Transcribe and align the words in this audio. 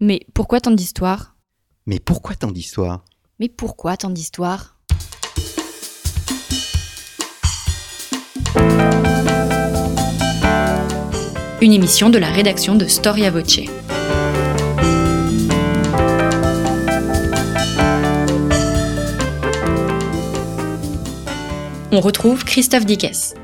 Mais 0.00 0.20
pourquoi 0.32 0.60
tant 0.60 0.70
d'histoires? 0.70 1.34
Mais 1.86 1.98
pourquoi 1.98 2.36
tant 2.36 2.52
d'histoires? 2.52 3.04
Mais 3.40 3.48
pourquoi 3.48 3.96
tant 3.96 4.10
d'histoires? 4.10 4.76
Une 11.60 11.72
émission 11.72 12.10
de 12.10 12.18
la 12.18 12.30
rédaction 12.30 12.76
de 12.76 12.86
Storia 12.86 13.32
Voce. 13.32 13.58
On 21.90 21.98
retrouve 22.00 22.44
Christophe 22.44 22.86
Dickès. 22.86 23.34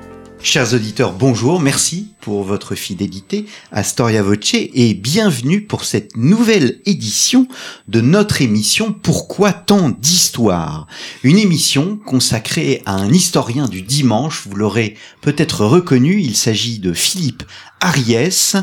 Chers 0.45 0.75
auditeurs, 0.75 1.15
bonjour, 1.15 1.59
merci 1.59 2.13
pour 2.21 2.43
votre 2.43 2.75
fidélité 2.75 3.47
à 3.73 3.83
Storia 3.83 4.23
Voce 4.23 4.53
et 4.53 4.93
bienvenue 4.93 5.63
pour 5.63 5.87
cette 5.87 6.19
nouvelle 6.19 6.83
édition 6.85 7.49
de 7.89 8.03
notre 8.03 8.43
émission 8.43 8.93
Pourquoi 8.93 9.55
tant 9.55 9.89
d'histoires? 9.89 10.87
Une 11.23 11.39
émission 11.39 11.97
consacrée 11.97 12.83
à 12.85 12.93
un 12.93 13.11
historien 13.11 13.69
du 13.69 13.81
dimanche, 13.81 14.47
vous 14.47 14.55
l'aurez 14.55 14.99
peut-être 15.23 15.65
reconnu, 15.65 16.21
il 16.21 16.37
s'agit 16.37 16.79
de 16.79 16.93
Philippe 16.93 17.45
Ariès 17.81 18.57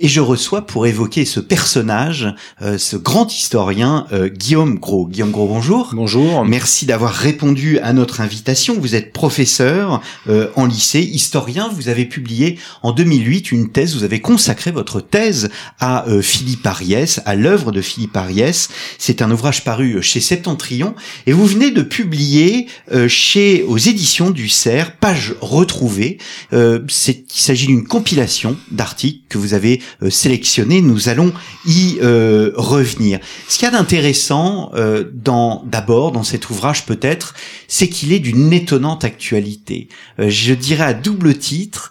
et 0.00 0.08
je 0.08 0.20
reçois 0.20 0.62
pour 0.62 0.86
évoquer 0.86 1.24
ce 1.24 1.40
personnage, 1.40 2.32
euh, 2.62 2.78
ce 2.78 2.96
grand 2.96 3.34
historien, 3.34 4.06
euh, 4.12 4.28
Guillaume 4.28 4.78
Gros. 4.78 5.06
Guillaume 5.06 5.32
Gros, 5.32 5.48
bonjour. 5.48 5.90
Bonjour. 5.92 6.44
Merci 6.44 6.86
d'avoir 6.86 7.12
répondu 7.12 7.80
à 7.80 7.92
notre 7.92 8.20
invitation. 8.20 8.76
Vous 8.78 8.94
êtes 8.94 9.12
professeur 9.12 10.00
euh, 10.28 10.50
en 10.54 10.66
lycée, 10.66 11.00
historien. 11.00 11.68
Vous 11.74 11.88
avez 11.88 12.04
publié 12.04 12.58
en 12.82 12.92
2008 12.92 13.50
une 13.50 13.70
thèse. 13.70 13.96
Vous 13.96 14.04
avez 14.04 14.20
consacré 14.20 14.70
votre 14.70 15.00
thèse 15.00 15.50
à 15.80 16.04
Philippe 16.22 16.66
Ariès, 16.66 17.20
à 17.24 17.34
l'œuvre 17.34 17.72
de 17.72 17.80
Philippe 17.80 18.16
Ariès. 18.16 18.68
C'est 18.98 19.22
un 19.22 19.30
ouvrage 19.30 19.64
paru 19.64 20.02
chez 20.02 20.20
Septentrion. 20.20 20.94
Et 21.26 21.32
vous 21.32 21.46
venez 21.46 21.70
de 21.70 21.82
publier 21.82 22.66
chez 23.08 23.64
aux 23.64 23.78
éditions 23.78 24.30
du 24.30 24.48
CERF, 24.48 24.92
page 25.00 25.34
retrouvée. 25.40 26.18
il 26.52 27.20
s'agit 27.28 27.66
d'une 27.66 27.86
compilation 27.86 28.56
d'articles 28.70 29.22
que 29.28 29.38
vous 29.38 29.54
avez 29.54 29.80
euh, 30.02 30.10
sélectionné. 30.10 30.80
Nous 30.80 31.08
allons 31.08 31.32
y 31.66 31.98
euh, 32.02 32.52
revenir. 32.56 33.20
Ce 33.48 33.58
qu'il 33.58 33.66
y 33.66 33.68
a 33.68 33.72
d'intéressant 33.72 34.70
euh, 34.74 35.04
dans 35.12 35.62
d'abord 35.66 36.12
dans 36.12 36.24
cet 36.24 36.50
ouvrage 36.50 36.86
peut-être, 36.86 37.34
c'est 37.66 37.88
qu'il 37.88 38.12
est 38.12 38.20
d'une 38.20 38.52
étonnante 38.52 39.04
actualité. 39.04 39.88
je 40.18 40.54
dirais 40.54 40.84
à 40.84 40.94
double 40.94 41.36
titre, 41.38 41.90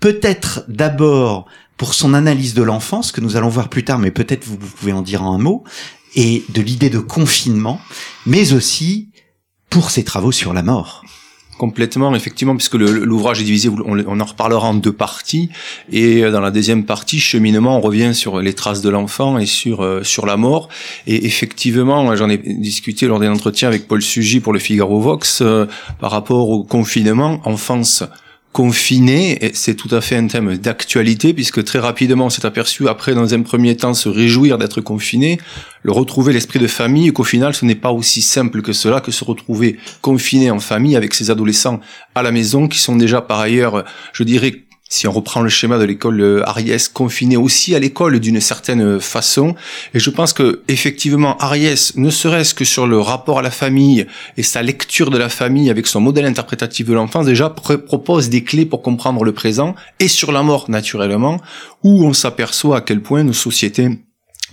peut-être 0.00 0.64
d'abord 0.68 1.46
pour 1.76 1.94
son 1.94 2.14
analyse 2.14 2.54
de 2.54 2.62
l'enfance 2.62 3.12
que 3.12 3.20
nous 3.20 3.36
allons 3.36 3.48
voir 3.48 3.68
plus 3.68 3.84
tard, 3.84 3.98
mais 3.98 4.10
peut-être 4.10 4.44
vous 4.44 4.56
pouvez 4.56 4.92
en 4.92 5.02
dire 5.02 5.22
un 5.22 5.38
mot, 5.38 5.64
et 6.14 6.44
de 6.48 6.60
l'idée 6.60 6.90
de 6.90 6.98
confinement, 6.98 7.80
mais 8.26 8.52
aussi 8.52 9.10
pour 9.70 9.90
ses 9.90 10.04
travaux 10.04 10.32
sur 10.32 10.52
la 10.52 10.62
mort. 10.62 11.04
Complètement, 11.58 12.14
effectivement, 12.14 12.54
puisque 12.54 12.74
l'ouvrage 12.74 13.40
est 13.40 13.44
divisé, 13.44 13.68
on, 13.68 14.20
en 14.20 14.24
reparlera 14.24 14.68
en 14.68 14.74
deux 14.74 14.92
parties. 14.92 15.50
Et 15.90 16.22
euh, 16.22 16.30
dans 16.30 16.40
la 16.40 16.52
deuxième 16.52 16.84
partie, 16.84 17.18
cheminement, 17.18 17.78
on 17.78 17.80
revient 17.80 18.14
sur 18.14 18.40
les 18.40 18.52
traces 18.52 18.80
de 18.80 18.88
l'enfant 18.88 19.38
et 19.38 19.46
sur 19.46 19.82
euh, 19.82 20.04
sur 20.04 20.24
la 20.24 20.36
mort. 20.36 20.68
Et 21.08 21.26
effectivement, 21.26 22.14
j'en 22.14 22.30
ai 22.30 22.38
discuté 22.38 23.08
lors 23.08 23.18
d'un 23.18 23.32
entretien 23.32 23.66
avec 23.66 23.88
Paul 23.88 24.00
Sugy 24.00 24.38
pour 24.38 24.52
le 24.52 24.60
Figaro 24.60 25.00
Vox 25.00 25.40
euh, 25.42 25.66
par 25.98 26.12
rapport 26.12 26.48
au 26.48 26.62
confinement 26.62 27.40
enfance 27.44 28.04
confiné, 28.58 29.52
c'est 29.54 29.76
tout 29.76 29.94
à 29.94 30.00
fait 30.00 30.16
un 30.16 30.26
thème 30.26 30.56
d'actualité 30.56 31.32
puisque 31.32 31.62
très 31.62 31.78
rapidement 31.78 32.26
on 32.26 32.28
s'est 32.28 32.44
aperçu 32.44 32.88
après 32.88 33.14
dans 33.14 33.32
un 33.32 33.42
premier 33.42 33.76
temps 33.76 33.94
se 33.94 34.08
réjouir 34.08 34.58
d'être 34.58 34.80
confiné, 34.80 35.38
le 35.84 35.92
retrouver 35.92 36.32
l'esprit 36.32 36.58
de 36.58 36.66
famille 36.66 37.12
qu'au 37.12 37.22
final 37.22 37.54
ce 37.54 37.64
n'est 37.64 37.76
pas 37.76 37.92
aussi 37.92 38.20
simple 38.20 38.60
que 38.60 38.72
cela 38.72 39.00
que 39.00 39.12
se 39.12 39.24
retrouver 39.24 39.78
confiné 40.00 40.50
en 40.50 40.58
famille 40.58 40.96
avec 40.96 41.14
ses 41.14 41.30
adolescents 41.30 41.78
à 42.16 42.24
la 42.24 42.32
maison 42.32 42.66
qui 42.66 42.80
sont 42.80 42.96
déjà 42.96 43.20
par 43.20 43.38
ailleurs 43.38 43.84
je 44.12 44.24
dirais 44.24 44.64
si 44.88 45.06
on 45.06 45.12
reprend 45.12 45.40
le 45.40 45.48
schéma 45.48 45.78
de 45.78 45.84
l'école 45.84 46.20
euh, 46.20 46.48
Ariès, 46.48 46.88
confiné 46.88 47.36
aussi 47.36 47.74
à 47.74 47.78
l'école 47.78 48.20
d'une 48.20 48.40
certaine 48.40 49.00
façon. 49.00 49.54
Et 49.94 49.98
je 49.98 50.10
pense 50.10 50.32
que 50.32 50.62
effectivement, 50.68 51.36
Ariès, 51.38 51.96
ne 51.96 52.10
serait-ce 52.10 52.54
que 52.54 52.64
sur 52.64 52.86
le 52.86 52.98
rapport 52.98 53.38
à 53.38 53.42
la 53.42 53.50
famille 53.50 54.06
et 54.36 54.42
sa 54.42 54.62
lecture 54.62 55.10
de 55.10 55.18
la 55.18 55.28
famille 55.28 55.70
avec 55.70 55.86
son 55.86 56.00
modèle 56.00 56.24
interprétatif 56.24 56.86
de 56.86 56.94
l'enfance, 56.94 57.26
déjà 57.26 57.50
propose 57.50 58.28
des 58.28 58.44
clés 58.44 58.66
pour 58.66 58.82
comprendre 58.82 59.24
le 59.24 59.32
présent 59.32 59.74
et 60.00 60.08
sur 60.08 60.32
la 60.32 60.42
mort 60.42 60.70
naturellement, 60.70 61.40
où 61.82 62.04
on 62.04 62.12
s'aperçoit 62.12 62.78
à 62.78 62.80
quel 62.80 63.02
point 63.02 63.24
nos 63.24 63.32
sociétés 63.32 63.90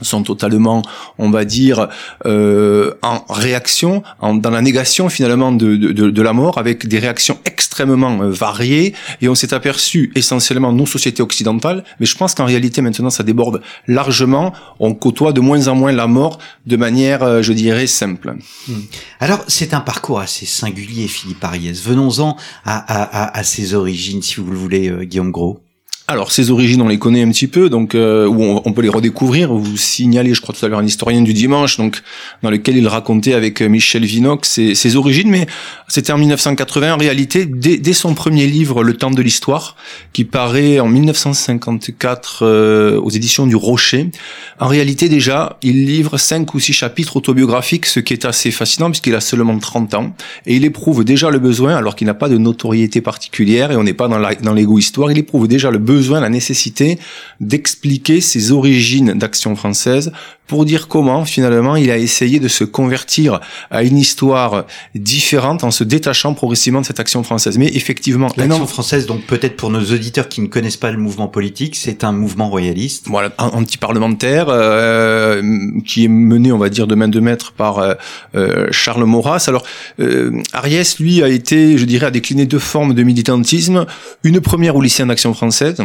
sont 0.02 0.24
totalement, 0.24 0.82
on 1.18 1.30
va 1.30 1.46
dire, 1.46 1.88
euh, 2.26 2.94
en 3.02 3.24
réaction, 3.30 4.04
en, 4.20 4.36
dans 4.36 4.50
la 4.50 4.62
négation 4.62 5.10
finalement 5.10 5.52
de, 5.52 5.76
de, 5.76 6.10
de, 6.10 6.22
la 6.22 6.34
mort, 6.34 6.58
avec 6.58 6.88
des 6.88 7.00
réactions 7.00 7.40
extrêmement 7.46 8.22
euh, 8.22 8.30
variées. 8.30 8.94
Et 9.22 9.30
on 9.30 9.36
s'est 9.36 9.54
aperçu 9.54 10.12
essentiellement 10.16 10.72
nos 10.74 10.86
sociétés 10.86 11.24
occidentales, 11.24 11.84
mais 12.00 12.06
je 12.06 12.18
pense 12.18 12.34
qu'en 12.36 12.46
réalité 12.46 12.82
maintenant 12.82 13.10
ça 13.10 13.24
déborde 13.24 13.62
largement. 13.88 14.54
On 14.80 14.94
côtoie 14.94 15.34
de 15.34 15.42
moins 15.42 15.68
en 15.68 15.76
moins 15.76 15.92
la 15.92 16.08
mort 16.08 16.40
de 16.66 16.76
manière, 16.76 17.24
euh, 17.24 17.42
je 17.42 17.54
dirais, 17.54 17.88
simple. 17.88 18.36
Hmm. 18.68 18.74
Alors 19.20 19.44
c'est 19.48 19.74
un 19.74 19.82
parcours 19.82 20.20
assez 20.20 20.46
singulier, 20.46 21.08
Philippe 21.08 21.44
Ariès. 21.44 21.82
Venons-en 21.82 22.36
à, 22.66 22.78
à, 22.78 23.38
à, 23.38 23.44
ses 23.44 23.74
origines, 23.74 24.22
si 24.22 24.42
vous 24.42 24.52
le 24.52 24.58
voulez, 24.58 24.90
euh, 24.90 25.04
Guillaume 25.04 25.32
Gros. 25.32 25.65
Alors, 26.08 26.32
ses 26.32 26.52
origines, 26.52 26.84
on 26.84 26.88
les 26.88 27.00
connaît 27.00 27.24
un 27.24 27.32
petit 27.32 27.48
peu, 27.48 27.68
donc 27.68 27.96
euh, 27.96 28.28
on, 28.28 28.74
peut 28.74 28.84
les 28.84 28.90
redécouvrir. 28.90 29.52
Vous 29.52 29.76
signalez, 29.76 30.36
je 30.36 30.42
crois 30.42 30.54
tout 30.54 30.64
à 30.64 30.70
l'heure, 30.70 30.78
un 30.78 30.86
historien 30.86 31.24
du 31.24 31.34
dimanche, 31.34 31.78
donc 31.78 32.04
dans 32.44 32.52
lequel 32.52 32.78
il 32.78 32.88
racontait 32.88 33.34
avec 33.34 33.60
euh, 33.64 33.70
Michel 33.70 34.06
Vinoc 34.06 34.46
ses, 34.46 34.96
origines, 34.98 35.32
mais 35.32 35.48
c'était 35.88 36.14
en 36.14 36.20
1980. 36.20 36.94
En 36.94 36.98
réalité, 36.98 37.48
dès, 37.48 37.78
dès, 37.78 37.94
son 37.94 38.14
premier 38.14 38.46
livre, 38.46 38.84
Le 38.84 38.94
Temps 38.94 39.10
de 39.10 39.22
l'histoire, 39.24 39.78
qui 40.14 40.26
paraît 40.26 40.80
en 40.80 40.88
1954 40.88 42.40
euh, 42.44 43.02
aux 43.02 43.10
éditions 43.10 43.48
du 43.48 43.56
Rocher, 43.56 44.12
en 44.60 44.68
réalité 44.68 45.10
déjà, 45.10 45.58
il 45.64 45.88
livre 45.88 46.20
cinq 46.20 46.54
ou 46.54 46.60
six 46.60 46.74
chapitres 46.74 47.18
autobiographiques, 47.18 47.88
ce 47.88 48.00
qui 48.00 48.14
est 48.14 48.26
assez 48.26 48.52
fascinant 48.52 48.92
puisqu'il 48.92 49.16
a 49.16 49.22
seulement 49.22 49.58
30 49.58 49.96
ans 49.96 50.16
et 50.46 50.56
il 50.56 50.66
éprouve 50.66 51.04
déjà 51.04 51.32
le 51.32 51.40
besoin, 51.40 51.76
alors 51.76 51.96
qu'il 51.96 52.06
n'a 52.06 52.14
pas 52.14 52.30
de 52.30 52.38
notoriété 52.38 53.02
particulière 53.02 53.72
et 53.72 53.76
on 53.76 53.84
n'est 53.84 53.96
pas 53.96 54.08
dans 54.08 54.54
l'égo 54.54 54.78
histoire, 54.78 55.12
il 55.12 55.18
éprouve 55.18 55.48
déjà 55.48 55.72
le 55.72 55.80
besoin 55.80 55.95
besoin, 55.96 56.20
la 56.20 56.30
nécessité 56.30 57.00
d'expliquer 57.40 58.22
ses 58.22 58.52
origines 58.52 59.14
d'action 59.14 59.56
française 59.56 60.12
pour 60.48 60.66
dire 60.66 60.88
comment 60.88 61.26
finalement 61.26 61.76
il 61.76 61.90
a 61.92 61.98
essayé 61.98 62.40
de 62.40 62.48
se 62.48 62.64
convertir 62.64 63.40
à 63.72 63.84
une 63.84 63.98
histoire 63.98 64.66
différente 64.94 65.64
en 65.64 65.72
se 65.72 65.84
détachant 65.84 66.34
progressivement 66.34 66.82
de 66.82 66.86
cette 66.86 67.00
action 67.00 67.24
française. 67.24 67.58
Mais 67.58 67.68
effectivement, 67.74 68.30
l'action 68.38 68.68
française, 68.68 69.06
donc 69.06 69.24
peut-être 69.24 69.56
pour 69.56 69.70
nos 69.70 69.82
auditeurs 69.82 70.30
qui 70.30 70.42
ne 70.42 70.48
connaissent 70.48 70.78
pas 70.78 70.92
le 70.92 70.98
mouvement 70.98 71.28
politique, 71.28 71.76
c'est 71.76 72.04
un 72.04 72.12
mouvement 72.12 72.50
royaliste. 72.50 73.06
Voilà, 73.08 73.32
anti-parlementaire 73.38 74.48
euh, 74.50 75.42
qui 75.86 76.06
est 76.06 76.10
mené, 76.10 76.52
on 76.52 76.58
va 76.58 76.70
dire, 76.70 76.88
de 76.88 76.96
main 76.96 77.08
de 77.08 77.20
maître 77.20 77.54
par 77.54 77.80
euh, 77.80 77.94
euh, 78.36 78.68
Charles 78.72 79.06
Maurras. 79.06 79.46
Alors, 79.48 79.64
Ariès, 80.54 81.00
lui, 81.00 81.24
a 81.24 81.30
été, 81.30 81.78
je 81.78 81.86
dirais, 81.86 82.08
a 82.08 82.12
décliné 82.12 82.46
deux 82.46 82.60
formes 82.60 82.94
de 82.94 83.04
militantisme. 83.04 83.86
Une 84.24 84.42
première 84.42 84.76
au 84.76 84.82
lycée 84.82 85.06
d'action 85.06 85.34
française, 85.34 85.78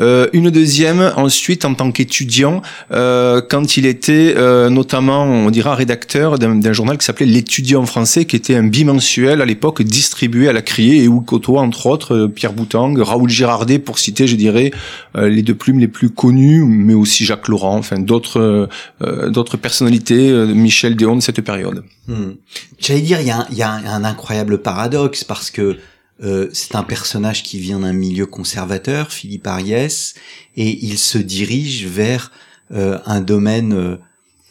euh, 0.00 0.28
une 0.32 0.50
deuxième 0.50 1.12
ensuite 1.16 1.64
en 1.64 1.74
tant 1.74 1.90
qu'étudiant 1.90 2.62
euh, 2.92 3.42
quand 3.48 3.76
il 3.76 3.86
était 3.86 4.34
euh, 4.36 4.70
notamment 4.70 5.24
on 5.24 5.50
dira 5.50 5.74
rédacteur 5.74 6.38
d'un 6.38 6.72
journal 6.72 6.98
qui 6.98 7.04
s'appelait 7.04 7.26
l'étudiant 7.26 7.84
français 7.84 8.24
qui 8.24 8.36
était 8.36 8.54
un 8.54 8.62
bimensuel 8.64 9.40
à 9.40 9.44
l'époque 9.44 9.82
distribué 9.82 10.48
à 10.48 10.52
la 10.52 10.62
criée 10.62 11.02
et 11.02 11.08
où 11.08 11.20
côtoie 11.20 11.62
entre 11.62 11.86
autres 11.86 12.26
Pierre 12.26 12.52
Boutang, 12.52 12.94
Raoul 12.96 13.28
Girardet 13.28 13.80
pour 13.80 13.98
citer 13.98 14.26
je 14.28 14.36
dirais 14.36 14.70
les 15.16 15.42
deux 15.42 15.54
plumes 15.54 15.80
les 15.80 15.88
plus 15.88 16.10
connues 16.10 16.64
mais 16.64 16.94
aussi 16.94 17.24
Jacques 17.24 17.48
Laurent 17.48 17.76
enfin 17.76 17.98
d'autres 17.98 18.68
d'autres 19.00 19.56
personnalités 19.56 20.32
Michel 20.54 20.94
Déon 20.96 21.16
de 21.16 21.20
cette 21.20 21.40
période. 21.40 21.82
Hmm. 22.06 22.32
J'allais 22.78 23.00
dire 23.00 23.20
il 23.20 23.26
y 23.26 23.30
a, 23.30 23.46
y 23.50 23.62
a 23.62 23.70
un 23.70 24.04
incroyable 24.04 24.58
paradoxe 24.58 25.24
parce 25.24 25.50
que 25.50 25.76
euh, 26.22 26.48
c'est 26.52 26.74
un 26.74 26.82
personnage 26.82 27.42
qui 27.42 27.58
vient 27.58 27.80
d'un 27.80 27.92
milieu 27.92 28.26
conservateur, 28.26 29.12
Philippe 29.12 29.46
Ariès, 29.46 30.14
et 30.56 30.84
il 30.84 30.98
se 30.98 31.18
dirige 31.18 31.86
vers 31.86 32.32
euh, 32.72 32.98
un 33.06 33.20
domaine 33.20 33.72
euh, 33.72 33.96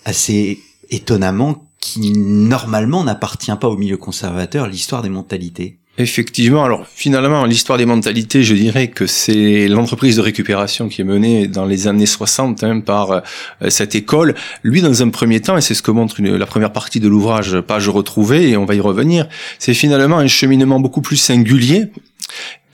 assez 0.05 0.59
étonnamment 0.89 1.69
qui 1.79 2.11
normalement 2.11 3.03
n'appartient 3.03 3.55
pas 3.59 3.67
au 3.67 3.77
milieu 3.77 3.97
conservateur, 3.97 4.67
l'histoire 4.67 5.01
des 5.01 5.09
mentalités. 5.09 5.79
Effectivement, 5.99 6.63
alors 6.63 6.85
finalement, 6.94 7.44
l'histoire 7.45 7.79
des 7.79 7.88
mentalités, 7.88 8.44
je 8.44 8.53
dirais 8.53 8.88
que 8.89 9.07
c'est 9.07 9.67
l'entreprise 9.67 10.17
de 10.17 10.21
récupération 10.21 10.89
qui 10.89 11.01
est 11.01 11.03
menée 11.03 11.47
dans 11.47 11.65
les 11.65 11.88
années 11.88 12.05
60 12.05 12.63
hein, 12.63 12.81
par 12.81 13.11
euh, 13.11 13.21
cette 13.69 13.95
école. 13.95 14.35
Lui, 14.61 14.83
dans 14.83 15.01
un 15.01 15.09
premier 15.09 15.39
temps, 15.39 15.57
et 15.57 15.61
c'est 15.61 15.73
ce 15.73 15.81
que 15.81 15.89
montre 15.89 16.21
la 16.21 16.45
première 16.45 16.71
partie 16.71 16.99
de 16.99 17.07
l'ouvrage 17.07 17.59
Page 17.61 17.89
retrouvée, 17.89 18.49
et 18.49 18.57
on 18.57 18.65
va 18.65 18.75
y 18.75 18.79
revenir, 18.79 19.27
c'est 19.57 19.73
finalement 19.73 20.19
un 20.19 20.27
cheminement 20.27 20.79
beaucoup 20.79 21.01
plus 21.01 21.17
singulier 21.17 21.88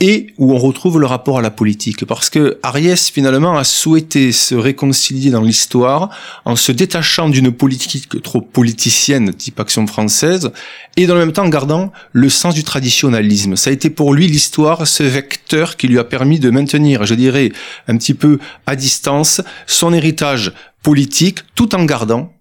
et 0.05 0.33
où 0.38 0.51
on 0.51 0.57
retrouve 0.57 1.00
le 1.00 1.05
rapport 1.05 1.39
à 1.39 1.41
la 1.41 1.50
politique. 1.50 2.05
Parce 2.05 2.29
que 2.29 2.59
Ariès, 2.61 3.09
finalement, 3.09 3.57
a 3.57 3.63
souhaité 3.63 4.33
se 4.33 4.53
réconcilier 4.53 5.31
dans 5.31 5.41
l'histoire 5.41 6.09
en 6.44 6.57
se 6.57 6.73
détachant 6.73 7.29
d'une 7.29 7.53
politique 7.53 8.21
trop 8.21 8.41
politicienne, 8.41 9.33
type 9.33 9.61
Action 9.61 9.88
française, 9.88 10.51
et 10.97 11.07
dans 11.07 11.13
le 11.13 11.21
même 11.21 11.31
temps 11.31 11.45
en 11.45 11.50
gardant 11.50 11.94
le 12.11 12.27
sens 12.27 12.53
du 12.53 12.65
traditionnalisme. 12.65 13.55
Ça 13.55 13.69
a 13.69 13.73
été 13.73 13.89
pour 13.89 14.13
lui 14.13 14.27
l'histoire, 14.27 14.85
ce 14.88 15.03
vecteur 15.03 15.77
qui 15.77 15.88
lui 15.88 16.00
a 16.00 16.03
permis 16.03 16.38
de 16.38 16.50
maintenir, 16.50 17.05
je 17.05 17.15
dirais, 17.15 17.53
un 17.88 17.95
petit 17.95 18.13
peu 18.13 18.39
à 18.65 18.75
distance 18.75 19.39
son 19.67 19.94
héritage 19.94 20.51
politique, 20.81 21.39
tout 21.55 21.75
en 21.75 21.85
gardant 21.85 22.33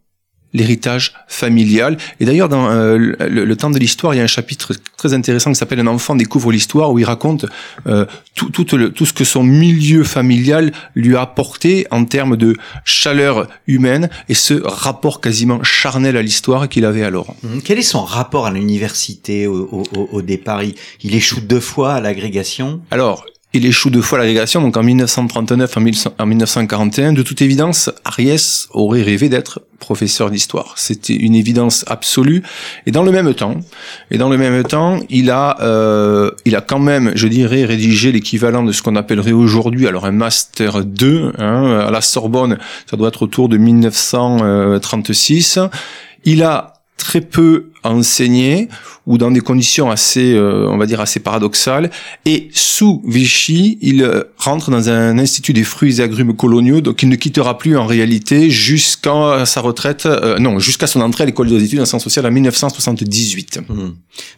l'héritage 0.52 1.14
familial. 1.26 1.96
Et 2.20 2.24
d'ailleurs, 2.24 2.48
dans 2.48 2.70
euh, 2.70 2.96
le, 2.98 3.56
temps 3.56 3.70
de 3.70 3.78
l'histoire, 3.78 4.14
il 4.14 4.18
y 4.18 4.20
a 4.20 4.24
un 4.24 4.28
chapitre 4.28 4.74
très 4.96 5.14
intéressant 5.14 5.50
qui 5.50 5.56
s'appelle 5.56 5.80
Un 5.80 5.86
enfant 5.86 6.14
découvre 6.14 6.52
l'histoire, 6.52 6.92
où 6.92 6.98
il 6.98 7.04
raconte 7.04 7.46
euh, 7.86 8.06
tout, 8.34 8.50
tout, 8.50 8.76
le, 8.76 8.90
tout 8.90 9.06
ce 9.06 9.12
que 9.12 9.24
son 9.24 9.42
milieu 9.42 10.04
familial 10.04 10.72
lui 10.94 11.16
a 11.16 11.22
apporté 11.22 11.86
en 11.90 12.04
termes 12.04 12.36
de 12.36 12.56
chaleur 12.84 13.48
humaine 13.66 14.10
et 14.28 14.34
ce 14.34 14.54
rapport 14.64 15.20
quasiment 15.20 15.62
charnel 15.62 16.16
à 16.16 16.22
l'histoire 16.22 16.68
qu'il 16.68 16.84
avait 16.84 17.04
alors. 17.04 17.34
Hum, 17.44 17.62
quel 17.62 17.78
est 17.78 17.82
son 17.82 18.04
rapport 18.04 18.46
à 18.46 18.50
l'université 18.50 19.46
au, 19.46 19.68
au, 19.72 20.08
au, 20.12 20.22
départ? 20.22 20.62
Il, 20.62 20.74
il 21.02 21.14
échoue 21.14 21.40
deux 21.40 21.60
fois 21.60 21.94
à 21.94 22.00
l'agrégation? 22.00 22.80
Alors, 22.90 23.24
il 23.54 23.66
échoue 23.66 23.90
deux 23.90 24.00
fois 24.00 24.18
l'agrégation, 24.18 24.62
donc 24.62 24.76
en 24.76 24.82
1939, 24.82 25.76
en 26.18 26.26
1941. 26.26 27.12
De 27.12 27.22
toute 27.22 27.42
évidence, 27.42 27.90
Ariès 28.04 28.68
aurait 28.70 29.02
rêvé 29.02 29.28
d'être 29.28 29.60
professeur 29.78 30.30
d'histoire. 30.30 30.74
C'était 30.76 31.14
une 31.14 31.34
évidence 31.34 31.84
absolue. 31.86 32.42
Et 32.86 32.92
dans 32.92 33.02
le 33.02 33.10
même 33.10 33.34
temps, 33.34 33.56
et 34.10 34.16
dans 34.16 34.30
le 34.30 34.38
même 34.38 34.62
temps, 34.64 35.00
il 35.10 35.30
a, 35.30 35.58
euh, 35.60 36.30
il 36.46 36.56
a 36.56 36.62
quand 36.62 36.78
même, 36.78 37.12
je 37.14 37.28
dirais, 37.28 37.64
rédigé 37.64 38.10
l'équivalent 38.10 38.62
de 38.62 38.72
ce 38.72 38.80
qu'on 38.80 38.96
appellerait 38.96 39.32
aujourd'hui, 39.32 39.86
alors 39.86 40.06
un 40.06 40.12
master 40.12 40.84
2 40.84 41.32
hein, 41.38 41.84
à 41.86 41.90
la 41.90 42.00
Sorbonne. 42.00 42.58
Ça 42.88 42.96
doit 42.96 43.08
être 43.08 43.22
autour 43.22 43.50
de 43.50 43.58
1936. 43.58 45.58
Il 46.24 46.42
a 46.42 46.74
très 46.96 47.20
peu 47.20 47.71
enseigné 47.84 48.68
ou 49.06 49.18
dans 49.18 49.30
des 49.30 49.40
conditions 49.40 49.90
assez, 49.90 50.34
euh, 50.34 50.68
on 50.68 50.78
va 50.78 50.86
dire, 50.86 51.00
assez 51.00 51.20
paradoxales. 51.20 51.90
Et 52.24 52.48
sous 52.52 53.02
Vichy, 53.06 53.78
il 53.80 54.02
euh, 54.02 54.24
rentre 54.36 54.70
dans 54.70 54.88
un 54.88 55.18
institut 55.18 55.52
des 55.52 55.64
fruits 55.64 56.00
et 56.00 56.02
agrumes 56.02 56.36
coloniaux, 56.36 56.80
donc 56.80 57.02
il 57.02 57.08
ne 57.08 57.16
quittera 57.16 57.58
plus 57.58 57.76
en 57.76 57.86
réalité 57.86 58.50
jusqu'à 58.50 59.44
sa 59.44 59.60
retraite, 59.60 60.06
euh, 60.06 60.38
non, 60.38 60.58
jusqu'à 60.58 60.86
son 60.86 61.00
entrée 61.00 61.24
à 61.24 61.26
l'école 61.26 61.48
des 61.48 61.64
études 61.64 61.80
en 61.80 61.84
sciences 61.84 62.04
sociales 62.04 62.26
en 62.26 62.30
1978. 62.30 63.60
Mmh. 63.68 63.74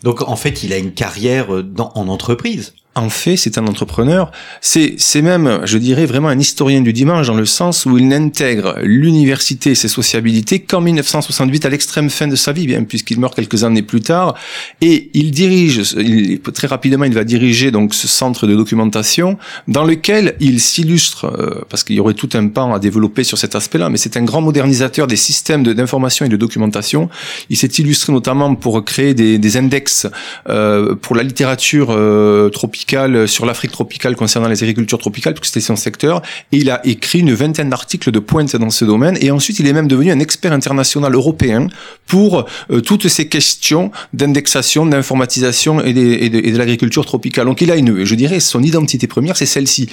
Donc 0.02 0.22
en 0.22 0.36
fait, 0.36 0.62
il 0.62 0.72
a 0.72 0.78
une 0.78 0.92
carrière 0.92 1.62
dans, 1.62 1.92
en 1.94 2.08
entreprise 2.08 2.74
en 2.94 3.08
fait, 3.08 3.36
c'est 3.36 3.58
un 3.58 3.66
entrepreneur. 3.66 4.30
C'est, 4.60 4.94
c'est 4.98 5.22
même, 5.22 5.60
je 5.64 5.78
dirais, 5.78 6.06
vraiment 6.06 6.28
un 6.28 6.38
historien 6.38 6.80
du 6.80 6.92
dimanche 6.92 7.26
dans 7.26 7.34
le 7.34 7.46
sens 7.46 7.86
où 7.86 7.98
il 7.98 8.06
n'intègre 8.06 8.76
l'université 8.82 9.70
et 9.70 9.74
ses 9.74 9.88
sociabilités 9.88 10.60
qu'en 10.60 10.80
1968 10.80 11.66
à 11.66 11.70
l'extrême 11.70 12.08
fin 12.08 12.28
de 12.28 12.36
sa 12.36 12.52
vie, 12.52 12.66
bien 12.66 12.84
puisqu'il 12.84 13.18
meurt 13.18 13.34
quelques 13.34 13.64
années 13.64 13.82
plus 13.82 14.00
tard. 14.00 14.34
Et 14.80 15.10
il 15.14 15.32
dirige, 15.32 15.94
il, 15.98 16.40
très 16.40 16.68
rapidement, 16.68 17.04
il 17.04 17.14
va 17.14 17.24
diriger 17.24 17.72
donc 17.72 17.94
ce 17.94 18.06
centre 18.06 18.46
de 18.46 18.54
documentation 18.54 19.38
dans 19.66 19.84
lequel 19.84 20.36
il 20.38 20.60
s'illustre, 20.60 21.24
euh, 21.24 21.64
parce 21.68 21.82
qu'il 21.82 21.96
y 21.96 22.00
aurait 22.00 22.14
tout 22.14 22.28
un 22.34 22.46
pan 22.46 22.74
à 22.74 22.78
développer 22.78 23.24
sur 23.24 23.38
cet 23.38 23.56
aspect-là, 23.56 23.88
mais 23.90 23.96
c'est 23.96 24.16
un 24.16 24.22
grand 24.22 24.40
modernisateur 24.40 25.08
des 25.08 25.16
systèmes 25.16 25.64
d'information 25.64 26.26
et 26.26 26.28
de 26.28 26.36
documentation. 26.36 27.08
Il 27.50 27.56
s'est 27.56 27.66
illustré 27.66 28.12
notamment 28.12 28.54
pour 28.54 28.84
créer 28.84 29.14
des, 29.14 29.38
des 29.38 29.56
index 29.56 30.06
euh, 30.48 30.94
pour 30.94 31.16
la 31.16 31.24
littérature 31.24 31.88
euh, 31.90 32.50
tropicale 32.50 32.83
euh, 32.92 33.26
sur 33.26 33.46
l'Afrique 33.46 33.72
tropicale 33.72 34.16
concernant 34.16 34.48
les 34.48 34.62
agricultures 34.62 34.98
tropicales, 34.98 35.34
puisque 35.34 35.46
c'était 35.46 35.66
son 35.66 35.76
secteur. 35.76 36.22
Et 36.52 36.58
il 36.58 36.70
a 36.70 36.80
écrit 36.86 37.20
une 37.20 37.34
vingtaine 37.34 37.70
d'articles 37.70 38.10
de 38.10 38.18
pointe 38.18 38.56
dans 38.56 38.70
ce 38.70 38.84
domaine. 38.84 39.16
Et 39.20 39.30
ensuite, 39.30 39.58
il 39.58 39.66
est 39.66 39.72
même 39.72 39.88
devenu 39.88 40.10
un 40.10 40.20
expert 40.20 40.52
international 40.52 41.14
européen 41.14 41.68
pour 42.06 42.46
euh, 42.70 42.80
toutes 42.80 43.08
ces 43.08 43.28
questions 43.28 43.90
d'indexation, 44.12 44.86
d'informatisation 44.86 45.82
et, 45.84 45.92
de, 45.92 46.50
de 46.50 46.58
l'agriculture 46.58 47.04
tropicale. 47.04 47.46
Donc 47.46 47.60
il 47.60 47.70
a 47.70 47.76
une, 47.76 48.04
je 48.04 48.14
dirais, 48.14 48.40
son 48.40 48.62
identité 48.62 49.06
première, 49.06 49.36
c'est 49.36 49.46
celle-ci. 49.46 49.88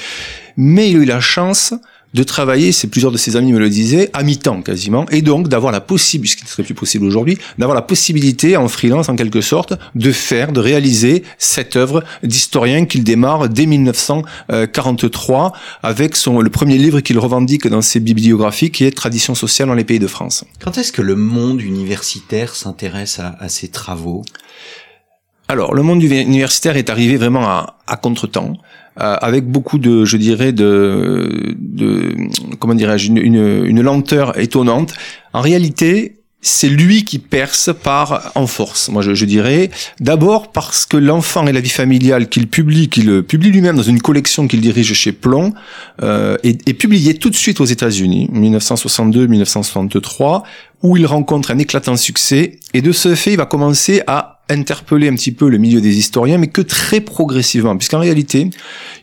Mais 0.57 0.89
il 0.89 0.97
a 0.97 0.99
eu 0.99 1.05
la 1.05 1.19
chance 1.19 1.73
de 2.13 2.23
travailler, 2.23 2.71
c'est 2.71 2.87
plusieurs 2.87 3.11
de 3.11 3.17
ses 3.17 3.35
amis 3.35 3.53
me 3.53 3.59
le 3.59 3.69
disaient, 3.69 4.09
à 4.13 4.23
mi-temps 4.23 4.61
quasiment, 4.61 5.05
et 5.11 5.21
donc 5.21 5.47
d'avoir 5.47 5.71
la 5.71 5.81
possibilité, 5.81 6.33
ce 6.33 6.37
qui 6.37 6.43
ne 6.43 6.49
serait 6.49 6.63
plus 6.63 6.73
possible 6.73 7.05
aujourd'hui, 7.05 7.37
d'avoir 7.57 7.75
la 7.75 7.81
possibilité 7.81 8.57
en 8.57 8.67
freelance 8.67 9.09
en 9.09 9.15
quelque 9.15 9.41
sorte 9.41 9.73
de 9.95 10.11
faire, 10.11 10.51
de 10.51 10.59
réaliser 10.59 11.23
cette 11.37 11.75
œuvre 11.75 12.03
d'historien 12.23 12.85
qu'il 12.85 13.03
démarre 13.03 13.49
dès 13.49 13.65
1943 13.65 15.53
avec 15.83 16.15
son 16.15 16.41
le 16.41 16.49
premier 16.49 16.77
livre 16.77 16.99
qu'il 17.01 17.19
revendique 17.19 17.67
dans 17.67 17.81
ses 17.81 17.99
bibliographies 17.99 18.71
qui 18.71 18.85
est 18.85 18.91
Tradition 18.91 19.35
sociale 19.35 19.67
dans 19.67 19.73
les 19.73 19.83
pays 19.83 19.99
de 19.99 20.07
France. 20.07 20.43
Quand 20.63 20.77
est-ce 20.77 20.91
que 20.91 21.01
le 21.01 21.15
monde 21.15 21.61
universitaire 21.61 22.55
s'intéresse 22.55 23.19
à, 23.19 23.35
à 23.39 23.49
ces 23.49 23.69
travaux? 23.69 24.23
Alors, 25.51 25.73
le 25.73 25.83
monde 25.83 26.01
universitaire 26.01 26.77
est 26.77 26.89
arrivé 26.89 27.17
vraiment 27.17 27.47
à, 27.47 27.77
à 27.85 27.97
contre-temps. 27.97 28.53
Euh, 28.99 29.15
avec 29.21 29.45
beaucoup 29.45 29.79
de, 29.79 30.05
je 30.05 30.17
dirais, 30.17 30.51
de, 30.51 31.55
de 31.57 32.15
comment 32.59 32.73
dirais-je, 32.73 33.07
une, 33.07 33.17
une, 33.17 33.65
une 33.65 33.81
lenteur 33.81 34.37
étonnante. 34.37 34.93
En 35.33 35.41
réalité, 35.41 36.21
c'est 36.41 36.69
lui 36.69 37.05
qui 37.05 37.19
perce 37.19 37.69
par 37.83 38.31
en 38.35 38.47
force, 38.47 38.89
moi 38.89 39.01
je, 39.01 39.13
je 39.13 39.25
dirais. 39.25 39.69
D'abord 39.99 40.51
parce 40.51 40.85
que 40.85 40.97
l'enfant 40.97 41.47
et 41.47 41.53
la 41.53 41.61
vie 41.61 41.69
familiale 41.69 42.27
qu'il 42.29 42.47
publie, 42.47 42.89
qu'il 42.89 43.23
publie 43.23 43.51
lui-même 43.51 43.77
dans 43.77 43.83
une 43.83 44.01
collection 44.01 44.47
qu'il 44.47 44.59
dirige 44.59 44.91
chez 44.93 45.11
Plon, 45.11 45.53
euh, 46.01 46.37
est, 46.43 46.67
est, 46.67 46.73
publié 46.73 47.13
tout 47.13 47.29
de 47.29 47.35
suite 47.35 47.61
aux 47.61 47.65
États-Unis, 47.65 48.27
1962-1963, 48.33 50.41
où 50.83 50.97
il 50.97 51.05
rencontre 51.05 51.51
un 51.51 51.59
éclatant 51.59 51.95
succès. 51.95 52.59
Et 52.73 52.81
de 52.81 52.91
ce 52.91 53.13
fait, 53.15 53.33
il 53.33 53.37
va 53.37 53.45
commencer 53.45 54.01
à 54.07 54.40
interpeller 54.51 55.09
un 55.09 55.15
petit 55.15 55.31
peu 55.31 55.49
le 55.49 55.57
milieu 55.57 55.81
des 55.81 55.97
historiens, 55.97 56.37
mais 56.37 56.47
que 56.47 56.61
très 56.61 57.01
progressivement, 57.01 57.77
puisqu'en 57.77 57.99
réalité, 57.99 58.49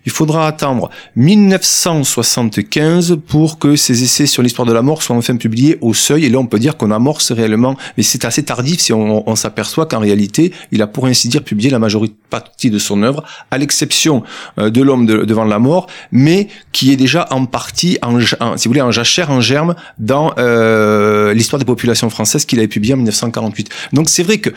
il 0.06 0.12
faudra 0.12 0.46
attendre 0.46 0.90
1975 1.16 3.18
pour 3.26 3.58
que 3.58 3.76
ces 3.76 4.02
essais 4.02 4.26
sur 4.26 4.42
l'histoire 4.42 4.66
de 4.66 4.72
la 4.72 4.82
mort 4.82 5.02
soient 5.02 5.16
enfin 5.16 5.36
publiés 5.36 5.78
au 5.80 5.94
seuil. 5.94 6.26
Et 6.26 6.28
là, 6.28 6.38
on 6.38 6.46
peut 6.46 6.58
dire 6.58 6.76
qu'on 6.76 6.90
amorce 6.90 7.32
réellement, 7.32 7.76
mais 7.96 8.02
c'est 8.02 8.24
assez 8.24 8.42
tardif 8.42 8.80
si 8.80 8.92
on, 8.92 9.36
s'aperçoit 9.36 9.86
qu'en 9.86 10.00
réalité, 10.00 10.52
il 10.72 10.82
a 10.82 10.86
pour 10.86 11.06
ainsi 11.06 11.28
dire 11.28 11.44
publié 11.44 11.70
la 11.70 11.78
majorité 11.78 12.14
partie 12.30 12.70
de 12.70 12.78
son 12.78 13.02
œuvre, 13.02 13.24
à 13.50 13.58
l'exception 13.58 14.22
euh, 14.58 14.70
de 14.70 14.82
l'homme 14.82 15.06
devant 15.06 15.44
la 15.44 15.58
mort, 15.58 15.86
mais 16.12 16.48
qui 16.72 16.92
est 16.92 16.96
déjà 16.96 17.26
en 17.30 17.46
partie, 17.46 17.98
en, 18.02 18.20
si 18.20 18.36
vous 18.36 18.70
voulez, 18.70 18.80
en 18.80 18.90
jachère, 18.90 19.30
en 19.30 19.40
germe 19.40 19.74
dans 19.98 20.32
euh, 20.38 21.32
l'histoire 21.34 21.58
des 21.58 21.64
populations 21.64 22.10
françaises 22.10 22.44
qu'il 22.44 22.58
avait 22.58 22.68
publié 22.68 22.94
en 22.94 22.98
1948. 22.98 23.70
Donc 23.92 24.08
c'est 24.08 24.22
vrai 24.22 24.38
que, 24.38 24.50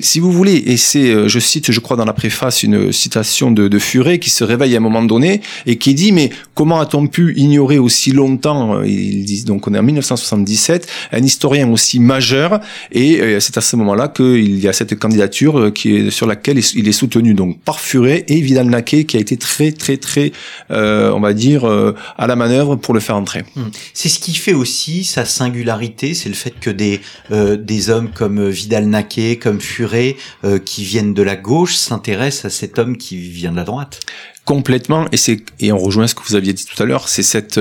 si 0.00 0.20
vous 0.20 0.31
voulez, 0.32 0.56
et 0.66 0.76
c'est, 0.76 1.10
euh, 1.10 1.28
je 1.28 1.38
cite, 1.38 1.70
je 1.70 1.80
crois 1.80 1.96
dans 1.96 2.04
la 2.04 2.12
préface, 2.12 2.62
une 2.62 2.92
citation 2.92 3.50
de, 3.50 3.68
de 3.68 3.78
Furet 3.78 4.18
qui 4.18 4.30
se 4.30 4.42
réveille 4.42 4.74
à 4.74 4.78
un 4.78 4.80
moment 4.80 5.02
donné 5.02 5.40
et 5.66 5.76
qui 5.76 5.94
dit, 5.94 6.12
mais 6.12 6.30
comment 6.54 6.80
a-t-on 6.80 7.06
pu 7.06 7.34
ignorer 7.36 7.78
aussi 7.78 8.10
longtemps, 8.10 8.78
euh, 8.78 8.86
il 8.86 9.24
dit, 9.24 9.44
donc 9.44 9.68
on 9.68 9.74
est 9.74 9.78
en 9.78 9.82
1977, 9.82 10.88
un 11.12 11.22
historien 11.22 11.70
aussi 11.70 12.00
majeur, 12.00 12.60
et 12.90 13.38
c'est 13.40 13.56
à 13.56 13.60
ce 13.60 13.76
moment-là 13.76 14.08
qu'il 14.08 14.58
y 14.58 14.68
a 14.68 14.72
cette 14.72 14.98
candidature 14.98 15.72
qui 15.72 15.96
est, 15.96 16.10
sur 16.10 16.26
laquelle 16.26 16.60
il 16.74 16.88
est 16.88 16.92
soutenu 16.92 17.12
tenu 17.12 17.34
donc 17.34 17.60
par 17.60 17.78
Furet 17.78 18.24
et 18.28 18.40
Vidal 18.40 18.68
Naquet 18.68 19.04
qui 19.04 19.16
a 19.16 19.20
été 19.20 19.36
très 19.36 19.70
très 19.70 19.98
très 19.98 20.32
euh, 20.70 21.12
on 21.12 21.20
va 21.20 21.34
dire 21.34 21.68
euh, 21.68 21.94
à 22.16 22.26
la 22.26 22.34
manœuvre 22.36 22.76
pour 22.76 22.94
le 22.94 23.00
faire 23.00 23.16
entrer. 23.16 23.42
Hmm. 23.54 23.68
C'est 23.92 24.08
ce 24.08 24.18
qui 24.18 24.34
fait 24.34 24.54
aussi 24.54 25.04
sa 25.04 25.24
singularité, 25.24 26.14
c'est 26.14 26.30
le 26.30 26.34
fait 26.34 26.54
que 26.58 26.70
des 26.70 27.00
euh, 27.30 27.56
des 27.56 27.90
hommes 27.90 28.08
comme 28.12 28.48
Vidal 28.48 28.86
Naquet, 28.86 29.36
comme 29.36 29.60
Furet 29.60 30.16
qui 30.64 30.84
viennent 30.84 31.14
de 31.14 31.22
la 31.22 31.36
gauche 31.36 31.76
s'intéressent 31.76 32.46
à 32.46 32.50
cet 32.50 32.78
homme 32.78 32.96
qui 32.96 33.18
vient 33.18 33.52
de 33.52 33.56
la 33.56 33.64
droite 33.64 34.00
complètement 34.44 35.06
et 35.12 35.16
c'est 35.16 35.44
et 35.60 35.70
on 35.70 35.78
rejoint 35.78 36.08
ce 36.08 36.16
que 36.16 36.22
vous 36.26 36.34
aviez 36.34 36.52
dit 36.52 36.64
tout 36.64 36.82
à 36.82 36.86
l'heure 36.86 37.08
c'est 37.08 37.22
cette, 37.22 37.60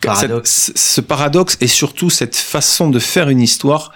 paradoxe. 0.00 0.72
ce 0.74 1.00
paradoxe 1.00 1.56
et 1.60 1.68
surtout 1.68 2.10
cette 2.10 2.34
façon 2.34 2.90
de 2.90 2.98
faire 2.98 3.28
une 3.28 3.40
histoire 3.40 3.92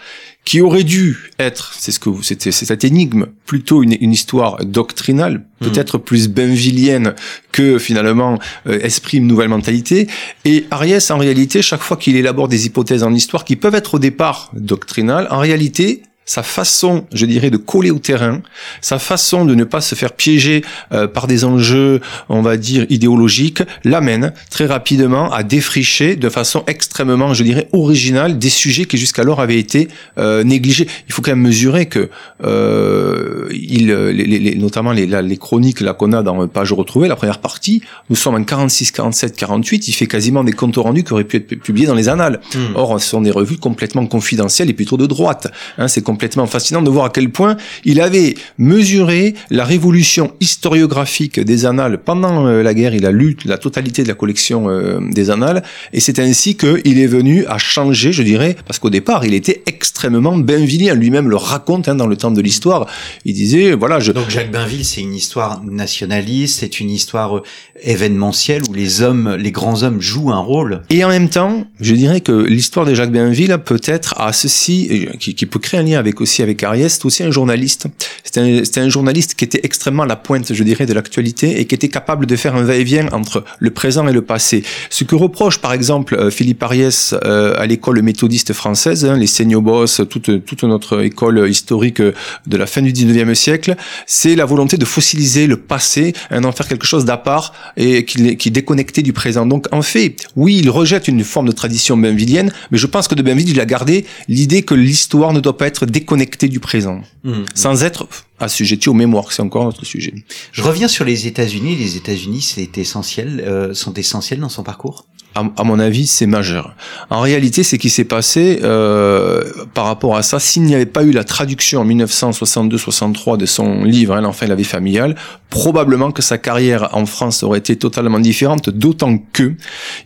qui 0.47 0.61
aurait 0.61 0.85
dû 0.85 1.33
être, 1.41 1.75
c'est 1.77 1.91
ce 1.91 1.99
que 1.99 2.09
vous, 2.09 2.23
c'était 2.23 2.53
cette 2.53 2.85
énigme, 2.85 3.27
plutôt 3.47 3.83
une, 3.83 3.97
une 4.01 4.13
histoire 4.13 4.65
doctrinale, 4.65 5.45
hmm. 5.61 5.69
peut-être 5.69 5.99
plus 5.99 6.29
benvilienne 6.29 7.15
que 7.51 7.79
finalement 7.79 8.39
euh, 8.69 8.79
exprime 8.81 9.27
nouvelle 9.27 9.49
mentalité. 9.49 10.07
Et 10.45 10.65
Ariès, 10.71 11.11
en 11.11 11.19
réalité, 11.19 11.63
chaque 11.63 11.83
fois 11.83 11.97
qu'il 11.97 12.15
élabore 12.15 12.47
des 12.47 12.65
hypothèses 12.65 13.03
en 13.03 13.13
histoire 13.13 13.45
qui 13.45 13.57
peuvent 13.57 13.75
être 13.75 13.95
au 13.95 13.99
départ 13.99 14.53
doctrinales, 14.55 15.27
en 15.33 15.41
réalité, 15.41 16.03
sa 16.27 16.43
façon, 16.43 17.07
je 17.13 17.25
dirais, 17.25 17.51
de 17.51 17.57
coller 17.57 17.93
au 17.93 18.01
terrain, 18.01 18.43
sa 18.81 18.99
façon 18.99 19.45
de 19.45 19.55
ne 19.55 19.63
pas 19.63 19.81
se 19.81 19.95
faire 19.95 20.13
piéger 20.13 20.63
euh, 20.93 21.07
par 21.07 21.29
des 21.29 21.45
enjeux, 21.45 22.01
on 22.29 22.43
va 22.43 22.57
dire, 22.57 22.85
idéologiques, 22.91 23.63
l'amène 23.85 24.33
très 24.51 24.67
rapidement 24.67 25.33
à 25.33 25.45
défricher 25.45 26.17
de 26.17 26.29
façon 26.29 26.65
extrêmement, 26.67 27.33
je 27.33 27.45
dirais, 27.45 27.69
originale 27.73 28.39
des 28.39 28.51
sujets 28.51 28.87
qui 28.87 28.99
jusqu'alors 28.99 29.41
avaient 29.41 29.59
été 29.59 29.87
euh, 30.19 30.43
négligés. 30.43 30.89
Il 31.09 31.13
faut 31.13 31.23
quand 31.23 31.31
même 31.31 31.43
mesurer 31.43 31.87
que, 31.87 32.11
euh, 32.45 33.49
il, 33.53 33.87
les, 33.87 34.25
les, 34.25 34.55
notamment 34.57 34.91
les, 34.91 35.07
les 35.07 35.37
chroniques 35.37 35.81
là 35.81 35.95
qu'on 35.95 36.13
a 36.13 36.23
dans 36.25 36.47
Page 36.49 36.73
retrouvée, 36.73 37.07
la 37.07 37.17
première 37.17 37.39
partie, 37.39 37.83
nous 38.11 38.17
sommes 38.17 38.35
en 38.35 38.43
46, 38.43 38.91
47, 38.91 39.37
48, 39.37 39.89
il 39.89 39.93
fait 39.93 40.07
quasiment 40.09 40.43
des 40.43 40.53
comptes 40.53 40.77
rendus 40.77 41.05
qui 41.05 41.13
auraient 41.13 41.25
pu 41.25 41.37
être 41.37 41.55
publiés 41.55 41.87
dans 41.87 41.95
les 41.95 42.09
annales. 42.09 42.41
Hmm. 42.53 42.75
Or, 42.75 43.01
ce 43.01 43.09
sont 43.09 43.21
des 43.21 43.31
revues 43.31 43.59
complètement 43.59 44.07
confidentielles 44.07 44.71
et 44.71 44.73
plutôt 44.73 44.97
de 44.97 45.07
droite. 45.07 45.53
Hein, 45.79 45.87
c'est 45.87 46.03
complètement 46.17 46.47
fascinant 46.47 46.81
de 46.81 46.89
voir 46.89 47.05
à 47.05 47.11
quel 47.11 47.29
point 47.29 47.59
il 47.85 48.01
avait 48.01 48.37
mesuré 48.57 49.35
la 49.51 49.67
révolution 49.67 50.33
historiographique 50.41 51.39
des 51.39 51.67
annales 51.67 51.99
pendant 52.03 52.47
euh, 52.47 52.63
la 52.63 52.73
guerre. 52.73 52.95
Il 52.95 53.05
a 53.05 53.13
lu 53.13 53.37
la 53.45 53.59
totalité 53.59 54.03
de 54.03 54.09
la 54.09 54.15
collection 54.15 54.71
euh, 54.71 54.99
des 55.11 55.29
annales 55.29 55.63
et 55.93 56.01
c'est 56.01 56.19
ainsi 56.19 56.57
qu'il 56.57 56.99
est 56.99 57.07
venu 57.07 57.45
à 57.49 57.59
changer, 57.59 58.13
je 58.13 58.23
dirais, 58.23 58.57
parce 58.67 58.79
qu'au 58.79 58.89
départ, 58.89 59.27
il 59.27 59.35
était 59.35 59.63
extrêmement 59.67 60.39
Bainvillien. 60.39 60.95
Lui-même 60.95 61.29
le 61.29 61.37
raconte 61.37 61.87
hein, 61.91 61.95
dans 61.95 62.07
le 62.07 62.17
temps 62.17 62.31
de 62.31 62.41
l'histoire. 62.41 62.87
Il 63.27 63.35
disait, 63.35 63.73
voilà, 63.73 64.01
je... 64.01 64.13
Donc 64.13 64.31
Jacques 64.31 64.51
Bainville, 64.51 64.87
c'est 64.87 65.03
une 65.03 65.15
histoire 65.15 65.63
nationaliste, 65.65 66.61
c'est 66.61 66.81
une 66.81 66.89
histoire 66.89 67.37
euh, 67.37 67.43
événementielle 67.83 68.63
où 68.71 68.73
les 68.73 69.03
hommes, 69.03 69.35
les 69.39 69.53
grands 69.53 69.83
hommes 69.83 70.01
jouent 70.01 70.31
un 70.31 70.41
rôle. 70.41 70.81
Et 70.89 71.05
en 71.05 71.11
même 71.11 71.29
temps, 71.29 71.67
je 71.79 71.95
dirais 71.95 72.23
que 72.23 72.33
l'histoire 72.33 72.87
de 72.87 72.95
Jacques 72.95 73.13
Bainville 73.13 73.59
peut-être 73.63 74.19
à 74.19 74.33
ceci, 74.33 75.09
qui, 75.21 75.35
qui 75.35 75.45
peut 75.45 75.59
créer 75.59 75.81
un 75.81 75.83
lien 75.83 75.99
avec 75.99 76.06
aussi 76.21 76.43
avec 76.43 76.63
Ariès, 76.63 76.95
c'est 76.95 77.05
aussi 77.05 77.23
un 77.23 77.31
journaliste. 77.31 77.87
C'était 78.25 78.81
un, 78.81 78.89
journaliste 78.89 79.35
qui 79.35 79.45
était 79.45 79.61
extrêmement 79.63 80.05
à 80.05 80.07
la 80.07 80.17
pointe, 80.17 80.53
je 80.53 80.63
dirais, 80.63 80.87
de 80.87 80.93
l'actualité 80.93 81.61
et 81.61 81.65
qui 81.67 81.75
était 81.75 81.89
capable 81.89 82.27
de 82.27 82.37
faire 82.37 82.55
un 82.57 82.63
va-et-vient 82.63 83.09
entre 83.13 83.45
le 83.59 83.71
présent 83.71 84.07
et 84.09 84.13
le 84.13 84.23
passé. 84.23 84.63
Ce 84.91 85.05
que 85.05 85.15
reproche, 85.15 85.59
par 85.59 85.73
exemple, 85.73 86.15
euh, 86.15 86.31
Philippe 86.31 86.63
Ariès 86.63 87.15
euh, 87.25 87.55
à 87.57 87.67
l'école 87.67 88.03
méthodiste 88.03 88.53
française, 88.53 89.05
hein, 89.05 89.17
les 89.17 89.27
Seignobos, 89.27 90.05
toute, 90.09 90.45
toute 90.45 90.63
notre 90.65 91.03
école 91.03 91.49
historique 91.49 92.01
de 92.01 92.57
la 92.57 92.67
fin 92.67 92.83
du 92.83 92.93
19e 92.93 93.35
siècle, 93.35 93.77
c'est 94.07 94.37
la 94.37 94.45
volonté 94.45 94.77
de 94.77 94.85
fossiliser 94.85 95.47
le 95.47 95.57
passé, 95.57 96.13
hein, 96.31 96.41
d'en 96.41 96.53
faire 96.53 96.69
quelque 96.69 96.87
chose 96.87 97.05
d'à 97.05 97.17
part 97.17 97.53
et 97.77 98.05
qui, 98.05 98.37
qui 98.37 98.49
est 98.49 98.53
déconnecté 98.53 99.03
du 99.03 99.13
présent. 99.13 99.47
Donc, 99.47 99.67
en 99.73 99.83
fait, 99.83 100.17
oui, 100.37 100.61
il 100.63 100.71
rejette 100.71 101.09
une 101.09 101.25
forme 101.25 101.47
de 101.47 101.53
tradition 101.53 101.97
bainvillienne, 101.97 102.53
mais 102.71 102.79
je 102.79 102.87
pense 102.87 103.09
que 103.09 103.15
de 103.15 103.23
Bainville, 103.23 103.51
il 103.51 103.61
a 103.61 103.67
gardé 103.67 104.05
l'idée 104.29 104.63
que 104.63 104.75
l'histoire 104.75 105.33
ne 105.33 105.41
doit 105.41 105.57
pas 105.57 105.67
être 105.67 105.87
déconnectée 105.97 106.49
du 106.49 106.61
présent, 106.61 107.01
mmh. 107.25 107.45
sans 107.55 107.83
être 107.83 108.07
assujetti 108.39 108.89
aux 108.89 108.95
mémoires, 108.95 109.33
c'est 109.33 109.43
encore 109.43 109.65
notre 109.65 109.85
sujet. 109.85 110.15
Je 110.53 110.63
reviens 110.63 110.89
sur 110.89 111.05
les 111.05 111.27
États-Unis. 111.27 111.77
Les 111.77 111.97
États-Unis, 111.97 112.43
c'est 112.43 112.79
essentiel, 112.79 113.43
euh, 113.47 113.75
sont 113.75 113.95
essentiels 113.95 114.41
dans 114.41 114.49
son 114.49 114.63
parcours? 114.63 115.07
À, 115.37 115.65
mon 115.65 115.79
avis, 115.79 116.07
c'est 116.07 116.25
majeur. 116.25 116.75
En 117.11 117.21
réalité, 117.21 117.63
c'est 117.63 117.77
qui 117.77 117.91
s'est 117.91 118.05
passé 118.05 118.61
euh, 118.63 119.45
par 119.75 119.85
rapport 119.85 120.17
à 120.17 120.23
ça. 120.23 120.41
S'il 120.41 120.63
n'y 120.63 120.75
avait 120.75 120.87
pas 120.87 121.03
eu 121.03 121.11
la 121.11 121.25
traduction 121.25 121.83
en 121.83 121.87
1962-63 121.87 123.37
de 123.37 123.45
son 123.45 123.85
livre 123.85 124.15
hein, 124.15 124.23
L'enfant 124.23 124.47
et 124.47 124.49
la 124.49 124.55
vie 124.55 124.65
familiale, 124.65 125.15
probablement 125.51 126.11
que 126.11 126.23
sa 126.23 126.39
carrière 126.39 126.89
en 126.93 127.05
France 127.05 127.43
aurait 127.43 127.59
été 127.59 127.77
totalement 127.77 128.19
différente. 128.19 128.71
D'autant 128.71 129.19
que 129.19 129.53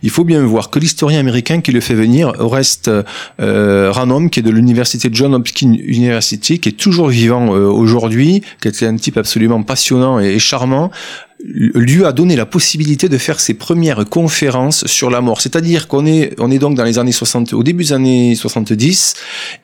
il 0.03 0.09
faut 0.09 0.25
bien 0.25 0.43
voir 0.45 0.69
que 0.69 0.79
l'historien 0.79 1.19
américain 1.19 1.61
qui 1.61 1.71
le 1.71 1.79
fait 1.79 1.93
venir 1.93 2.33
reste 2.37 2.91
euh, 3.39 3.89
Ranum, 3.89 4.29
qui 4.29 4.41
est 4.41 4.43
de 4.43 4.51
l'université 4.51 5.07
John 5.13 5.33
Hopkins 5.33 5.73
University, 5.73 6.59
qui 6.59 6.69
est 6.69 6.73
toujours 6.73 7.07
vivant 7.07 7.55
euh, 7.55 7.69
qui 8.61 8.67
un 8.85 8.95
type 8.95 9.17
absolument 9.17 9.63
passionnant 9.63 10.19
et 10.19 10.39
charmant 10.39 10.91
lui 11.43 12.05
a 12.05 12.11
donné 12.11 12.35
la 12.35 12.45
possibilité 12.45 13.09
de 13.09 13.17
faire 13.17 13.39
ses 13.39 13.53
premières 13.53 14.05
conférences 14.05 14.85
sur 14.87 15.09
la 15.09 15.21
mort. 15.21 15.41
C'est-à-dire 15.41 15.87
qu'on 15.87 16.05
est, 16.05 16.33
on 16.39 16.51
est 16.51 16.59
donc 16.59 16.75
dans 16.75 16.83
les 16.83 16.99
années 16.99 17.11
60, 17.11 17.53
au 17.53 17.63
début 17.63 17.85
des 17.85 17.93
années 17.93 18.35
70, 18.35 19.15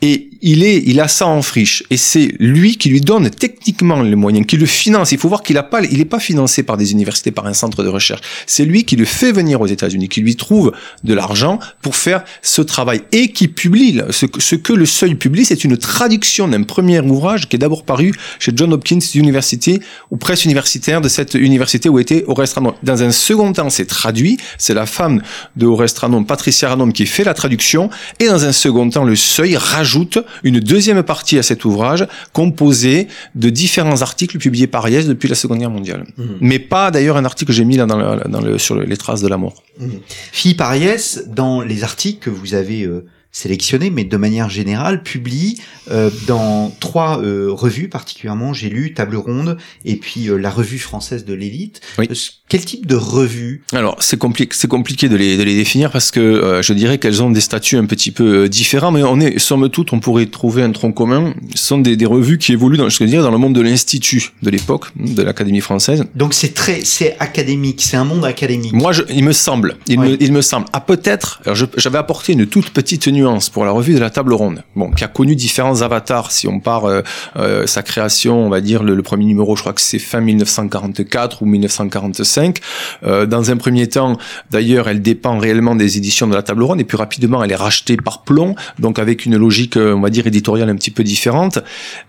et 0.02 0.30
il 0.42 0.64
est, 0.64 0.84
il 0.86 1.00
a 1.00 1.08
ça 1.08 1.28
en 1.28 1.42
friche. 1.42 1.84
Et 1.90 1.98
c'est 1.98 2.34
lui 2.40 2.78
qui 2.78 2.90
lui 2.90 3.02
donne 3.02 3.30
techniquement 3.30 4.02
les 4.02 4.16
moyens, 4.16 4.46
qui 4.46 4.58
le 4.58 4.66
finance. 4.66 5.12
Il 5.12 5.18
faut 5.18 5.30
voir 5.30 5.44
qu'il 5.44 5.58
a 5.58 5.64
pas, 5.64 5.82
il 5.84 6.00
est 6.00 6.06
pas 6.06 6.20
financé 6.20 6.64
par 6.64 6.78
des 6.78 6.92
universités, 6.92 7.32
par 7.32 7.46
un 7.46 7.54
centre 7.54 7.84
de 7.84 7.90
recherche. 7.90 8.22
C'est 8.46 8.66
lui 8.66 8.84
qui 8.84 8.96
le 8.96 9.06
fait 9.06 9.32
venir 9.32 9.62
aux 9.62 9.68
États-Unis, 9.68 10.10
qui 10.10 10.22
lui 10.22 10.36
trouve 10.36 10.72
de 11.04 11.14
l'argent 11.14 11.60
pour 11.82 11.96
faire 11.96 12.24
ce 12.42 12.62
travail 12.62 13.02
et 13.12 13.32
qui 13.32 13.48
publie 13.48 14.02
ce, 14.10 14.26
ce 14.38 14.56
que 14.56 14.74
le 14.74 14.86
Seuil 14.86 15.16
publie, 15.16 15.46
c'est 15.46 15.64
une 15.64 15.78
traduction 15.78 16.48
d'un 16.48 16.64
premier 16.64 17.00
ouvrage 17.02 17.48
qui 17.50 17.56
est 17.56 17.60
d'abord 17.60 17.84
paru 17.84 18.14
chez 18.40 18.52
John 18.56 18.74
Hopkins 18.74 19.00
University 19.16 19.80
ou 20.12 20.18
presse 20.18 20.46
universitaire 20.46 21.02
de 21.02 21.10
cette 21.10 21.36
université 21.36 21.67
où 21.90 22.00
était 22.00 22.24
Oreste 22.28 22.58
Dans 22.84 23.04
un 23.04 23.12
second 23.12 23.54
temps, 23.54 23.70
c'est 23.70 23.86
traduit. 23.86 24.38
C'est 24.58 24.74
la 24.74 24.86
femme 24.86 25.22
de 25.56 25.66
Oreste 25.66 26.02
Patricia 26.28 26.70
Ranom, 26.70 26.92
qui 26.92 27.06
fait 27.06 27.24
la 27.24 27.34
traduction. 27.34 27.90
Et 28.20 28.28
dans 28.28 28.46
un 28.46 28.52
second 28.52 28.90
temps, 28.90 29.04
le 29.04 29.16
Seuil 29.16 29.58
rajoute 29.58 30.20
une 30.44 30.60
deuxième 30.60 31.04
partie 31.04 31.38
à 31.38 31.44
cet 31.44 31.66
ouvrage, 31.66 32.08
composé 32.34 33.08
de 33.36 33.50
différents 33.50 34.02
articles 34.02 34.38
publiés 34.38 34.68
par 34.68 34.88
Yes 34.90 35.08
depuis 35.08 35.28
la 35.28 35.36
Seconde 35.36 35.60
Guerre 35.60 35.70
mondiale. 35.70 36.06
Mmh. 36.18 36.24
Mais 36.42 36.60
pas 36.60 36.92
d'ailleurs 36.92 37.18
un 37.18 37.26
article 37.26 37.48
que 37.48 37.54
j'ai 37.54 37.66
mis 37.66 37.78
là 37.78 37.86
dans 37.86 37.98
le, 37.98 38.30
dans 38.30 38.42
le, 38.42 38.58
sur 38.58 38.76
les 38.76 38.98
traces 38.98 39.22
de 39.22 39.28
la 39.28 39.38
mort. 39.38 39.64
Mmh. 39.80 39.88
Philippe 40.32 40.62
Ariès, 40.62 41.24
dans 41.28 41.62
les 41.62 41.84
articles 41.84 42.20
que 42.24 42.30
vous 42.30 42.54
avez 42.54 42.84
euh, 42.84 43.06
sélectionné, 43.38 43.90
mais 43.90 44.04
de 44.04 44.18
manière 44.18 44.50
générale, 44.50 45.04
publie 45.04 45.62
euh, 45.92 46.10
dans 46.28 46.76
trois 46.80 47.22
euh, 47.22 47.50
revues 47.52 47.88
particulièrement. 47.88 48.54
J'ai 48.54 48.70
lu 48.70 48.94
Table 48.94 49.16
Ronde 49.16 49.58
et 49.86 49.96
puis 49.96 50.28
euh, 50.28 50.38
la 50.38 50.50
revue 50.50 50.80
française 50.80 51.24
de 51.24 51.34
l'élite. 51.34 51.82
Oui. 52.00 52.08
Quel 52.50 52.64
type 52.64 52.86
de 52.86 52.96
revue? 52.96 53.64
Alors 53.74 53.98
c'est 54.00 54.18
compliqué, 54.18 54.56
c'est 54.56 54.70
compliqué 54.70 55.10
de 55.10 55.18
les, 55.18 55.38
de 55.38 55.44
les 55.44 55.56
définir 55.56 55.92
parce 55.92 56.12
que 56.12 56.62
je 56.64 56.74
dirais 56.74 56.98
qu'elles 56.98 57.22
ont 57.22 57.30
des 57.30 57.42
statuts 57.42 57.76
un 57.76 57.86
petit 57.86 58.12
peu 58.12 58.48
différents, 58.48 58.92
mais 58.92 59.04
on 59.04 59.20
est 59.20 59.38
somme 59.38 59.70
toute, 59.70 59.92
on 59.92 60.00
pourrait 60.00 60.28
trouver 60.28 60.64
un 60.64 60.72
tronc 60.72 60.94
commun. 60.94 61.34
Ce 61.56 61.68
sont 61.68 61.78
des, 61.78 61.98
des 61.98 62.06
revues 62.06 62.38
qui 62.38 62.54
évoluent 62.54 62.78
dans, 62.78 62.88
je 62.88 63.04
veux 63.04 63.10
dire, 63.10 63.22
dans 63.22 63.32
le 63.32 63.38
monde 63.38 63.54
de 63.54 63.60
l'institut 63.60 64.32
de 64.42 64.50
l'époque, 64.50 64.86
de 64.96 65.22
l'Académie 65.24 65.60
française. 65.60 66.06
Donc 66.16 66.34
c'est 66.34 66.54
très, 66.54 66.86
c'est 66.86 67.18
académique, 67.20 67.82
c'est 67.82 67.98
un 67.98 68.06
monde 68.06 68.24
académique. 68.24 68.72
Moi, 68.72 68.94
je, 68.94 69.04
il 69.10 69.26
me 69.26 69.34
semble, 69.34 69.76
il, 69.88 70.00
me, 70.00 70.24
il 70.24 70.32
me 70.32 70.42
semble. 70.42 70.68
Ah 70.72 70.80
peut-être. 70.80 71.42
J'avais 71.76 71.98
apporté 71.98 72.32
une 72.32 72.48
toute 72.48 72.70
petite 72.70 73.08
nuance 73.08 73.27
pour 73.52 73.66
la 73.66 73.72
revue 73.72 73.94
de 73.94 74.00
la 74.00 74.10
table 74.10 74.34
ronde, 74.34 74.64
bon, 74.76 74.90
qui 74.90 75.04
a 75.04 75.10
connu 75.10 75.36
différents 75.36 75.82
avatars. 75.82 76.32
Si 76.32 76.48
on 76.48 76.62
part 76.62 76.86
euh, 76.86 77.02
euh, 77.36 77.68
sa 77.68 77.84
création, 77.84 78.46
on 78.46 78.50
va 78.50 78.62
dire 78.62 78.84
le, 78.84 79.02
premier 79.02 79.26
numéro, 79.26 79.56
je 79.58 79.62
crois 79.62 79.74
que 79.74 79.82
c'est 79.82 80.00
fin 80.00 80.22
1944 80.22 81.42
ou 81.42 81.46
1945. 81.46 82.60
Euh, 83.04 83.26
dans 83.26 83.52
un 83.52 83.58
premier 83.58 83.88
temps, 83.88 84.18
d'ailleurs, 84.50 84.88
elle 84.88 85.02
dépend 85.02 85.38
réellement 85.40 85.76
des 85.76 85.98
éditions 85.98 86.28
de 86.28 86.36
la 86.36 86.42
table 86.42 86.64
ronde, 86.64 86.80
et 86.80 86.86
puis 86.86 86.96
rapidement, 86.96 87.44
elle 87.44 87.52
est 87.52 87.56
rachetée 87.56 87.98
par 87.98 88.22
Plomb, 88.22 88.56
donc 88.80 88.98
avec 88.98 89.26
une 89.26 89.36
logique, 89.36 89.76
on 89.76 90.00
va 90.00 90.10
dire, 90.10 90.26
éditoriale 90.26 90.70
un 90.70 90.76
petit 90.76 90.92
peu 90.92 91.04
différente. 91.04 91.60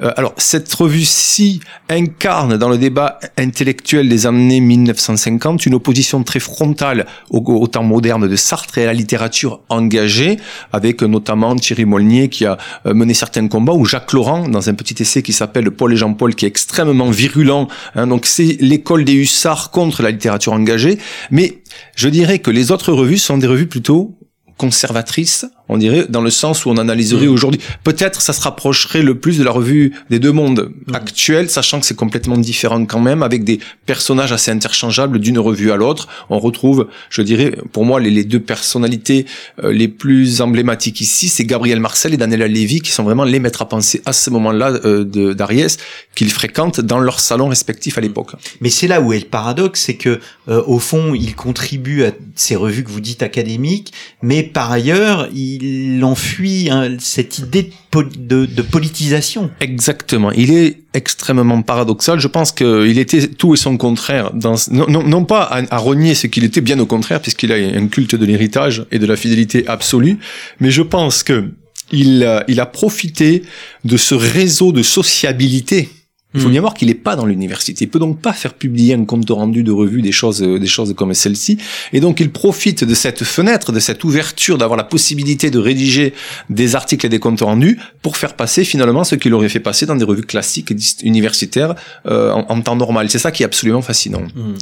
alors, 0.01 0.35
cette 0.37 0.73
revue-ci 0.73 1.61
incarne 1.89 2.57
dans 2.59 2.69
le 2.69 2.79
débat 2.79 3.19
intellectuel 3.37 4.09
des 4.09 4.27
années 4.27 4.61
1950 4.61 5.67
une 5.67 5.75
opposition 5.75 6.23
très 6.23 6.41
frontale 6.41 7.07
au, 7.31 7.39
au 7.39 7.67
temps 7.67 7.83
moderne 7.83 8.29
de 8.29 8.37
Sartre 8.37 8.79
et 8.79 8.85
à 8.85 8.87
la 8.87 8.93
littérature 8.93 9.61
engagée, 9.69 10.37
avec 10.73 10.98
notamment 11.05 11.55
Thierry 11.57 11.85
Molnier 11.85 12.29
qui 12.29 12.45
a 12.45 12.59
euh, 12.87 12.95
mené 12.95 13.15
certains 13.15 13.47
combats, 13.49 13.73
ou 13.73 13.85
Jacques 13.85 14.13
Laurent 14.13 14.49
dans 14.49 14.69
un 14.69 14.75
petit 14.75 15.03
essai 15.03 15.23
qui 15.23 15.33
s'appelle 15.33 15.71
Paul 15.71 15.93
et 15.93 15.97
Jean-Paul 15.97 16.35
qui 16.35 16.45
est 16.45 16.49
extrêmement 16.49 17.11
virulent. 17.11 17.69
Hein, 17.95 18.07
donc 18.07 18.27
c'est 18.27 18.57
l'école 18.61 19.05
des 19.05 19.15
hussards 19.15 19.71
contre 19.71 20.03
la 20.03 20.11
littérature 20.11 20.53
engagée. 20.53 20.99
Mais 21.31 21.63
je 21.97 22.09
dirais 22.09 22.39
que 22.39 22.51
les 22.51 22.71
autres 22.71 22.93
revues 22.93 23.19
sont 23.19 23.39
des 23.39 23.47
revues 23.47 23.67
plutôt 23.67 24.19
conservatrices 24.57 25.47
on 25.69 25.77
dirait, 25.77 26.07
dans 26.09 26.21
le 26.21 26.31
sens 26.31 26.65
où 26.65 26.71
on 26.71 26.77
analyserait 26.77 27.27
mm. 27.27 27.33
aujourd'hui. 27.33 27.61
Peut-être 27.85 28.21
ça 28.21 28.33
se 28.33 28.43
rapprocherait 28.43 29.03
le 29.03 29.19
plus 29.19 29.39
de 29.39 29.45
la 29.45 29.51
revue 29.51 29.93
des 30.11 30.19
deux 30.19 30.33
mondes 30.33 30.73
mm. 30.87 30.95
actuelle, 30.95 31.51
sachant 31.51 31.81
que 31.81 31.87
c'est 31.87 31.97
complètement 31.97 32.39
différent 32.39 32.85
quand 32.87 33.01
même, 33.01 33.23
avec 33.23 33.45
des 33.45 33.61
personnages 33.87 34.33
assez 34.33 34.51
interchangeables 34.51 35.19
d'une 35.19 35.39
revue 35.39 35.71
à 35.71 35.77
l'autre. 35.77 36.09
On 36.31 36.39
retrouve, 36.39 36.89
je 37.11 37.23
dirais, 37.23 37.53
pour 37.73 37.85
moi, 37.85 38.01
les, 38.01 38.25
deux 38.25 38.41
personnalités 38.41 39.27
euh, 39.63 39.73
les 39.73 39.89
plus 39.89 40.41
emblématiques 40.41 41.01
ici, 41.01 41.29
c'est 41.29 41.45
Gabriel 41.45 41.81
Marcel 41.81 42.15
et 42.15 42.17
Daniela 42.17 42.49
Lévy, 42.49 42.81
qui 42.81 42.91
sont 42.91 43.05
vraiment 43.05 43.25
les 43.25 43.39
maîtres 43.39 43.63
à 43.63 43.69
penser 43.69 44.03
à 44.05 44.13
ce 44.13 44.31
moment-là 44.31 44.73
euh, 44.85 45.05
d'Ariès, 45.35 45.79
qu'ils 46.15 46.31
fréquentent 46.31 46.81
dans 46.81 46.99
leurs 46.99 47.21
salons 47.21 47.49
respectifs 47.49 47.99
à 47.99 48.01
l'époque. 48.01 48.33
Mais 48.61 48.71
c'est 48.71 48.89
là 48.89 49.01
où 49.01 49.13
est 49.13 49.21
le 49.21 49.27
paradoxe, 49.27 49.83
c'est 49.83 49.97
que 49.97 50.21
euh, 50.49 50.63
au 50.67 50.79
fond, 50.79 51.15
ils 51.15 51.35
contribuent 51.35 52.05
à 52.05 52.13
ces 52.35 52.57
revues 52.57 52.85
que 52.85 52.91
vous 52.91 53.01
dites 53.01 53.23
académiques, 53.23 53.93
mais 54.23 54.43
par 54.43 54.71
ailleurs, 54.71 55.29
ils 55.35 55.58
il 55.63 56.05
enfuit 56.05 56.69
hein, 56.71 56.97
cette 56.99 57.39
idée 57.39 57.71
de, 57.93 58.63
politisation. 58.63 59.51
Exactement. 59.61 60.31
Il 60.33 60.53
est 60.53 60.79
extrêmement 60.95 61.63
paradoxal. 61.63 62.21
Je 62.21 62.29
pense 62.29 62.53
qu'il 62.53 62.99
était 62.99 63.29
tout 63.29 63.55
et 63.55 63.57
son 63.57 63.77
contraire. 63.77 64.33
Dans, 64.35 64.57
non, 64.71 65.25
pas 65.25 65.43
à, 65.71 65.79
renier 65.79 66.15
ce 66.15 66.27
qu'il 66.27 66.45
était, 66.45 66.61
bien 66.61 66.79
au 66.79 66.87
contraire, 66.87 67.21
puisqu'il 67.21 67.53
a 67.53 67.57
un 67.57 67.87
culte 67.89 68.15
de 68.15 68.25
l'héritage 68.25 68.87
et 68.91 68.99
de 68.99 69.07
la 69.07 69.17
fidélité 69.17 69.67
absolue. 69.67 70.19
Mais 70.61 70.71
je 70.71 70.83
pense 70.83 71.23
que 71.23 71.51
il, 71.91 72.45
il 72.49 72.61
a 72.61 72.67
profité 72.67 73.43
de 73.85 73.97
ce 73.97 74.15
réseau 74.15 74.73
de 74.73 74.83
sociabilité 74.83 75.89
il 76.35 76.41
faut 76.43 76.49
hmm. 76.49 76.51
bien 76.51 76.61
voir 76.61 76.75
qu'il 76.75 76.89
n'est 76.89 76.95
pas 76.95 77.17
dans 77.17 77.25
l'université. 77.25 77.87
Il 77.87 77.89
peut 77.89 77.99
donc 77.99 78.21
pas 78.21 78.35
faire 78.35 78.53
publier 78.53 78.93
un 78.93 79.07
compte 79.07 79.31
rendu 79.31 79.63
de 79.63 79.73
revue 79.73 80.03
des 80.03 80.13
choses, 80.13 80.41
des 80.41 80.67
choses 80.67 80.95
comme 80.95 81.15
celle-ci. 81.15 81.57
Et 81.95 82.01
donc, 82.01 82.21
il 82.21 82.31
profite 82.31 82.85
de 82.85 82.95
cette 82.95 83.25
fenêtre, 83.25 83.73
de 83.73 83.81
cette 83.81 84.05
ouverture, 84.05 84.59
d'avoir 84.59 84.77
la 84.77 84.85
possibilité 84.85 85.51
de 85.51 85.59
rédiger 85.59 86.13
des 86.51 86.77
articles 86.77 87.07
et 87.07 87.09
des 87.09 87.19
comptes 87.19 87.41
rendus 87.41 87.79
pour 88.03 88.19
faire 88.19 88.35
passer 88.35 88.65
finalement 88.65 89.05
ce 89.05 89.15
qu'il 89.15 89.33
aurait 89.33 89.49
fait 89.49 89.59
passer 89.59 89.87
dans 89.87 89.97
des 89.97 90.05
revues 90.05 90.23
classiques 90.23 90.71
universitaires 91.03 91.75
euh, 92.05 92.33
en, 92.33 92.61
temps 92.61 92.77
normal. 92.77 93.09
C'est 93.09 93.19
ça 93.19 93.33
qui 93.33 93.43
est 93.43 93.47
absolument 93.47 93.83
fascinant. 93.83 94.23
Hmm. 94.35 94.55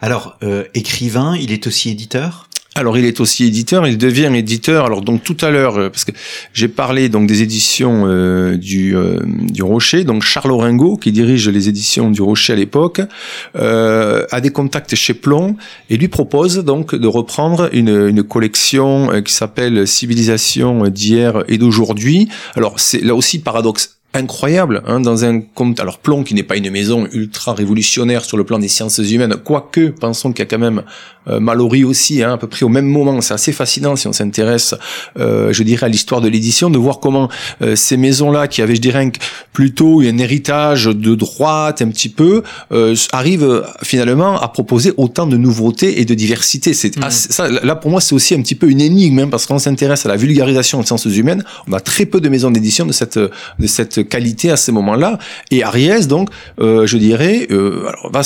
Alors, 0.00 0.38
euh, 0.42 0.64
écrivain, 0.74 1.36
il 1.36 1.52
est 1.52 1.68
aussi 1.68 1.90
éditeur? 1.90 2.48
Alors 2.74 2.96
il 2.96 3.04
est 3.04 3.20
aussi 3.20 3.44
éditeur, 3.44 3.86
il 3.86 3.98
devient 3.98 4.30
éditeur. 4.34 4.86
Alors 4.86 5.02
donc 5.02 5.22
tout 5.22 5.36
à 5.42 5.50
l'heure, 5.50 5.76
euh, 5.76 5.90
parce 5.90 6.04
que 6.04 6.12
j'ai 6.54 6.68
parlé 6.68 7.10
donc 7.10 7.26
des 7.26 7.42
éditions 7.42 8.04
euh, 8.06 8.56
du, 8.56 8.96
euh, 8.96 9.20
du 9.24 9.62
Rocher, 9.62 10.04
donc 10.04 10.22
Charles 10.22 10.52
Oringo 10.52 10.96
qui 10.96 11.12
dirige 11.12 11.48
les 11.48 11.68
éditions 11.68 12.10
du 12.10 12.22
Rocher 12.22 12.54
à 12.54 12.56
l'époque, 12.56 13.02
a 13.54 14.40
des 14.40 14.50
contacts 14.50 14.94
chez 14.94 15.14
Plomb 15.14 15.56
et 15.90 15.96
lui 15.96 16.08
propose 16.08 16.58
donc 16.58 16.94
de 16.94 17.06
reprendre 17.06 17.68
une, 17.72 18.08
une 18.08 18.22
collection 18.22 19.22
qui 19.22 19.32
s'appelle 19.32 19.86
Civilisation 19.86 20.88
d'hier 20.88 21.44
et 21.48 21.58
d'aujourd'hui. 21.58 22.28
Alors 22.56 22.80
c'est 22.80 23.00
là 23.00 23.14
aussi 23.14 23.40
paradoxe 23.40 24.01
incroyable 24.14 24.82
hein, 24.86 25.00
dans 25.00 25.24
un 25.24 25.40
compte 25.40 25.80
alors 25.80 25.98
Plomb 25.98 26.22
qui 26.22 26.34
n'est 26.34 26.42
pas 26.42 26.56
une 26.56 26.70
maison 26.70 27.06
ultra 27.12 27.54
révolutionnaire 27.54 28.24
sur 28.24 28.36
le 28.36 28.44
plan 28.44 28.58
des 28.58 28.68
sciences 28.68 28.98
humaines 28.98 29.36
quoique 29.42 29.88
pensons 29.88 30.32
qu'il 30.32 30.40
y 30.40 30.42
a 30.42 30.46
quand 30.46 30.58
même 30.58 30.82
euh, 31.28 31.40
Mallory 31.40 31.84
aussi 31.84 32.22
hein, 32.22 32.32
à 32.34 32.38
peu 32.38 32.48
près 32.48 32.64
au 32.64 32.68
même 32.68 32.86
moment. 32.86 33.20
C'est 33.20 33.34
assez 33.34 33.52
fascinant 33.52 33.96
si 33.96 34.08
on 34.08 34.12
s'intéresse 34.12 34.74
euh, 35.18 35.52
je 35.52 35.62
dirais 35.62 35.86
à 35.86 35.88
l'histoire 35.88 36.20
de 36.20 36.28
l'édition 36.28 36.68
de 36.68 36.78
voir 36.78 37.00
comment 37.00 37.28
euh, 37.62 37.76
ces 37.76 37.96
maisons 37.96 38.30
là 38.30 38.48
qui 38.48 38.60
avaient 38.60 38.74
je 38.74 38.80
dirais 38.80 39.10
plutôt 39.52 40.00
un 40.00 40.18
héritage 40.18 40.86
de 40.86 41.14
droite 41.14 41.80
un 41.80 41.88
petit 41.88 42.08
peu 42.08 42.42
euh, 42.72 42.94
arrivent 43.12 43.64
finalement 43.82 44.40
à 44.40 44.48
proposer 44.48 44.92
autant 44.96 45.26
de 45.26 45.36
nouveautés 45.36 46.00
et 46.00 46.04
de 46.04 46.14
diversité. 46.14 46.74
C'est 46.74 46.96
mmh. 46.96 47.10
ça 47.10 47.48
là 47.48 47.76
pour 47.76 47.90
moi 47.90 48.00
c'est 48.00 48.14
aussi 48.14 48.34
un 48.34 48.42
petit 48.42 48.54
peu 48.54 48.68
une 48.68 48.80
énigme 48.80 49.20
hein, 49.20 49.28
parce 49.30 49.46
qu'on 49.46 49.58
s'intéresse 49.58 50.04
à 50.04 50.08
la 50.08 50.16
vulgarisation 50.16 50.80
des 50.80 50.86
sciences 50.86 51.04
humaines. 51.06 51.44
On 51.68 51.72
a 51.72 51.80
très 51.80 52.04
peu 52.04 52.20
de 52.20 52.28
maisons 52.28 52.50
d'édition 52.50 52.84
de 52.84 52.92
cette 52.92 53.18
de 53.18 53.66
cette 53.66 54.01
qualité 54.02 54.50
à 54.50 54.56
ces 54.56 54.72
moments-là. 54.72 55.18
Et 55.50 55.62
Ariès, 55.62 56.08
donc, 56.08 56.28
euh, 56.60 56.86
je 56.86 56.96
dirais, 56.98 57.46
euh, 57.50 57.90
va 58.12 58.22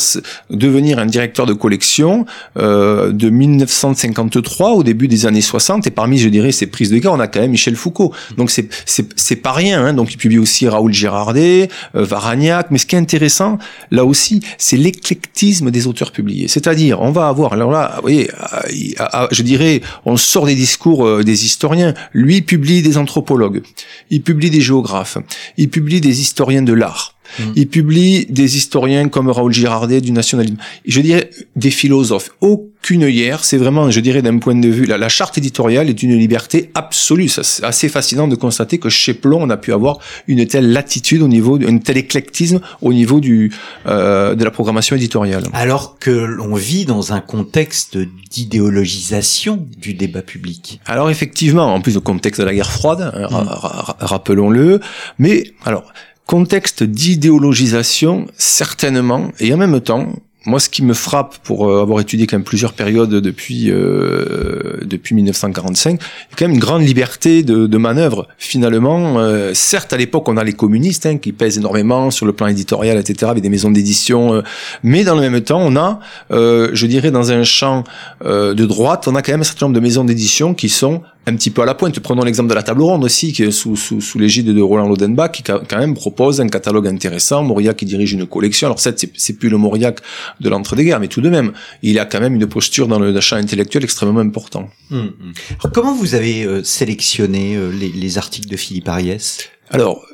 devenir 0.51 0.99
un 0.99 1.07
directeur 1.07 1.47
de 1.47 1.53
collection 1.53 2.27
euh, 2.59 3.13
de 3.13 3.31
1953 3.31 4.73
au 4.73 4.83
début 4.83 5.09
des 5.09 5.27
années 5.27 5.41
60. 5.41 5.87
Et 5.87 5.91
parmi, 5.91 6.19
je 6.19 6.29
dirais, 6.29 6.53
ses 6.53 6.67
prises 6.67 6.91
de 6.91 6.99
garde, 6.99 7.19
on 7.19 7.23
a 7.23 7.29
quand 7.29 7.41
même 7.41 7.51
Michel 7.51 7.77
Foucault. 7.77 8.13
Donc 8.37 8.51
c'est 8.51 8.69
c'est 8.87 9.37
pas 9.37 9.53
rien. 9.53 9.85
Hein. 9.85 9.93
Donc 9.95 10.13
il 10.13 10.17
publie 10.17 10.39
aussi 10.39 10.69
Raoul 10.69 10.93
Girardet, 10.93 11.69
euh, 11.95 12.05
Varagnac. 12.05 12.71
Mais 12.71 12.79
ce 12.79 12.87
qui 12.87 12.97
est 12.97 12.99
intéressant, 12.99 13.59
là 13.91 14.05
aussi, 14.05 14.41
c'est 14.59 14.77
l'éclectisme 14.77 15.71
des 15.71 15.87
auteurs 15.87 16.13
publiés. 16.13 16.49
C'est-à-dire, 16.49 17.01
on 17.03 17.11
va 17.11 17.29
avoir, 17.29 17.53
alors 17.53 17.71
là, 17.71 17.93
vous 17.97 18.03
voyez, 18.03 18.31
je 19.31 19.43
dirais, 19.43 19.81
on 20.05 20.17
sort 20.17 20.47
des 20.47 20.55
discours 20.55 21.07
euh, 21.07 21.23
des 21.25 21.45
historiens. 21.45 21.95
Lui 22.13 22.43
publie 22.43 22.83
des 22.83 22.99
anthropologues, 22.99 23.63
il 24.11 24.23
publie 24.23 24.51
des 24.51 24.61
géographes, 24.61 25.19
il 25.57 25.66
publie 25.71 26.01
des 26.01 26.21
historiens 26.21 26.63
de 26.63 26.73
l'art. 26.73 27.16
Il 27.55 27.69
publie 27.69 28.27
des 28.29 28.57
historiens 28.57 29.09
comme 29.09 29.29
Raoul 29.29 29.53
Girardet 29.53 30.01
du 30.01 30.13
nationalisme. 30.13 30.57
Je 30.87 31.01
dirais 31.01 31.31
des 31.55 31.71
philosophes. 31.71 32.31
Aucune 32.41 33.03
hier, 33.03 33.45
c'est 33.45 33.57
vraiment, 33.57 33.91
je 33.91 34.01
dirais, 34.01 34.23
d'un 34.23 34.39
point 34.39 34.55
de 34.55 34.69
vue, 34.69 34.87
la, 34.87 35.09
charte 35.09 35.39
éditoriale 35.39 35.89
est 35.89 36.03
une 36.03 36.17
liberté 36.17 36.71
absolue. 36.75 37.29
C'est 37.29 37.65
assez 37.65 37.89
fascinant 37.89 38.29
de 38.29 38.37
constater 38.37 38.79
que 38.79 38.89
chez 38.89 39.15
Plomb, 39.15 39.43
on 39.43 39.51
a 39.51 39.57
pu 39.57 39.73
avoir 39.73 39.99
une 40.29 40.47
telle 40.47 40.73
latitude 40.73 41.23
au 41.23 41.29
niveau, 41.29 41.59
un 41.67 41.79
tel 41.79 41.97
éclectisme 41.97 42.61
au 42.83 42.93
niveau 42.93 43.21
du 43.21 43.53
euh, 43.87 44.35
de 44.35 44.45
la 44.45 44.51
programmation 44.51 44.97
éditoriale. 44.97 45.45
Alors 45.53 45.99
que 45.99 46.11
l'on 46.11 46.55
vit 46.55 46.85
dans 46.85 47.13
un 47.13 47.21
contexte 47.21 47.99
d'idéologisation 48.31 49.67
du 49.77 49.95
débat 49.95 50.23
public. 50.23 50.81
Alors 50.87 51.11
effectivement, 51.11 51.75
en 51.75 51.81
plus 51.81 51.97
au 51.97 52.01
contexte 52.01 52.41
de 52.41 52.47
la 52.47 52.55
guerre 52.55 52.71
froide, 52.71 53.13
hein, 53.15 53.29
mm. 53.31 53.49
rappelons-le. 54.01 54.81
Mais 55.19 55.53
alors 55.65 55.93
contexte 56.27 56.83
d'idéologisation, 56.83 58.27
certainement, 58.37 59.31
et 59.41 59.55
en 59.55 59.57
même 59.57 59.81
temps, 59.81 60.13
moi, 60.47 60.61
ce 60.61 60.69
qui 60.69 60.85
me 60.85 60.95
frappe 60.95 61.39
pour 61.39 61.69
euh, 61.69 61.83
avoir 61.83 61.99
étudié 62.01 62.29
quand 62.29 62.37
même 62.37 62.45
plusieurs 62.45 62.73
périodes 62.73 63.11
depuis 63.11 63.71
euh, 63.71 64.79
depuis 64.83 65.17
1945, 65.17 65.91
il 65.91 65.95
y 65.95 65.99
a 65.99 66.37
quand 66.39 66.45
même 66.45 66.55
une 66.55 66.61
grande 66.61 66.83
liberté 66.83 67.43
de, 67.43 67.67
de 67.67 67.79
manœuvre. 67.79 68.29
Finalement, 68.39 69.19
euh, 69.19 69.55
certes, 69.55 69.93
à 69.93 69.97
l'époque, 69.97 70.29
on 70.29 70.37
a 70.37 70.45
les 70.45 70.53
communistes 70.53 71.05
hein, 71.05 71.19
qui 71.19 71.33
pèsent 71.33 71.59
énormément 71.59 72.13
sur 72.13 72.27
le 72.27 72.33
plan 72.33 72.47
éditorial, 72.47 72.97
etc., 72.97 73.29
avec 73.29 73.43
des 73.43 73.49
maisons 73.49 73.73
d'édition, 73.73 74.35
euh, 74.35 74.43
mais 74.85 75.03
dans 75.03 75.17
le 75.17 75.21
même 75.21 75.41
temps, 75.41 75.61
on 75.61 75.75
a, 75.77 75.99
je 76.31 76.87
dirais, 76.87 77.11
dans 77.11 77.33
un 77.33 77.43
champ 77.43 77.83
de 78.25 78.65
droite, 78.65 79.09
on 79.09 79.15
a 79.17 79.23
quand 79.23 79.33
même 79.33 79.41
un 79.41 79.45
certain 79.45 79.67
nombre 79.67 79.75
de 79.75 79.81
maisons 79.81 80.05
d'édition 80.05 80.55
qui 80.55 80.69
sont 80.69 81.03
un 81.27 81.35
petit 81.35 81.51
peu 81.51 81.63
à 81.63 81.65
la 81.65 81.75
pointe. 81.75 81.99
Prenons 82.01 82.23
l'exemple 82.23 82.49
de 82.49 82.55
la 82.55 82.63
table 82.63 82.83
ronde 82.83 83.05
aussi, 83.05 83.33
qui 83.33 83.43
est 83.43 83.51
sous, 83.51 83.77
sous, 83.77 84.01
sous 84.01 84.19
l'égide 84.19 84.47
de 84.47 84.63
Roland 84.63 84.89
Lodenbach, 84.89 85.33
qui 85.33 85.43
quand 85.43 85.79
même 85.79 85.95
propose 85.95 86.41
un 86.41 86.49
catalogue 86.49 86.87
intéressant. 86.87 87.43
Mauriac 87.43 87.77
qui 87.77 87.85
dirige 87.85 88.13
une 88.13 88.27
collection. 88.27 88.69
Alors 88.69 88.79
certes, 88.79 89.05
c'est 89.15 89.33
plus 89.33 89.49
le 89.49 89.59
Mauriac 89.59 90.01
de 90.41 90.49
l'entre-deux-guerres, 90.49 91.01
mais 91.01 91.09
tout 91.09 91.21
de 91.21 91.29
même, 91.29 91.53
il 91.83 91.99
a 91.99 92.07
quand 92.07 92.21
même 92.21 92.37
une 92.37 92.47
posture 92.47 92.87
dans 92.87 92.99
le 92.99 93.21
champ 93.21 93.37
intellectuel 93.37 93.83
extrêmement 93.83 94.21
important. 94.21 94.69
Hum, 94.91 95.13
hum. 95.21 95.33
Alors, 95.61 95.73
comment 95.73 95.95
vous 95.95 96.15
avez 96.15 96.45
euh, 96.45 96.63
sélectionné 96.63 97.57
euh, 97.57 97.71
les, 97.71 97.89
les, 97.89 98.19
articles 98.19 98.49
de 98.49 98.57
Philippe 98.57 98.89
Ariès? 98.89 99.51
Alors, 99.71 100.07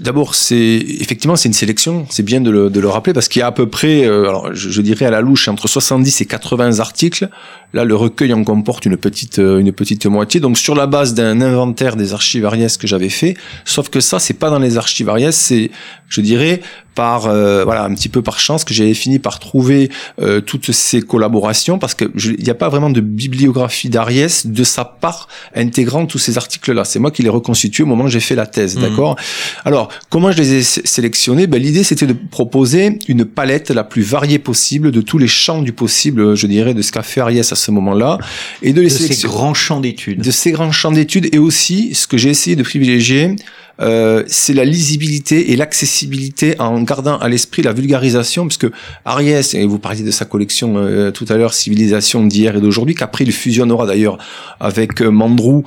D'abord, 0.00 0.36
c'est 0.36 0.56
effectivement 0.56 1.34
c'est 1.34 1.48
une 1.48 1.52
sélection. 1.52 2.06
C'est 2.08 2.22
bien 2.22 2.40
de 2.40 2.50
le, 2.50 2.70
de 2.70 2.78
le, 2.78 2.88
rappeler 2.88 3.12
parce 3.12 3.26
qu'il 3.26 3.40
y 3.40 3.42
a 3.42 3.48
à 3.48 3.52
peu 3.52 3.68
près, 3.68 4.04
euh, 4.04 4.28
alors 4.28 4.54
je, 4.54 4.70
je, 4.70 4.80
dirais 4.80 5.06
à 5.06 5.10
la 5.10 5.20
louche, 5.20 5.48
entre 5.48 5.66
70 5.66 6.20
et 6.20 6.24
80 6.24 6.78
articles. 6.78 7.28
Là, 7.76 7.84
le 7.84 7.94
recueil 7.94 8.32
en 8.32 8.42
comporte 8.42 8.86
une 8.86 8.96
petite 8.96 9.38
euh, 9.38 9.58
une 9.58 9.70
petite 9.70 10.06
moitié. 10.06 10.40
Donc 10.40 10.56
sur 10.56 10.74
la 10.74 10.86
base 10.86 11.12
d'un 11.12 11.42
inventaire 11.42 11.96
des 11.96 12.14
archives 12.14 12.46
Ariès 12.46 12.78
que 12.78 12.86
j'avais 12.86 13.10
fait. 13.10 13.36
Sauf 13.66 13.90
que 13.90 14.00
ça, 14.00 14.18
c'est 14.18 14.32
pas 14.32 14.48
dans 14.48 14.58
les 14.58 14.78
archives 14.78 15.10
Ariès, 15.10 15.36
c'est 15.36 15.70
je 16.08 16.22
dirais 16.22 16.62
par 16.96 17.26
euh, 17.26 17.62
voilà 17.62 17.84
un 17.84 17.94
petit 17.94 18.08
peu 18.08 18.22
par 18.22 18.40
chance 18.40 18.64
que 18.64 18.74
j'avais 18.74 18.94
fini 18.94 19.20
par 19.20 19.38
trouver 19.38 19.90
euh, 20.20 20.40
toutes 20.40 20.72
ces 20.72 21.02
collaborations 21.02 21.78
parce 21.78 21.94
que 21.94 22.06
il 22.16 22.42
n'y 22.42 22.50
a 22.50 22.54
pas 22.54 22.70
vraiment 22.70 22.90
de 22.90 23.00
bibliographie 23.00 23.90
d'Ariès 23.90 24.46
de 24.46 24.64
sa 24.64 24.84
part 24.84 25.28
intégrant 25.54 26.06
tous 26.06 26.18
ces 26.18 26.38
articles 26.38 26.72
là 26.72 26.84
c'est 26.84 26.98
moi 26.98 27.10
qui 27.10 27.22
les 27.22 27.28
reconstitué 27.28 27.84
au 27.84 27.86
moment 27.86 28.04
où 28.04 28.08
j'ai 28.08 28.20
fait 28.20 28.34
la 28.34 28.46
thèse 28.46 28.76
mmh. 28.76 28.80
d'accord? 28.80 29.16
Alors 29.64 29.90
comment 30.08 30.32
je 30.32 30.38
les 30.38 30.54
ai 30.54 30.62
sélectionnés? 30.62 31.46
Ben, 31.46 31.60
l'idée 31.60 31.84
c'était 31.84 32.06
de 32.06 32.14
proposer 32.14 32.98
une 33.08 33.26
palette 33.26 33.70
la 33.70 33.84
plus 33.84 34.02
variée 34.02 34.38
possible 34.38 34.90
de 34.90 35.02
tous 35.02 35.18
les 35.18 35.28
champs 35.28 35.60
du 35.60 35.72
possible 35.72 36.34
je 36.34 36.46
dirais 36.46 36.72
de 36.72 36.80
ce 36.80 36.92
qu'a 36.92 37.02
fait 37.02 37.20
Ariès 37.20 37.52
à 37.52 37.56
ce 37.66 37.70
moment 37.70 37.94
là 37.94 38.18
et 38.62 38.72
de 38.72 38.80
les 38.80 38.88
de 38.88 38.92
ces 38.92 39.26
grands 39.26 39.54
champs 39.54 39.80
d'études. 39.80 40.22
De 40.22 40.30
ces 40.30 40.52
grands 40.52 40.72
champs 40.72 40.92
d'études 40.92 41.28
et 41.34 41.38
aussi 41.38 41.94
ce 41.94 42.06
que 42.06 42.16
j'ai 42.16 42.30
essayé 42.30 42.56
de 42.56 42.62
privilégier 42.62 43.36
euh, 43.80 44.22
c'est 44.26 44.54
la 44.54 44.64
lisibilité 44.64 45.52
et 45.52 45.56
l'accessibilité 45.56 46.58
en 46.58 46.80
gardant 46.82 47.18
à 47.18 47.28
l'esprit 47.28 47.62
la 47.62 47.72
vulgarisation, 47.72 48.46
puisque 48.46 48.66
Ariès, 49.04 49.54
et 49.54 49.66
vous 49.66 49.78
parliez 49.78 50.02
de 50.02 50.10
sa 50.10 50.24
collection 50.24 50.74
euh, 50.76 51.10
tout 51.10 51.26
à 51.28 51.36
l'heure, 51.36 51.54
Civilisation 51.54 52.24
d'hier 52.24 52.56
et 52.56 52.60
d'aujourd'hui, 52.60 52.94
qu'après 52.94 53.24
il 53.24 53.32
fusionnera 53.32 53.86
d'ailleurs 53.86 54.18
avec 54.60 55.02
euh, 55.02 55.10
Mandrou, 55.10 55.64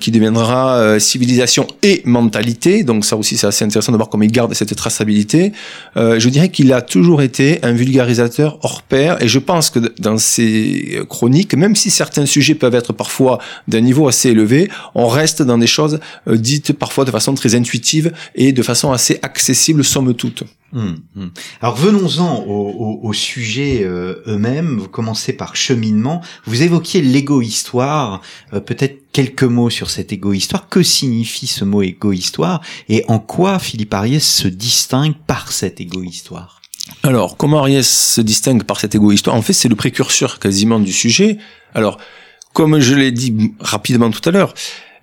qui 0.00 0.10
deviendra 0.10 0.98
Civilisation 0.98 1.66
et 1.82 2.02
Mentalité, 2.04 2.82
donc 2.82 3.04
ça 3.04 3.16
aussi 3.16 3.36
c'est 3.36 3.46
assez 3.46 3.64
intéressant 3.64 3.92
de 3.92 3.96
voir 3.96 4.08
comment 4.08 4.24
il 4.24 4.32
garde 4.32 4.52
cette 4.54 4.74
traçabilité. 4.74 5.52
je 5.96 6.28
dirais 6.28 6.48
qu'il 6.48 6.72
a 6.72 6.82
toujours 6.82 7.22
été 7.22 7.58
un 7.62 7.72
vulgarisateur 7.72 8.58
hors 8.62 8.82
pair, 8.82 9.22
et 9.22 9.28
je 9.28 9.38
pense 9.38 9.70
que 9.70 9.78
dans 9.98 10.18
ses 10.18 11.00
chroniques, 11.08 11.54
même 11.54 11.76
si 11.76 11.90
certains 11.90 12.26
sujets 12.26 12.54
peuvent 12.54 12.74
être 12.74 12.92
parfois 12.92 13.38
d'un 13.68 13.80
niveau 13.80 14.08
assez 14.08 14.30
élevé, 14.30 14.70
on 14.94 15.08
reste 15.08 15.42
dans 15.42 15.58
des 15.58 15.66
choses 15.66 16.00
dites 16.26 16.72
parfois 16.72 17.04
de 17.04 17.10
façon 17.10 17.29
très 17.34 17.54
intuitive 17.54 18.12
et 18.34 18.52
de 18.52 18.62
façon 18.62 18.92
assez 18.92 19.18
accessible, 19.22 19.84
somme 19.84 20.14
toute. 20.14 20.44
Hum, 20.72 20.98
hum. 21.16 21.32
Alors 21.60 21.74
venons-en 21.74 22.44
au, 22.46 23.00
au, 23.02 23.12
sujet 23.12 23.80
euh, 23.82 24.22
eux-mêmes. 24.28 24.78
Vous 24.78 24.88
commencez 24.88 25.32
par 25.32 25.56
cheminement. 25.56 26.22
Vous 26.46 26.62
évoquiez 26.62 27.02
l'égo-histoire. 27.02 28.20
Euh, 28.52 28.60
peut-être 28.60 29.10
quelques 29.12 29.42
mots 29.42 29.70
sur 29.70 29.90
cette 29.90 30.12
égo-histoire. 30.12 30.68
Que 30.68 30.82
signifie 30.82 31.48
ce 31.48 31.64
mot 31.64 31.82
égo-histoire 31.82 32.60
et 32.88 33.04
en 33.08 33.18
quoi 33.18 33.58
Philippe 33.58 33.94
Ariès 33.94 34.24
se 34.24 34.46
distingue 34.46 35.14
par 35.26 35.50
cette 35.50 35.80
égo-histoire? 35.80 36.60
Alors, 37.02 37.36
comment 37.36 37.58
Ariès 37.58 37.88
se 37.88 38.20
distingue 38.20 38.62
par 38.62 38.78
cette 38.78 38.94
égo-histoire? 38.94 39.36
En 39.36 39.42
fait, 39.42 39.52
c'est 39.52 39.68
le 39.68 39.76
précurseur 39.76 40.38
quasiment 40.38 40.78
du 40.78 40.92
sujet. 40.92 41.38
Alors, 41.74 41.98
comme 42.52 42.78
je 42.80 42.94
l'ai 42.94 43.12
dit 43.12 43.52
rapidement 43.60 44.10
tout 44.10 44.26
à 44.28 44.32
l'heure, 44.32 44.54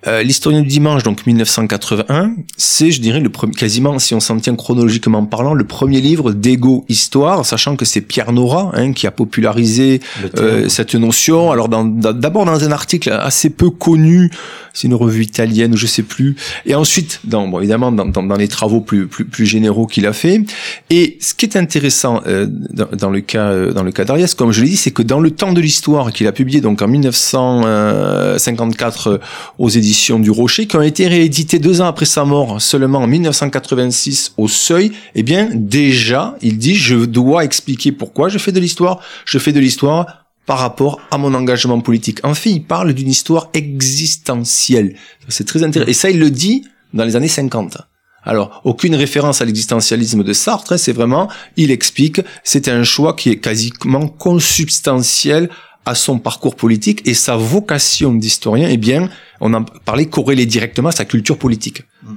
euh, 0.06 0.22
l'historien 0.22 0.62
du 0.62 0.68
dimanche, 0.68 1.02
donc 1.02 1.26
1981, 1.26 2.36
c'est, 2.56 2.92
je 2.92 3.00
dirais, 3.00 3.18
le 3.18 3.30
premier, 3.30 3.52
quasiment, 3.52 3.98
si 3.98 4.14
on 4.14 4.20
s'en 4.20 4.38
tient 4.38 4.54
chronologiquement 4.54 5.24
parlant, 5.24 5.54
le 5.54 5.64
premier 5.64 6.00
livre 6.00 6.30
d'égo-histoire, 6.30 7.44
sachant 7.44 7.74
que 7.74 7.84
c'est 7.84 8.00
Pierre 8.00 8.30
Nora 8.30 8.70
hein, 8.74 8.92
qui 8.92 9.08
a 9.08 9.10
popularisé 9.10 10.00
euh, 10.38 10.68
cette 10.68 10.94
notion. 10.94 11.50
Alors, 11.50 11.68
d'abord 11.68 12.44
dans, 12.44 12.62
un 12.62 12.70
article 12.70 13.10
assez 13.10 13.50
peu 13.50 13.70
connu, 13.70 14.30
c'est 14.72 14.86
une 14.86 14.94
revue 14.94 15.24
italienne, 15.24 15.76
je 15.76 15.88
sais 15.88 16.04
plus, 16.04 16.36
et 16.64 16.76
ensuite, 16.76 17.18
dans, 17.24 17.48
bon, 17.48 17.58
évidemment, 17.58 17.90
dans, 17.90 18.06
dans, 18.06 18.36
les 18.36 18.46
travaux 18.46 18.80
plus, 18.80 19.08
plus, 19.08 19.24
plus 19.24 19.46
généraux 19.46 19.88
qu'il 19.88 20.06
a 20.06 20.12
fait. 20.12 20.42
Et 20.90 21.18
ce 21.20 21.34
qui 21.34 21.44
est 21.44 21.56
intéressant 21.56 22.22
euh, 22.28 22.46
dans, 22.48 22.86
dans, 22.92 23.10
le 23.10 23.20
cas, 23.20 23.50
euh, 23.50 23.72
dans 23.72 23.82
le 23.82 23.90
cas 23.90 24.04
d'Ariès, 24.04 24.32
comme 24.34 24.52
je 24.52 24.62
l'ai 24.62 24.68
dit, 24.68 24.76
c'est 24.76 24.92
que 24.92 25.02
dans 25.02 25.18
le 25.18 25.32
temps 25.32 25.52
de 25.52 25.60
l'histoire 25.60 26.12
qu'il 26.12 26.28
a 26.28 26.32
publié 26.32 26.60
donc 26.60 26.82
en 26.82 26.88
1954 26.88 29.20
aux 29.58 29.68
éditions 29.68 29.87
du 30.20 30.30
Rocher, 30.30 30.66
qui 30.66 30.76
ont 30.76 30.82
été 30.82 31.08
réédités 31.08 31.58
deux 31.58 31.80
ans 31.80 31.86
après 31.86 32.04
sa 32.04 32.24
mort, 32.24 32.60
seulement 32.60 33.00
en 33.00 33.06
1986 33.06 34.34
au 34.36 34.48
Seuil, 34.48 34.92
eh 35.14 35.22
bien 35.22 35.48
déjà, 35.54 36.36
il 36.42 36.58
dit, 36.58 36.74
je 36.74 36.96
dois 36.96 37.44
expliquer 37.44 37.92
pourquoi 37.92 38.28
je 38.28 38.38
fais 38.38 38.52
de 38.52 38.60
l'histoire. 38.60 39.00
Je 39.24 39.38
fais 39.38 39.52
de 39.52 39.60
l'histoire 39.60 40.24
par 40.46 40.58
rapport 40.58 41.00
à 41.10 41.18
mon 41.18 41.34
engagement 41.34 41.80
politique. 41.80 42.20
En 42.24 42.34
fait, 42.34 42.50
il 42.50 42.64
parle 42.64 42.92
d'une 42.92 43.08
histoire 43.08 43.50
existentielle. 43.54 44.94
C'est 45.28 45.46
très 45.46 45.62
intéressant. 45.62 45.90
Et 45.90 45.94
ça, 45.94 46.10
il 46.10 46.18
le 46.18 46.30
dit 46.30 46.64
dans 46.94 47.04
les 47.04 47.16
années 47.16 47.28
50. 47.28 47.78
Alors, 48.24 48.60
aucune 48.64 48.94
référence 48.94 49.40
à 49.40 49.44
l'existentialisme 49.44 50.22
de 50.22 50.32
Sartre, 50.32 50.72
hein, 50.72 50.76
c'est 50.76 50.92
vraiment, 50.92 51.28
il 51.56 51.70
explique, 51.70 52.20
c'est 52.44 52.68
un 52.68 52.82
choix 52.82 53.14
qui 53.14 53.30
est 53.30 53.38
quasiment 53.38 54.08
consubstantiel 54.08 55.48
à 55.88 55.94
son 55.94 56.18
parcours 56.18 56.54
politique 56.54 57.00
et 57.06 57.14
sa 57.14 57.36
vocation 57.36 58.12
d'historien, 58.12 58.68
eh 58.70 58.76
bien, 58.76 59.08
on 59.40 59.54
en 59.54 59.64
parlait 59.64 60.06
corrélée 60.06 60.46
directement 60.46 60.90
à 60.90 60.92
sa 60.92 61.06
culture 61.06 61.38
politique. 61.38 61.82
Mmh. 62.02 62.14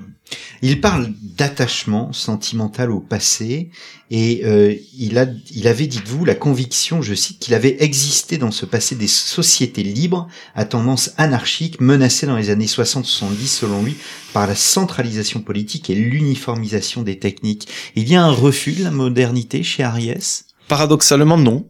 Il 0.62 0.80
parle 0.80 1.12
d'attachement 1.38 2.14
sentimental 2.14 2.92
au 2.92 3.00
passé 3.00 3.72
et 4.12 4.42
euh, 4.46 4.76
il, 4.98 5.18
a, 5.18 5.26
il 5.52 5.68
avait, 5.68 5.88
dites-vous, 5.88 6.24
la 6.26 6.36
conviction, 6.36 7.02
je 7.02 7.14
cite, 7.14 7.40
qu'il 7.40 7.54
avait 7.54 7.78
existé 7.80 8.38
dans 8.38 8.52
ce 8.52 8.66
passé 8.66 8.96
des 8.96 9.08
sociétés 9.08 9.84
libres 9.84 10.28
à 10.54 10.66
tendance 10.66 11.12
anarchique 11.18 11.82
menacées 11.82 12.28
dans 12.28 12.38
les 12.38 12.50
années 12.50 12.66
60-70, 12.66 13.48
selon 13.48 13.84
lui, 13.84 13.96
par 14.34 14.48
la 14.48 14.56
centralisation 14.56 15.42
politique 15.42 15.90
et 15.90 15.96
l'uniformisation 15.96 17.02
des 17.02 17.20
techniques. 17.20 17.68
Il 17.96 18.08
y 18.08 18.16
a 18.16 18.24
un 18.24 18.32
refus 18.32 18.74
de 18.74 18.84
la 18.84 18.92
modernité 18.92 19.64
chez 19.64 19.84
Ariès? 19.84 20.46
Paradoxalement, 20.68 21.38
non. 21.38 21.66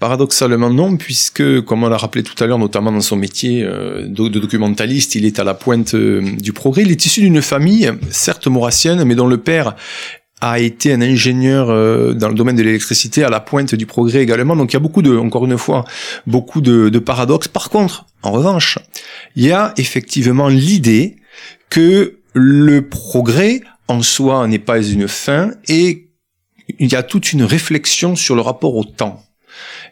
Paradoxalement 0.00 0.70
non, 0.70 0.96
puisque, 0.96 1.60
comme 1.60 1.84
on 1.84 1.88
l'a 1.90 1.98
rappelé 1.98 2.24
tout 2.24 2.42
à 2.42 2.46
l'heure, 2.46 2.58
notamment 2.58 2.90
dans 2.90 3.02
son 3.02 3.16
métier 3.16 3.62
euh, 3.62 4.06
de, 4.08 4.28
documentaliste, 4.28 5.14
il 5.14 5.26
est 5.26 5.38
à 5.38 5.44
la 5.44 5.52
pointe 5.52 5.94
euh, 5.94 6.22
du 6.38 6.54
progrès. 6.54 6.82
Il 6.82 6.90
est 6.90 7.04
issu 7.04 7.20
d'une 7.20 7.42
famille, 7.42 7.92
certes 8.10 8.46
maurassienne, 8.46 9.04
mais 9.04 9.14
dont 9.14 9.26
le 9.26 9.36
père 9.36 9.76
a 10.40 10.58
été 10.58 10.94
un 10.94 11.02
ingénieur 11.02 11.68
euh, 11.68 12.14
dans 12.14 12.28
le 12.28 12.34
domaine 12.34 12.56
de 12.56 12.62
l'électricité 12.62 13.24
à 13.24 13.28
la 13.28 13.40
pointe 13.40 13.74
du 13.74 13.84
progrès 13.84 14.22
également. 14.22 14.56
Donc 14.56 14.72
il 14.72 14.74
y 14.74 14.78
a 14.78 14.80
beaucoup 14.80 15.02
de, 15.02 15.14
encore 15.14 15.44
une 15.44 15.58
fois, 15.58 15.84
beaucoup 16.26 16.62
de, 16.62 16.88
de 16.88 16.98
paradoxes. 16.98 17.48
Par 17.48 17.68
contre, 17.68 18.06
en 18.22 18.32
revanche, 18.32 18.78
il 19.36 19.44
y 19.44 19.52
a 19.52 19.74
effectivement 19.76 20.48
l'idée 20.48 21.16
que 21.68 22.20
le 22.32 22.88
progrès 22.88 23.60
en 23.86 24.00
soi 24.00 24.46
n'est 24.46 24.58
pas 24.58 24.82
une 24.82 25.08
fin 25.08 25.50
et 25.68 26.08
il 26.78 26.90
y 26.90 26.96
a 26.96 27.02
toute 27.02 27.34
une 27.34 27.42
réflexion 27.42 28.16
sur 28.16 28.34
le 28.34 28.40
rapport 28.40 28.76
au 28.76 28.84
temps. 28.84 29.22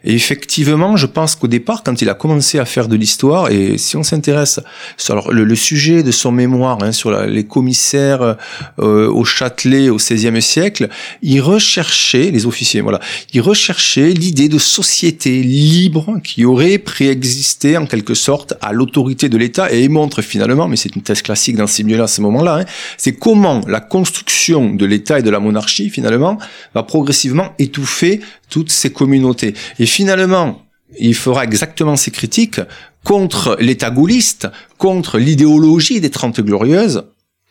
Et 0.03 0.13
effectivement, 0.13 0.95
je 0.95 1.05
pense 1.05 1.35
qu'au 1.35 1.47
départ, 1.47 1.83
quand 1.83 2.01
il 2.01 2.09
a 2.09 2.13
commencé 2.13 2.57
à 2.59 2.65
faire 2.65 2.87
de 2.87 2.95
l'histoire, 2.95 3.51
et 3.51 3.77
si 3.77 3.97
on 3.97 4.03
s'intéresse 4.03 4.59
sur 4.97 5.31
le, 5.31 5.55
sujet 5.55 6.03
de 6.03 6.11
son 6.11 6.31
mémoire, 6.31 6.81
hein, 6.81 6.91
sur 6.91 7.11
les 7.11 7.43
commissaires 7.43 8.37
euh, 8.79 9.09
au 9.09 9.25
Châtelet 9.25 9.89
au 9.89 9.97
XVIe 9.97 10.41
siècle, 10.41 10.89
il 11.21 11.41
recherchait, 11.41 12.31
les 12.31 12.45
officiers, 12.45 12.81
voilà, 12.81 12.99
il 13.33 13.41
recherchait 13.41 14.11
l'idée 14.11 14.47
de 14.47 14.57
société 14.57 15.41
libre 15.43 16.19
qui 16.23 16.45
aurait 16.45 16.77
préexisté 16.77 17.77
en 17.77 17.85
quelque 17.85 18.13
sorte 18.13 18.53
à 18.61 18.71
l'autorité 18.71 19.27
de 19.27 19.37
l'État, 19.37 19.71
et 19.71 19.83
il 19.83 19.89
montre 19.89 20.21
finalement, 20.21 20.67
mais 20.67 20.77
c'est 20.77 20.95
une 20.95 21.01
thèse 21.01 21.21
classique 21.21 21.57
dans 21.57 21.67
ces 21.67 21.83
milieux-là 21.83 22.05
à 22.05 22.07
ce 22.07 22.21
moment-là, 22.21 22.59
hein, 22.59 22.65
c'est 22.97 23.13
comment 23.13 23.61
la 23.67 23.81
construction 23.81 24.73
de 24.73 24.85
l'État 24.85 25.19
et 25.19 25.23
de 25.23 25.29
la 25.29 25.39
monarchie, 25.39 25.89
finalement, 25.89 26.37
va 26.73 26.83
progressivement 26.83 27.53
étouffer 27.59 28.21
toutes 28.49 28.71
ces 28.71 28.91
communautés. 28.91 29.53
Et 29.79 29.85
finalement, 29.85 30.63
il 30.97 31.15
fera 31.15 31.43
exactement 31.43 31.95
ces 31.95 32.11
critiques 32.11 32.61
contre 33.03 33.57
l'État 33.59 33.91
gaulliste, 33.91 34.47
contre 34.77 35.17
l'idéologie 35.17 36.01
des 36.01 36.09
Trente 36.09 36.41
Glorieuses, 36.41 37.03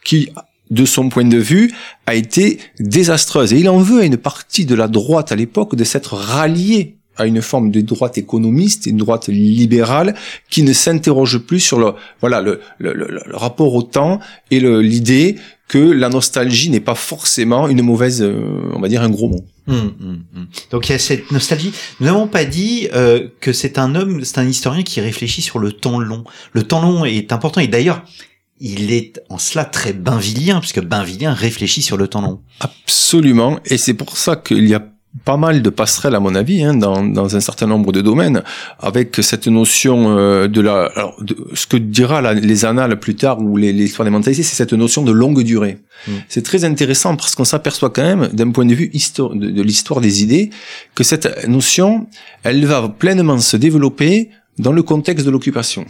qui, 0.05 0.31
de 0.71 0.85
son 0.85 1.09
point 1.09 1.25
de 1.25 1.39
vue, 1.39 1.73
a 2.07 2.15
été 2.15 2.59
désastreuse. 2.79 3.53
Et 3.53 3.59
il 3.59 3.69
en 3.69 3.79
veut 3.79 4.01
à 4.01 4.05
une 4.05 4.17
partie 4.17 4.67
de 4.67 4.75
la 4.75 4.89
droite 4.89 5.33
à 5.33 5.37
l'époque 5.37 5.77
de 5.77 5.85
s'être 5.85 6.15
ralliée 6.15 6.99
à 7.19 7.27
une 7.27 7.43
forme 7.43 7.71
de 7.71 7.81
droite 7.81 8.17
économiste, 8.17 8.87
une 8.87 8.97
droite 8.97 9.27
libérale, 9.27 10.15
qui 10.51 10.63
ne 10.63 10.73
s'interroge 10.73 11.39
plus 11.39 11.61
sur 11.61 11.79
le, 11.81 11.95
voilà, 12.21 12.41
le, 12.41 12.61
le, 12.79 12.93
le, 12.93 13.21
rapport 13.33 13.75
au 13.75 13.83
temps 13.83 14.21
et 14.53 14.61
l'idée 14.61 15.35
que 15.67 15.79
la 15.79 16.09
nostalgie 16.09 16.71
n'est 16.71 16.81
pas 16.81 16.95
forcément 16.95 17.69
une 17.69 17.83
mauvaise, 17.83 18.23
euh, 18.23 18.71
on 18.73 18.81
va 18.81 18.89
dire 18.89 19.03
un 19.03 19.11
gros 19.11 19.29
mot. 19.29 19.45
Hum, 19.69 19.95
hum, 20.01 20.25
hum. 20.35 20.47
Donc 20.71 20.89
il 20.89 20.93
y 20.93 20.95
a 20.95 20.99
cette 20.99 21.31
nostalgie. 21.31 21.73
Nous 22.01 22.07
n'avons 22.07 22.27
pas 22.27 22.45
dit 22.45 22.89
euh, 22.95 23.29
que 23.41 23.53
c'est 23.53 23.79
un 23.79 23.95
homme, 23.95 24.25
c'est 24.25 24.39
un 24.39 24.49
historien 24.49 24.83
qui 24.83 25.01
réfléchit 25.01 25.43
sur 25.43 25.59
le 25.59 25.73
temps 25.73 26.01
long. 26.01 26.25
Le 26.53 26.63
temps 26.63 26.81
long 26.81 27.05
est 27.05 27.33
important 27.33 27.61
et 27.61 27.69
d'ailleurs 27.69 28.03
il 28.61 28.93
est 28.93 29.21
en 29.29 29.39
cela 29.39 29.65
très 29.65 29.93
bainvillien 29.93 30.61
puisque 30.61 30.81
bainvillien 30.81 31.33
réfléchit 31.35 31.83
sur 31.83 31.97
le 31.97 32.09
temps 32.09 32.23
long. 32.23 32.41
Absolument 32.61 33.61
et 33.67 33.77
c'est 33.77 33.95
pour 33.95 34.17
ça 34.17 34.37
qu'il 34.37 34.67
y 34.67 34.75
a 34.75 34.89
pas 35.25 35.37
mal 35.37 35.63
de 35.63 35.71
passerelles 35.71 36.15
à 36.15 36.21
mon 36.21 36.35
avis 36.35 36.63
hein, 36.63 36.75
dans, 36.75 37.03
dans 37.03 37.35
un 37.35 37.41
certain 37.41 37.67
nombre 37.67 37.93
de 37.93 38.03
domaines 38.03 38.43
avec 38.79 39.17
cette 39.23 39.47
notion 39.47 40.17
euh, 40.17 40.49
de 40.49 40.61
la 40.61 40.87
alors 40.95 41.17
de, 41.23 41.37
ce 41.55 41.67
que 41.67 41.77
dira 41.77 42.21
la, 42.21 42.35
les 42.35 42.65
annales 42.65 43.01
plus 43.01 43.15
tard 43.15 43.41
ou 43.41 43.57
les, 43.57 43.73
l'histoire 43.73 44.05
des 44.05 44.11
mentalités 44.11 44.43
c'est 44.43 44.55
cette 44.55 44.75
notion 44.75 45.03
de 45.03 45.13
longue 45.13 45.43
durée 45.43 45.79
mm. 46.07 46.13
c'est 46.29 46.43
très 46.43 46.65
intéressant 46.65 47.17
parce 47.17 47.35
qu'on 47.35 47.47
s'aperçoit 47.47 47.91
quand 47.91 48.03
même 48.03 48.29
d'un 48.33 48.51
point 48.51 48.67
de 48.67 48.75
vue 48.75 48.91
histoire 48.93 49.35
de, 49.35 49.51
de 49.51 49.63
l'histoire 49.63 50.01
des 50.01 50.23
idées 50.23 50.51
que 50.95 51.05
cette 51.05 51.49
notion 51.49 52.07
elle 52.43 52.67
va 52.67 52.89
pleinement 52.89 53.39
se 53.39 53.57
développer 53.57 54.29
dans 54.59 54.73
le 54.73 54.83
contexte 54.83 55.25
de 55.25 55.31
l'occupation 55.31 55.87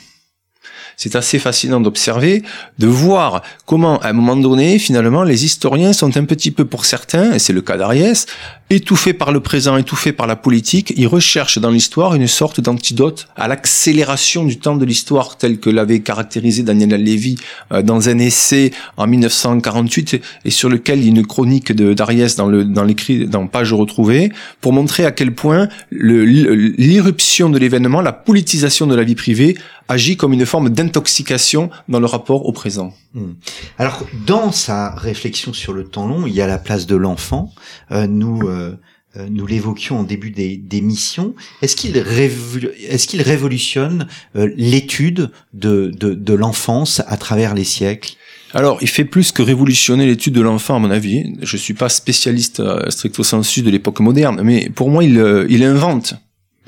c'est 0.98 1.14
assez 1.14 1.38
fascinant 1.38 1.80
d'observer, 1.80 2.42
de 2.78 2.88
voir 2.88 3.42
comment, 3.66 4.00
à 4.00 4.08
un 4.08 4.12
moment 4.12 4.36
donné, 4.36 4.80
finalement, 4.80 5.22
les 5.22 5.44
historiens 5.44 5.92
sont 5.92 6.16
un 6.16 6.24
petit 6.24 6.50
peu, 6.50 6.64
pour 6.64 6.84
certains, 6.84 7.32
et 7.34 7.38
c'est 7.38 7.52
le 7.52 7.62
cas 7.62 7.76
d'Ariès, 7.76 8.26
étouffés 8.70 9.12
par 9.12 9.32
le 9.32 9.40
présent, 9.40 9.76
étouffés 9.76 10.12
par 10.12 10.26
la 10.26 10.36
politique. 10.36 10.92
Ils 10.96 11.06
recherchent 11.06 11.58
dans 11.58 11.70
l'histoire 11.70 12.14
une 12.14 12.26
sorte 12.26 12.60
d'antidote 12.60 13.28
à 13.36 13.48
l'accélération 13.48 14.44
du 14.44 14.58
temps 14.58 14.76
de 14.76 14.84
l'histoire, 14.84 15.38
tel 15.38 15.58
que 15.58 15.70
l'avait 15.70 16.00
caractérisé 16.00 16.62
Daniel 16.62 17.02
Lévy 17.02 17.36
euh, 17.72 17.82
dans 17.82 18.08
un 18.08 18.18
essai 18.18 18.72
en 18.96 19.06
1948 19.06 20.20
et 20.44 20.50
sur 20.50 20.68
lequel 20.68 20.98
il 20.98 21.04
y 21.04 21.06
a 21.08 21.10
une 21.10 21.26
chronique 21.26 21.72
d'Ariès 21.72 22.36
dans 22.36 22.48
dans 22.48 22.84
l'écrit 22.84 23.26
dans 23.26 23.46
page 23.46 23.72
retrouvée 23.72 24.30
pour 24.60 24.72
montrer 24.72 25.04
à 25.04 25.12
quel 25.12 25.34
point 25.34 25.68
l'irruption 25.90 27.50
de 27.50 27.58
l'événement, 27.58 28.00
la 28.00 28.12
politisation 28.12 28.86
de 28.86 28.94
la 28.94 29.04
vie 29.04 29.14
privée 29.14 29.56
agit 29.88 30.16
comme 30.16 30.32
une 30.32 30.46
forme 30.46 30.70
d'intoxication 30.70 31.70
dans 31.88 32.00
le 32.00 32.06
rapport 32.06 32.46
au 32.46 32.52
présent. 32.52 32.92
Hmm. 33.18 33.34
Alors, 33.78 34.06
dans 34.26 34.52
sa 34.52 34.94
réflexion 34.94 35.52
sur 35.52 35.72
le 35.72 35.84
temps 35.84 36.06
long, 36.06 36.26
il 36.26 36.34
y 36.34 36.40
a 36.40 36.46
la 36.46 36.58
place 36.58 36.86
de 36.86 36.96
l'enfant. 36.96 37.52
Euh, 37.90 38.06
nous, 38.06 38.42
euh, 38.46 38.78
euh, 39.16 39.26
nous 39.30 39.46
l'évoquions 39.46 40.00
en 40.00 40.02
début 40.04 40.30
des, 40.30 40.56
des 40.56 40.80
missions. 40.80 41.34
Est-ce 41.62 41.74
qu'il 41.74 41.96
est-ce 41.96 43.06
qu'il 43.08 43.22
révolutionne 43.22 44.06
l'étude 44.34 45.30
de, 45.52 45.90
de, 45.98 46.14
de 46.14 46.34
l'enfance 46.34 47.02
à 47.06 47.16
travers 47.16 47.54
les 47.54 47.64
siècles? 47.64 48.14
Alors, 48.54 48.78
il 48.80 48.88
fait 48.88 49.04
plus 49.04 49.32
que 49.32 49.42
révolutionner 49.42 50.06
l'étude 50.06 50.32
de 50.32 50.40
l'enfant, 50.40 50.76
à 50.76 50.78
mon 50.78 50.90
avis. 50.90 51.34
Je 51.42 51.56
suis 51.56 51.74
pas 51.74 51.88
spécialiste 51.88 52.62
stricto 52.90 53.22
sensu 53.22 53.60
de 53.62 53.70
l'époque 53.70 54.00
moderne, 54.00 54.40
mais 54.42 54.70
pour 54.70 54.88
moi, 54.90 55.04
il, 55.04 55.46
il 55.50 55.62
invente 55.64 56.14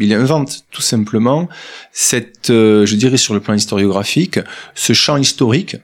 il 0.07 0.15
invente 0.15 0.65
tout 0.71 0.83
simplement 0.83 1.49
cette, 1.93 2.51
euh, 2.51 2.87
je 2.87 2.97
dirais 2.97 3.17
sur 3.17 3.35
le 3.35 3.41
plan 3.41 3.55
historiographique, 3.55 4.39
ce 4.75 4.93
champ 4.93 5.17
historique, 5.17 5.77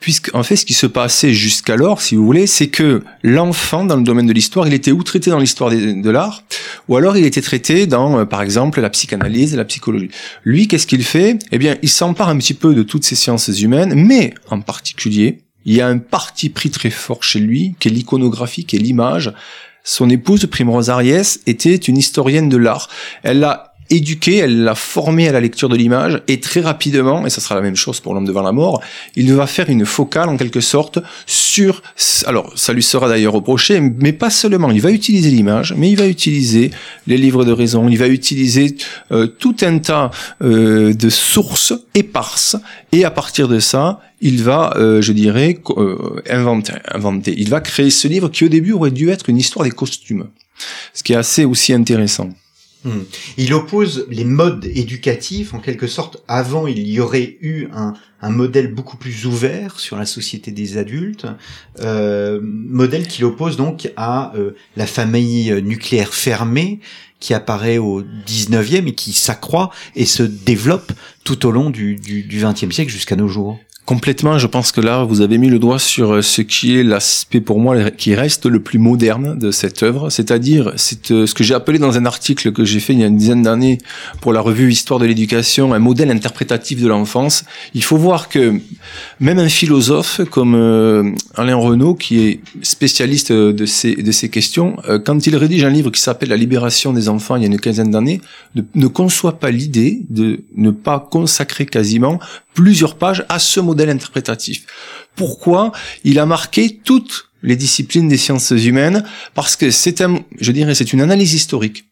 puisque 0.00 0.34
en 0.34 0.42
fait 0.42 0.56
ce 0.56 0.64
qui 0.64 0.74
se 0.74 0.86
passait 0.86 1.32
jusqu'alors, 1.32 2.00
si 2.00 2.16
vous 2.16 2.24
voulez, 2.24 2.46
c'est 2.46 2.68
que 2.68 3.02
l'enfant 3.22 3.84
dans 3.84 3.96
le 3.96 4.02
domaine 4.02 4.26
de 4.26 4.32
l'histoire, 4.32 4.66
il 4.66 4.74
était 4.74 4.92
ou 4.92 5.02
traité 5.02 5.30
dans 5.30 5.38
l'histoire 5.38 5.70
de, 5.70 6.10
l'art, 6.10 6.42
ou 6.88 6.96
alors 6.96 7.16
il 7.16 7.24
était 7.24 7.42
traité 7.42 7.86
dans, 7.86 8.20
euh, 8.20 8.24
par 8.24 8.42
exemple, 8.42 8.80
la 8.80 8.90
psychanalyse, 8.90 9.54
la 9.54 9.64
psychologie. 9.64 10.10
Lui, 10.44 10.68
qu'est-ce 10.68 10.86
qu'il 10.86 11.04
fait? 11.04 11.38
Eh 11.52 11.58
bien, 11.58 11.76
il 11.82 11.88
s'empare 11.88 12.28
un 12.28 12.38
petit 12.38 12.54
peu 12.54 12.74
de 12.74 12.82
toutes 12.82 13.04
ces 13.04 13.16
sciences 13.16 13.48
humaines, 13.48 13.94
mais 13.94 14.34
en 14.50 14.60
particulier, 14.60 15.40
il 15.64 15.74
y 15.74 15.80
a 15.80 15.88
un 15.88 15.98
parti 15.98 16.48
pris 16.48 16.70
très 16.70 16.90
fort 16.90 17.22
chez 17.22 17.40
lui, 17.40 17.74
qui 17.78 17.88
est 17.88 17.90
l'iconographie, 17.90 18.64
qui 18.64 18.76
est 18.76 18.78
l'image, 18.78 19.32
son 19.84 20.10
épouse, 20.10 20.46
Primrose 20.46 20.90
Ariès, 20.90 21.40
était 21.46 21.76
une 21.76 21.96
historienne 21.96 22.48
de 22.48 22.56
l'art. 22.56 22.88
Elle 23.22 23.44
a 23.44 23.69
éduqué, 23.90 24.36
elle 24.36 24.62
l'a 24.62 24.74
formé 24.74 25.28
à 25.28 25.32
la 25.32 25.40
lecture 25.40 25.68
de 25.68 25.76
l'image, 25.76 26.22
et 26.28 26.40
très 26.40 26.60
rapidement, 26.60 27.26
et 27.26 27.30
ça 27.30 27.40
sera 27.40 27.54
la 27.54 27.60
même 27.60 27.76
chose 27.76 28.00
pour 28.00 28.14
l'homme 28.14 28.24
devant 28.24 28.42
la 28.42 28.52
mort, 28.52 28.80
il 29.16 29.32
va 29.34 29.46
faire 29.46 29.68
une 29.68 29.84
focale 29.84 30.28
en 30.28 30.36
quelque 30.36 30.60
sorte 30.60 30.98
sur, 31.26 31.82
alors 32.26 32.52
ça 32.56 32.72
lui 32.72 32.82
sera 32.82 33.08
d'ailleurs 33.08 33.32
reproché, 33.32 33.80
mais 33.80 34.12
pas 34.12 34.30
seulement, 34.30 34.70
il 34.70 34.80
va 34.80 34.90
utiliser 34.90 35.30
l'image, 35.30 35.74
mais 35.76 35.90
il 35.90 35.96
va 35.96 36.06
utiliser 36.06 36.70
les 37.06 37.18
livres 37.18 37.44
de 37.44 37.52
raison, 37.52 37.88
il 37.88 37.98
va 37.98 38.08
utiliser 38.08 38.76
euh, 39.12 39.26
tout 39.26 39.56
un 39.62 39.78
tas 39.78 40.10
euh, 40.42 40.94
de 40.94 41.08
sources 41.08 41.74
éparses, 41.94 42.56
et 42.92 43.04
à 43.04 43.10
partir 43.10 43.48
de 43.48 43.58
ça, 43.58 44.00
il 44.20 44.42
va, 44.42 44.74
euh, 44.76 45.00
je 45.00 45.12
dirais, 45.12 45.58
inventer, 46.28 46.74
inventer. 46.92 47.34
Il 47.38 47.48
va 47.48 47.60
créer 47.60 47.90
ce 47.90 48.06
livre 48.06 48.28
qui 48.28 48.44
au 48.44 48.48
début 48.48 48.72
aurait 48.72 48.90
dû 48.90 49.08
être 49.08 49.30
une 49.30 49.38
histoire 49.38 49.64
des 49.64 49.70
costumes, 49.70 50.26
ce 50.92 51.02
qui 51.02 51.14
est 51.14 51.16
assez 51.16 51.44
aussi 51.44 51.72
intéressant. 51.72 52.28
Hmm. 52.84 53.02
Il 53.36 53.52
oppose 53.52 54.06
les 54.08 54.24
modes 54.24 54.64
éducatifs, 54.64 55.52
en 55.52 55.58
quelque 55.58 55.86
sorte. 55.86 56.22
Avant, 56.28 56.66
il 56.66 56.88
y 56.88 56.98
aurait 56.98 57.36
eu 57.40 57.68
un, 57.74 57.94
modèle 58.30 58.72
beaucoup 58.72 58.96
plus 58.96 59.26
ouvert 59.26 59.80
sur 59.80 59.96
la 59.96 60.06
société 60.06 60.50
des 60.50 60.76
adultes, 60.78 61.26
euh, 61.80 62.40
modèle 62.42 63.06
qu'il 63.06 63.24
oppose 63.24 63.56
donc 63.56 63.90
à 63.96 64.34
euh, 64.36 64.52
la 64.76 64.86
famille 64.86 65.52
nucléaire 65.62 66.12
fermée 66.12 66.80
qui 67.18 67.34
apparaît 67.34 67.78
au 67.78 68.02
19e 68.02 68.88
et 68.88 68.94
qui 68.94 69.12
s'accroît 69.12 69.70
et 69.94 70.06
se 70.06 70.22
développe 70.22 70.92
tout 71.24 71.46
au 71.46 71.50
long 71.50 71.70
du, 71.70 71.96
du, 71.96 72.22
du 72.22 72.40
20e 72.40 72.72
siècle 72.72 72.90
jusqu'à 72.90 73.16
nos 73.16 73.28
jours. 73.28 73.58
Complètement, 73.90 74.38
je 74.38 74.46
pense 74.46 74.70
que 74.70 74.80
là, 74.80 75.02
vous 75.02 75.20
avez 75.20 75.36
mis 75.36 75.48
le 75.48 75.58
doigt 75.58 75.80
sur 75.80 76.12
euh, 76.12 76.22
ce 76.22 76.42
qui 76.42 76.78
est 76.78 76.84
l'aspect 76.84 77.40
pour 77.40 77.58
moi 77.58 77.90
qui 77.90 78.14
reste 78.14 78.46
le 78.46 78.62
plus 78.62 78.78
moderne 78.78 79.36
de 79.36 79.50
cette 79.50 79.82
œuvre, 79.82 80.10
c'est-à-dire 80.10 80.72
c'est 80.76 81.10
euh, 81.10 81.26
ce 81.26 81.34
que 81.34 81.42
j'ai 81.42 81.54
appelé 81.54 81.80
dans 81.80 81.98
un 81.98 82.06
article 82.06 82.52
que 82.52 82.64
j'ai 82.64 82.78
fait 82.78 82.92
il 82.92 83.00
y 83.00 83.02
a 83.02 83.08
une 83.08 83.16
dizaine 83.16 83.42
d'années 83.42 83.78
pour 84.20 84.32
la 84.32 84.42
revue 84.42 84.70
Histoire 84.70 85.00
de 85.00 85.06
l'éducation, 85.06 85.74
un 85.74 85.80
modèle 85.80 86.12
interprétatif 86.12 86.80
de 86.80 86.86
l'enfance. 86.86 87.44
Il 87.74 87.82
faut 87.82 87.96
voir 87.96 88.28
que 88.28 88.60
même 89.18 89.40
un 89.40 89.48
philosophe 89.48 90.20
comme 90.30 90.54
euh, 90.54 91.10
Alain 91.34 91.56
Renaud, 91.56 91.94
qui 91.96 92.20
est 92.20 92.40
spécialiste 92.62 93.32
de 93.32 93.66
ces, 93.66 93.96
de 93.96 94.12
ces 94.12 94.28
questions, 94.28 94.76
quand 95.04 95.26
il 95.26 95.34
rédige 95.34 95.64
un 95.64 95.70
livre 95.70 95.90
qui 95.90 96.00
s'appelle 96.00 96.28
La 96.28 96.36
libération 96.36 96.92
des 96.92 97.08
enfants 97.08 97.34
il 97.34 97.42
y 97.42 97.44
a 97.44 97.48
une 97.48 97.58
quinzaine 97.58 97.90
d'années, 97.90 98.20
ne, 98.54 98.62
ne 98.72 98.86
conçoit 98.86 99.40
pas 99.40 99.50
l'idée 99.50 100.02
de 100.10 100.44
ne 100.54 100.70
pas 100.70 101.04
consacrer 101.10 101.66
quasiment 101.66 102.20
plusieurs 102.54 102.96
pages 102.96 103.24
à 103.28 103.38
ce 103.38 103.60
modèle 103.60 103.90
interprétatif. 103.90 104.66
Pourquoi 105.16 105.72
Il 106.04 106.18
a 106.18 106.26
marqué 106.26 106.80
toutes 106.84 107.30
les 107.42 107.56
disciplines 107.56 108.08
des 108.08 108.16
sciences 108.16 108.50
humaines 108.50 109.04
parce 109.34 109.56
que 109.56 109.70
c'est 109.70 110.00
un, 110.00 110.20
je 110.40 110.52
dirais, 110.52 110.74
c'est 110.74 110.92
une 110.92 111.00
analyse 111.00 111.34
historique 111.34 111.84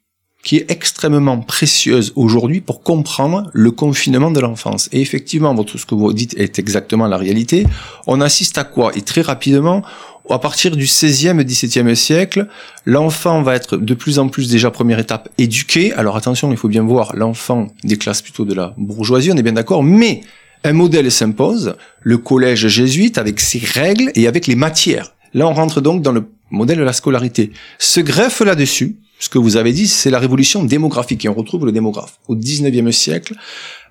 qui 0.44 0.56
est 0.56 0.70
extrêmement 0.70 1.40
précieuse 1.40 2.12
aujourd'hui 2.14 2.60
pour 2.60 2.82
comprendre 2.82 3.50
le 3.52 3.70
confinement 3.70 4.30
de 4.30 4.40
l'enfance. 4.40 4.88
Et 4.92 5.00
effectivement, 5.00 5.54
tout 5.64 5.78
ce 5.78 5.86
que 5.86 5.94
vous 5.94 6.12
dites 6.12 6.34
est 6.38 6.58
exactement 6.58 7.06
la 7.06 7.16
réalité. 7.16 7.66
On 8.06 8.20
assiste 8.20 8.56
à 8.56 8.64
quoi 8.64 8.92
Et 8.94 9.02
très 9.02 9.20
rapidement, 9.20 9.82
à 10.30 10.38
partir 10.38 10.76
du 10.76 10.84
16e 10.84 11.40
et 11.40 11.44
17e 11.44 11.94
siècle, 11.94 12.46
l'enfant 12.84 13.42
va 13.42 13.56
être 13.56 13.76
de 13.76 13.94
plus 13.94 14.18
en 14.18 14.28
plus 14.28 14.48
déjà 14.48 14.70
première 14.70 14.98
étape 14.98 15.28
éduqué. 15.38 15.92
Alors 15.94 16.16
attention, 16.16 16.50
il 16.52 16.56
faut 16.56 16.68
bien 16.68 16.84
voir 16.84 17.16
l'enfant 17.16 17.68
des 17.82 17.96
classes 17.96 18.22
plutôt 18.22 18.44
de 18.44 18.54
la 18.54 18.74
bourgeoisie, 18.76 19.32
on 19.32 19.36
est 19.36 19.42
bien 19.42 19.52
d'accord, 19.52 19.82
mais 19.82 20.20
un 20.64 20.72
modèle 20.72 21.10
s'impose, 21.10 21.76
le 22.02 22.18
collège 22.18 22.66
jésuite 22.68 23.18
avec 23.18 23.40
ses 23.40 23.58
règles 23.58 24.10
et 24.14 24.26
avec 24.26 24.46
les 24.46 24.56
matières. 24.56 25.14
Là, 25.34 25.46
on 25.46 25.54
rentre 25.54 25.80
donc 25.80 26.02
dans 26.02 26.12
le 26.12 26.24
modèle 26.50 26.78
de 26.78 26.82
la 26.82 26.92
scolarité. 26.92 27.52
Se 27.78 28.00
greffe 28.00 28.40
là-dessus, 28.40 28.96
ce 29.18 29.28
que 29.28 29.38
vous 29.38 29.56
avez 29.56 29.72
dit, 29.72 29.88
c'est 29.88 30.10
la 30.10 30.18
révolution 30.18 30.64
démographique, 30.64 31.24
et 31.24 31.28
on 31.28 31.34
retrouve 31.34 31.66
le 31.66 31.72
démographe. 31.72 32.18
Au 32.28 32.36
19e 32.36 32.92
siècle, 32.92 33.34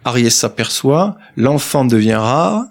Ariès 0.06 0.34
s'aperçoit, 0.34 1.18
l'enfant 1.36 1.86
devient 1.86 2.16
rare, 2.16 2.66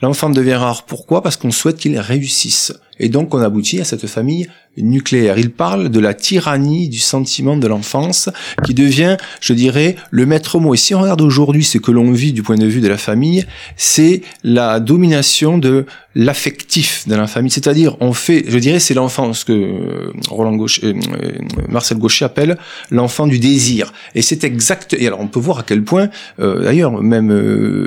L'enfant 0.00 0.30
devient 0.30 0.54
rare. 0.54 0.84
Pourquoi? 0.84 1.22
Parce 1.22 1.36
qu'on 1.36 1.50
souhaite 1.50 1.76
qu'il 1.76 1.98
réussisse. 1.98 2.72
Et 3.00 3.08
donc 3.08 3.34
on 3.34 3.38
aboutit 3.38 3.80
à 3.80 3.84
cette 3.84 4.06
famille 4.06 4.48
nucléaire. 4.82 5.38
Il 5.38 5.50
parle 5.50 5.88
de 5.88 6.00
la 6.00 6.14
tyrannie 6.14 6.88
du 6.88 6.98
sentiment 6.98 7.56
de 7.56 7.66
l'enfance 7.66 8.28
qui 8.64 8.74
devient, 8.74 9.16
je 9.40 9.52
dirais, 9.52 9.96
le 10.10 10.26
maître 10.26 10.58
mot. 10.58 10.74
Et 10.74 10.76
si 10.76 10.94
on 10.94 11.00
regarde 11.00 11.20
aujourd'hui 11.20 11.64
ce 11.64 11.78
que 11.78 11.90
l'on 11.90 12.12
vit 12.12 12.32
du 12.32 12.42
point 12.42 12.56
de 12.56 12.66
vue 12.66 12.80
de 12.80 12.88
la 12.88 12.98
famille, 12.98 13.46
c'est 13.76 14.22
la 14.44 14.80
domination 14.80 15.58
de 15.58 15.86
l'affectif 16.14 17.06
de 17.06 17.14
la 17.14 17.26
famille. 17.26 17.50
C'est-à-dire, 17.50 17.96
on 18.00 18.12
fait, 18.12 18.44
je 18.48 18.58
dirais, 18.58 18.80
c'est 18.80 18.94
l'enfant, 18.94 19.32
ce 19.32 19.44
que 19.44 19.52
euh, 19.52 20.12
Roland 20.28 20.56
Gaucher, 20.56 20.86
euh, 20.86 20.94
euh, 21.22 21.32
Marcel 21.68 21.98
Gaucher 21.98 22.24
appelle 22.24 22.58
l'enfant 22.90 23.26
du 23.26 23.38
désir. 23.38 23.92
Et 24.16 24.22
c'est 24.22 24.42
exact. 24.42 24.96
Et 24.98 25.06
alors, 25.06 25.20
on 25.20 25.28
peut 25.28 25.38
voir 25.38 25.60
à 25.60 25.62
quel 25.62 25.84
point, 25.84 26.08
d'ailleurs, 26.38 27.00
même 27.02 27.32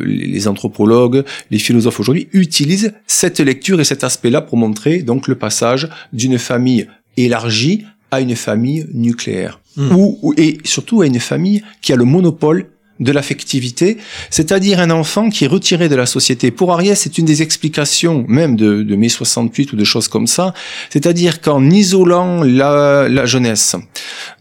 les 0.06 0.48
anthropologues, 0.48 1.24
les 1.50 1.60
philosophes 1.60 2.00
aujourd'hui 2.00 2.30
utilisent 2.32 2.94
cette 3.06 3.40
lecture 3.40 3.82
et 3.82 3.84
cet 3.84 4.04
aspect-là 4.04 4.42
pour 4.42 4.58
montrer 4.58 5.01
donc 5.04 5.28
le 5.28 5.36
passage 5.36 5.90
d'une 6.14 6.38
famille 6.38 6.88
élargie 7.18 7.86
à 8.12 8.22
une 8.22 8.36
famille 8.36 8.88
nucléaire. 8.94 9.60
Hmm. 9.78 9.96
Ou, 9.96 10.34
et 10.38 10.58
surtout 10.64 11.02
à 11.02 11.08
une 11.08 11.20
famille 11.20 11.64
qui 11.82 11.94
a 11.94 11.96
le 11.96 12.04
monopole 12.04 12.68
de 13.02 13.12
l'affectivité, 13.12 13.98
c'est-à-dire 14.30 14.80
un 14.80 14.92
enfant 14.92 15.30
qui 15.30 15.46
est 15.46 15.48
retiré 15.48 15.90
de 15.90 15.96
la 15.96 16.06
société. 16.06 16.52
Pour 16.52 16.72
Ariès, 16.72 17.00
c'est 17.00 17.18
une 17.18 17.26
des 17.26 17.42
explications 17.42 18.24
même 18.28 18.56
de, 18.56 18.84
de 18.84 18.96
mai 18.96 19.10
68 19.10 19.74
ou 19.74 19.76
de 19.76 19.84
choses 19.84 20.08
comme 20.08 20.28
ça, 20.28 20.54
c'est-à-dire 20.90 21.42
qu'en 21.42 21.70
isolant 21.70 22.44
la, 22.44 23.10
la, 23.10 23.26
jeunesse 23.26 23.76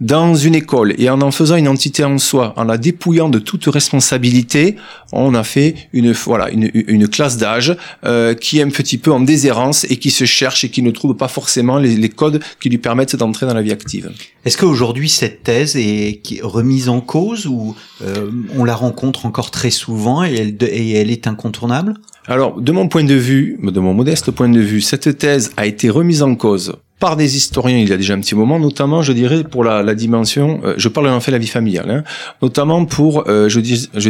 dans 0.01 0.35
une 0.35 0.55
école 0.55 0.94
et 0.99 1.09
en 1.09 1.20
en 1.23 1.31
faisant 1.31 1.57
une 1.57 1.68
entité 1.68 2.05
en 2.05 2.18
soi, 2.18 2.53
en 2.57 2.64
la 2.64 2.77
dépouillant 2.77 3.29
de 3.29 3.38
toute 3.38 3.64
responsabilité, 3.66 4.77
on 5.12 5.35
a 5.35 5.42
fait 5.42 5.75
une 5.92 6.12
voilà 6.12 6.51
une, 6.51 6.70
une 6.75 7.09
classe 7.09 7.37
d'âge 7.37 7.77
euh, 8.05 8.35
qui 8.35 8.59
est 8.59 8.62
un 8.62 8.70
petit 8.70 8.99
peu 8.99 9.11
en 9.11 9.20
déshérence 9.20 9.85
et 9.88 9.96
qui 9.96 10.11
se 10.11 10.25
cherche 10.25 10.64
et 10.64 10.68
qui 10.68 10.83
ne 10.83 10.90
trouve 10.90 11.14
pas 11.14 11.29
forcément 11.29 11.79
les, 11.79 12.09
codes 12.09 12.42
qui 12.61 12.68
lui 12.68 12.79
permettent 12.79 13.16
d'entrer 13.16 13.46
dans 13.46 13.55
la 13.55 13.62
vie 13.62 13.73
active. 13.73 14.11
Est-ce 14.44 14.59
qu'aujourd'hui 14.59 15.09
cette 15.09 15.42
thèse 15.42 15.77
est 15.77 16.20
remise 16.42 16.88
en 16.88 17.01
cause 17.01 17.46
ou 17.46 17.75
euh, 18.03 18.31
on 18.57 18.65
la 18.65 18.75
rencontre 18.75 19.27
encore 19.27 19.51
très 19.51 19.71
souvent 19.71 20.25
et 20.25 20.57
elle, 20.95 21.11
est 21.11 21.27
incontournable? 21.27 21.95
Alors, 22.27 22.61
de 22.61 22.73
mon 22.73 22.89
point 22.89 23.05
de 23.05 23.15
vue, 23.15 23.59
de 23.63 23.81
mon 23.81 23.95
modeste 23.95 24.31
point 24.31 24.49
de 24.49 24.61
vue, 24.61 24.81
cette 24.81 25.19
thèse 25.19 25.53
a 25.57 25.67
été 25.67 25.91
remise 25.91 26.23
en 26.23 26.35
cause 26.35 26.75
par 27.01 27.17
des 27.17 27.37
historiens 27.37 27.79
il 27.79 27.89
y 27.89 27.93
a 27.93 27.97
déjà 27.97 28.15
un 28.15 28.21
petit 28.21 28.35
moment, 28.35 28.61
notamment, 28.61 29.03
je 29.03 29.13
dirais, 29.13 29.43
pour 29.43 29.65
la, 29.65 29.95
dimension, 29.95 30.61
euh, 30.65 30.75
je 30.77 30.89
parle 30.89 31.09
en 31.09 31.19
fait 31.19 31.33
de 31.33 31.37
la 31.37 31.41
vie 31.41 31.49
familiale, 31.49 31.91
hein, 31.91 32.05
notamment 32.43 32.85
pour, 32.85 33.25
euh, 33.27 33.49
je, 33.49 33.59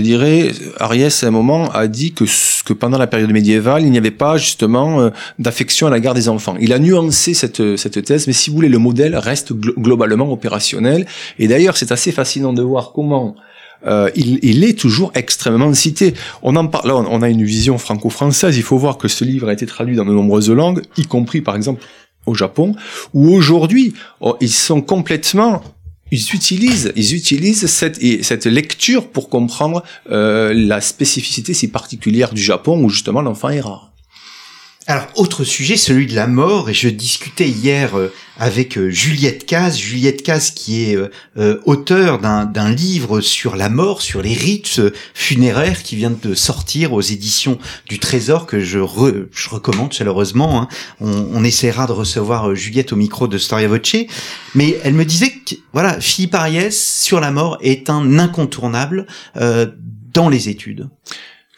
dirais, 0.00 0.50
Ariès 0.79 1.22
à 1.22 1.29
un 1.29 1.31
moment 1.31 1.70
a 1.70 1.87
dit 1.87 2.12
que, 2.12 2.24
pendant 2.72 2.98
la 2.98 3.07
période 3.07 3.31
médiévale, 3.31 3.83
il 3.83 3.90
n'y 3.90 3.98
avait 3.98 4.11
pas 4.11 4.37
justement 4.37 5.00
euh, 5.00 5.11
d'affection 5.38 5.87
à 5.87 5.90
la 5.90 6.00
garde 6.00 6.16
des 6.16 6.29
enfants. 6.29 6.57
Il 6.61 6.72
a 6.72 6.79
nuancé 6.79 7.33
cette 7.33 8.05
thèse, 8.05 8.26
mais 8.26 8.33
si 8.33 8.50
vous 8.50 8.57
voulez, 8.57 8.68
le 8.68 8.79
modèle 8.79 9.16
reste 9.16 9.53
globalement 9.53 10.31
opérationnel. 10.31 11.07
Et 11.38 11.46
d'ailleurs, 11.46 11.76
c'est 11.76 11.92
assez 11.92 12.11
fascinant 12.11 12.53
de 12.53 12.62
voir 12.62 12.90
comment 12.92 13.37
euh, 13.86 14.10
il, 14.14 14.38
il, 14.42 14.64
est 14.64 14.78
toujours 14.78 15.10
extrêmement 15.14 15.72
cité. 15.74 16.14
On 16.42 16.56
en 16.56 16.66
parle, 16.66 16.88
là, 16.88 16.96
on 16.96 17.22
a 17.22 17.28
une 17.28 17.44
vision 17.44 17.78
franco-française. 17.78 18.56
Il 18.56 18.62
faut 18.62 18.78
voir 18.78 18.98
que 18.98 19.08
ce 19.08 19.24
livre 19.24 19.48
a 19.48 19.52
été 19.52 19.66
traduit 19.66 19.96
dans 19.96 20.04
de 20.04 20.12
nombreuses 20.12 20.50
langues, 20.50 20.82
y 20.96 21.04
compris 21.04 21.40
par 21.40 21.56
exemple 21.56 21.82
au 22.26 22.34
Japon, 22.34 22.74
où 23.14 23.34
aujourd'hui 23.34 23.94
oh, 24.20 24.36
ils 24.40 24.50
sont 24.50 24.82
complètement 24.82 25.62
ils 26.10 26.34
utilisent, 26.34 26.92
ils 26.96 27.14
utilisent 27.14 27.66
cette, 27.66 28.00
cette 28.24 28.46
lecture 28.46 29.08
pour 29.08 29.28
comprendre 29.28 29.84
euh, 30.10 30.52
la 30.52 30.80
spécificité 30.80 31.54
si 31.54 31.68
particulière 31.68 32.34
du 32.34 32.42
Japon 32.42 32.82
où 32.82 32.88
justement 32.88 33.22
l'enfant 33.22 33.50
est 33.50 33.60
rare. 33.60 33.89
Alors, 34.90 35.07
autre 35.14 35.44
sujet, 35.44 35.76
celui 35.76 36.09
de 36.09 36.16
la 36.16 36.26
mort, 36.26 36.68
et 36.68 36.74
je 36.74 36.88
discutais 36.88 37.48
hier 37.48 37.96
euh, 37.96 38.12
avec 38.37 38.76
euh, 38.76 38.90
Juliette 38.90 39.46
Caz, 39.46 39.79
Juliette 39.79 40.24
Caz 40.24 40.50
qui 40.50 40.83
est 40.83 40.98
euh, 41.37 41.61
auteur 41.64 42.18
d'un 42.18 42.72
livre 42.72 43.20
sur 43.20 43.55
la 43.55 43.68
mort, 43.68 44.03
sur 44.03 44.20
les 44.20 44.35
rites 44.35 44.81
funéraires 45.14 45.85
qui 45.85 45.94
vient 45.94 46.11
de 46.11 46.35
sortir 46.35 46.92
aux 46.92 47.03
éditions 47.03 47.57
du 47.88 48.00
Trésor 48.00 48.46
que 48.46 48.59
je, 48.59 48.81
je 49.31 49.48
recommande 49.48 49.92
chaleureusement. 49.92 50.61
Hein. 50.61 50.68
On, 50.98 51.44
essaiera 51.44 51.87
de 51.87 51.92
recevoir 51.92 52.57
Juliette 52.57 52.92
au 52.92 52.96
micro 52.96 53.29
de 53.29 53.38
Storia 53.38 53.68
Voce, 53.68 53.94
mais 54.57 54.76
elle 54.83 54.94
me 54.94 55.05
disait 55.05 55.31
que 55.31 55.55
voilà, 55.72 56.00
Philippe 56.00 56.35
Ariès 56.35 57.00
sur 57.00 57.20
la 57.20 57.31
mort 57.31 57.59
est 57.61 57.90
un 57.90 58.18
incontournable 58.18 59.07
dans 60.12 60.29
les 60.29 60.48
études 60.48 60.88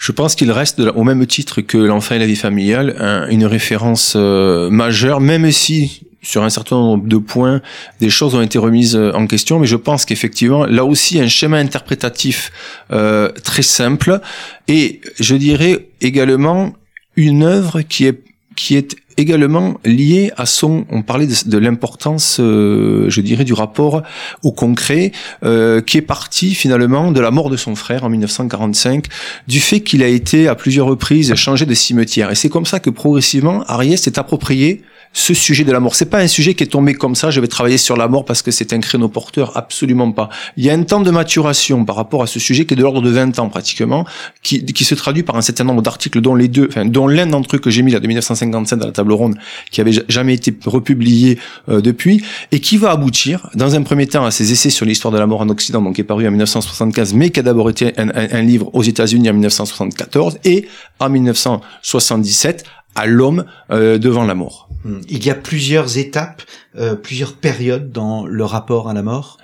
je 0.03 0.11
pense 0.11 0.35
qu'il 0.35 0.51
reste 0.51 0.81
au 0.81 1.05
même 1.05 1.25
titre 1.27 1.61
que 1.61 1.79
l'enfant 1.79 2.17
et 2.17 2.19
la 2.19 2.27
vie 2.27 2.35
familiale 2.35 2.97
une 3.31 3.45
référence 3.45 4.15
euh, 4.17 4.69
majeure, 4.69 5.21
même 5.21 5.49
si 5.53 6.03
sur 6.23 6.43
un 6.43 6.51
certain 6.51 6.75
nombre 6.75 7.07
de 7.07 7.19
points, 7.19 7.63
des 8.01 8.11
choses 8.11 8.35
ont 8.35 8.43
été 8.43 8.59
remises 8.59 8.97
euh, 8.97 9.13
en 9.13 9.29
question, 9.29 9.61
mais 9.61 9.69
je 9.69 9.77
pense 9.77 10.05
qu'effectivement, 10.05 10.67
là 10.67 10.85
aussi, 10.85 11.21
un 11.21 11.29
schéma 11.29 11.59
interprétatif 11.59 12.51
euh, 12.91 13.29
très 13.45 13.63
simple. 13.63 14.21
Et 14.67 15.01
je 15.21 15.37
dirais 15.37 15.91
également 16.01 16.73
une 17.15 17.45
œuvre 17.45 17.83
qui 17.83 18.07
est 18.07 18.25
qui 18.57 18.77
est 18.77 18.97
également 19.17 19.75
lié 19.85 20.33
à 20.37 20.47
son, 20.47 20.85
on 20.91 21.03
parlait 21.03 21.27
de, 21.27 21.59
l'importance, 21.59 22.39
euh, 22.41 23.09
je 23.09 23.21
dirais, 23.21 23.45
du 23.45 23.53
rapport 23.53 24.03
au 24.43 24.53
concret, 24.53 25.13
euh, 25.45 25.81
qui 25.81 25.99
est 25.99 26.03
parti 26.03 26.55
finalement 26.55 27.13
de 27.13 27.21
la 27.21 27.31
mort 27.31 27.51
de 27.51 27.57
son 27.57 27.75
frère 27.75 28.05
en 28.05 28.11
1945, 28.11 29.07
du 29.49 29.61
fait 29.61 29.81
qu'il 29.81 30.03
a 30.03 30.09
été 30.09 30.49
à 30.49 30.55
plusieurs 30.55 30.87
reprises 30.87 31.35
changé 31.35 31.67
de 31.67 31.75
cimetière. 31.75 32.31
Et 32.31 32.35
c'est 32.35 32.49
comme 32.49 32.67
ça 32.67 32.81
que 32.81 32.91
progressivement, 32.91 33.65
Ariès 33.67 34.01
s'est 34.01 34.19
approprié 34.19 34.83
ce 35.13 35.35
sujet 35.35 35.65
de 35.65 35.73
la 35.73 35.81
mort. 35.81 35.95
C'est 35.95 36.07
pas 36.07 36.21
un 36.21 36.27
sujet 36.27 36.55
qui 36.55 36.65
est 36.65 36.69
tombé 36.69 36.95
comme 36.95 37.15
ça, 37.15 37.31
je 37.31 37.41
vais 37.41 37.49
travailler 37.49 37.79
sur 37.79 37.97
la 37.97 38.09
mort 38.09 38.25
parce 38.25 38.43
que 38.43 38.51
c'est 38.51 38.73
un 38.73 38.81
créneau 38.81 39.09
porteur, 39.09 39.57
absolument 39.57 40.11
pas. 40.13 40.29
Il 40.57 40.65
y 40.65 40.71
a 40.71 40.75
un 40.75 40.83
temps 40.83 41.01
de 41.01 41.11
maturation 41.11 41.85
par 41.85 41.97
rapport 41.97 42.23
à 42.23 42.27
ce 42.27 42.41
sujet 42.41 42.65
qui 42.65 42.75
est 42.75 42.77
de 42.77 42.83
l'ordre 42.83 43.03
de 43.03 43.11
20 43.11 43.39
ans 43.39 43.49
pratiquement, 43.49 44.07
qui, 44.43 44.65
qui 44.65 44.85
se 44.85 44.95
traduit 44.95 45.23
par 45.23 45.37
un 45.37 45.43
certain 45.43 45.65
nombre 45.65 45.83
d'articles 45.83 46.21
dont 46.21 46.35
les 46.35 46.49
deux, 46.49 46.67
enfin, 46.69 46.85
dont 46.87 47.07
l'un 47.07 47.27
d'entre 47.27 47.57
eux 47.57 47.59
que 47.59 47.71
j'ai 47.71 47.83
mis 47.83 47.93
là 47.93 48.01
de 48.01 48.07
1957 48.07 48.79
dans 48.79 48.87
la 48.87 48.93
table 48.93 49.13
ronde, 49.13 49.37
qui 49.71 49.81
avait 49.81 49.93
jamais 50.09 50.35
été 50.35 50.55
republié 50.65 51.39
euh, 51.69 51.81
depuis, 51.81 52.23
et 52.51 52.61
qui 52.61 52.79
va 52.79 52.91
aboutir, 52.91 53.51
dans 53.55 53.75
un 53.75 53.83
premier 53.83 54.07
temps, 54.07 54.25
à 54.25 54.31
ses 54.31 54.53
essais 54.53 54.71
sur 54.71 54.87
l'histoire 54.87 55.13
de 55.13 55.19
la 55.19 55.27
mort 55.27 55.43
en 55.43 55.49
Occident, 55.49 55.83
donc 55.83 55.97
qui 55.97 56.01
est 56.01 56.05
paru 56.05 56.27
en 56.27 56.31
1975, 56.31 57.15
mais 57.15 57.31
qui 57.31 57.41
a 57.41 57.43
d'abord 57.43 57.69
été 57.69 57.93
un, 57.99 58.09
un, 58.09 58.29
un 58.33 58.43
livre 58.43 58.71
aux 58.73 58.83
États-Unis 58.83 59.29
en 59.29 59.35
1974, 59.35 60.39
et 60.45 60.67
en 61.01 61.11
1977 61.11 62.65
à 62.95 63.07
l'homme 63.07 63.45
euh, 63.71 63.99
devant 63.99 64.25
la 64.25 64.35
mort. 64.35 64.69
Hmm. 64.85 65.01
Il 65.09 65.25
y 65.25 65.31
a 65.31 65.35
plusieurs 65.35 65.99
étapes, 65.99 66.43
euh, 66.77 66.95
plusieurs 66.95 67.35
périodes 67.35 67.93
dans 67.93 68.27
le 68.27 68.45
rapport 68.45 68.89
à 68.89 68.95
la 68.95 69.03
mort? 69.03 69.39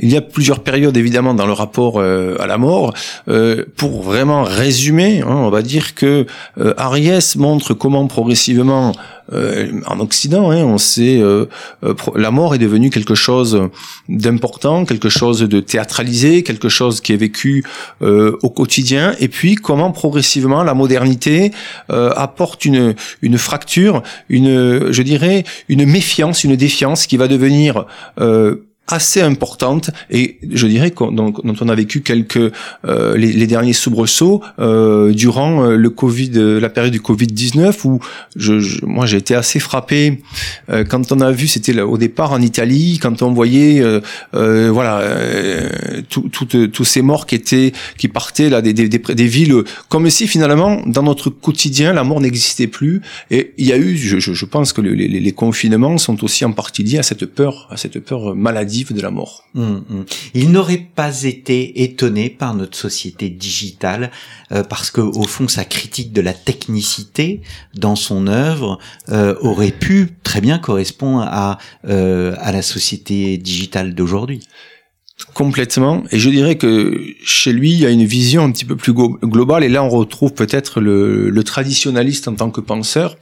Il 0.00 0.10
y 0.12 0.16
a 0.16 0.20
plusieurs 0.20 0.60
périodes 0.60 0.96
évidemment 0.96 1.34
dans 1.34 1.46
le 1.46 1.52
rapport 1.52 1.94
euh, 1.96 2.36
à 2.40 2.46
la 2.46 2.58
mort. 2.58 2.94
Euh, 3.28 3.64
pour 3.76 4.02
vraiment 4.02 4.44
résumer, 4.44 5.22
hein, 5.22 5.28
on 5.28 5.50
va 5.50 5.62
dire 5.62 5.94
que 5.94 6.26
euh, 6.58 6.74
Ariès 6.76 7.36
montre 7.36 7.74
comment 7.74 8.06
progressivement 8.06 8.92
en 9.30 10.00
Occident, 10.00 10.50
hein, 10.50 10.64
on 10.64 10.78
sait, 10.78 11.22
la 12.14 12.30
mort 12.30 12.54
est 12.54 12.58
devenue 12.58 12.88
quelque 12.88 13.14
chose 13.14 13.68
d'important, 14.08 14.86
quelque 14.86 15.10
chose 15.10 15.40
de 15.40 15.60
théâtralisé, 15.60 16.42
quelque 16.42 16.70
chose 16.70 17.02
qui 17.02 17.12
est 17.12 17.18
vécu 17.18 17.62
au 18.00 18.48
quotidien, 18.48 19.14
et 19.20 19.28
puis 19.28 19.56
comment 19.56 19.92
progressivement 19.92 20.62
la 20.62 20.72
modernité 20.72 21.50
apporte 21.90 22.64
une 22.64 22.94
une 23.20 23.36
fracture, 23.36 24.02
une, 24.30 24.90
je 24.90 25.02
dirais, 25.02 25.44
une 25.68 25.84
méfiance, 25.84 26.42
une 26.44 26.56
défiance 26.56 27.06
qui 27.06 27.18
va 27.18 27.28
devenir 27.28 27.84
assez 28.88 29.20
importante. 29.20 29.90
Et 30.10 30.38
je 30.50 30.66
dirais 30.66 30.90
qu'on, 30.90 31.12
dont, 31.12 31.32
on 31.44 31.68
a 31.68 31.74
vécu 31.74 32.00
quelques 32.00 32.52
euh, 32.86 33.16
les, 33.16 33.46
derniers 33.46 33.74
soubresauts 33.74 34.42
euh, 34.58 35.12
durant 35.12 35.64
euh, 35.64 35.76
le 35.76 35.90
Covid, 35.90 36.30
la 36.60 36.68
période 36.70 36.92
du 36.92 37.00
Covid 37.00 37.26
19 37.26 37.84
où 37.84 38.00
je, 38.34 38.84
moi 38.84 39.06
j'ai 39.06 39.18
été 39.18 39.34
assez 39.34 39.60
frappé. 39.60 40.22
Quand 40.88 41.12
on 41.12 41.20
a 41.20 41.30
vu 41.30 41.46
c'était 41.46 41.78
au 41.80 41.98
départ 41.98 42.32
en 42.32 42.40
Italie 42.40 42.98
quand 43.00 43.22
on 43.22 43.32
voyait 43.32 43.82
voilà 44.32 45.02
tous 46.08 46.84
ces 46.84 47.02
morts 47.02 47.26
qui 47.26 47.34
étaient 47.34 47.72
qui 47.96 48.08
partaient 48.08 48.48
là 48.48 48.62
des, 48.62 48.72
des, 48.72 48.88
des, 48.88 49.26
villes 49.26 49.62
comme 49.88 50.08
si 50.10 50.26
finalement 50.26 50.80
dans 50.86 51.02
notre 51.02 51.30
quotidien 51.30 51.92
la 51.92 52.04
mort 52.04 52.20
n'existait 52.20 52.66
plus. 52.66 53.02
Et 53.30 53.52
il 53.58 53.66
y 53.66 53.72
a 53.72 53.78
eu 53.78 53.96
je, 53.96 54.18
je 54.18 54.44
pense 54.44 54.72
que 54.72 54.80
les, 54.80 55.08
les 55.08 55.32
confinements 55.32 55.98
sont 55.98 56.22
aussi 56.24 56.44
en 56.44 56.52
partie 56.52 56.82
liés 56.82 56.98
à 56.98 57.02
cette 57.02 57.26
peur 57.26 57.68
à 57.70 57.76
cette 57.76 57.98
peur 57.98 58.34
maladie 58.34 58.77
Hum, 59.54 59.84
hum. 59.90 60.04
Il 60.34 60.50
n'aurait 60.50 60.86
pas 60.94 61.24
été 61.24 61.82
étonné 61.82 62.30
par 62.30 62.54
notre 62.54 62.76
société 62.76 63.28
digitale 63.28 64.10
euh, 64.52 64.62
parce 64.62 64.90
que 64.90 65.00
au 65.00 65.24
fond 65.24 65.48
sa 65.48 65.64
critique 65.64 66.12
de 66.12 66.20
la 66.20 66.32
technicité 66.32 67.40
dans 67.74 67.96
son 67.96 68.26
œuvre 68.26 68.78
euh, 69.08 69.34
aurait 69.40 69.72
pu 69.72 70.16
très 70.22 70.40
bien 70.40 70.58
correspondre 70.58 71.22
à 71.22 71.58
euh, 71.86 72.34
à 72.38 72.52
la 72.52 72.62
société 72.62 73.38
digitale 73.38 73.94
d'aujourd'hui. 73.94 74.40
Complètement. 75.34 76.04
Et 76.12 76.18
je 76.18 76.30
dirais 76.30 76.56
que 76.56 77.00
chez 77.24 77.52
lui, 77.52 77.72
il 77.72 77.80
y 77.80 77.86
a 77.86 77.90
une 77.90 78.04
vision 78.04 78.44
un 78.44 78.52
petit 78.52 78.64
peu 78.64 78.76
plus 78.76 78.92
globale. 78.92 79.64
Et 79.64 79.68
là, 79.68 79.82
on 79.82 79.88
retrouve 79.88 80.32
peut-être 80.32 80.80
le, 80.80 81.28
le, 81.28 81.44
traditionnaliste 81.44 82.28
en 82.28 82.34
tant 82.34 82.50
que 82.50 82.60
penseur. 82.60 83.16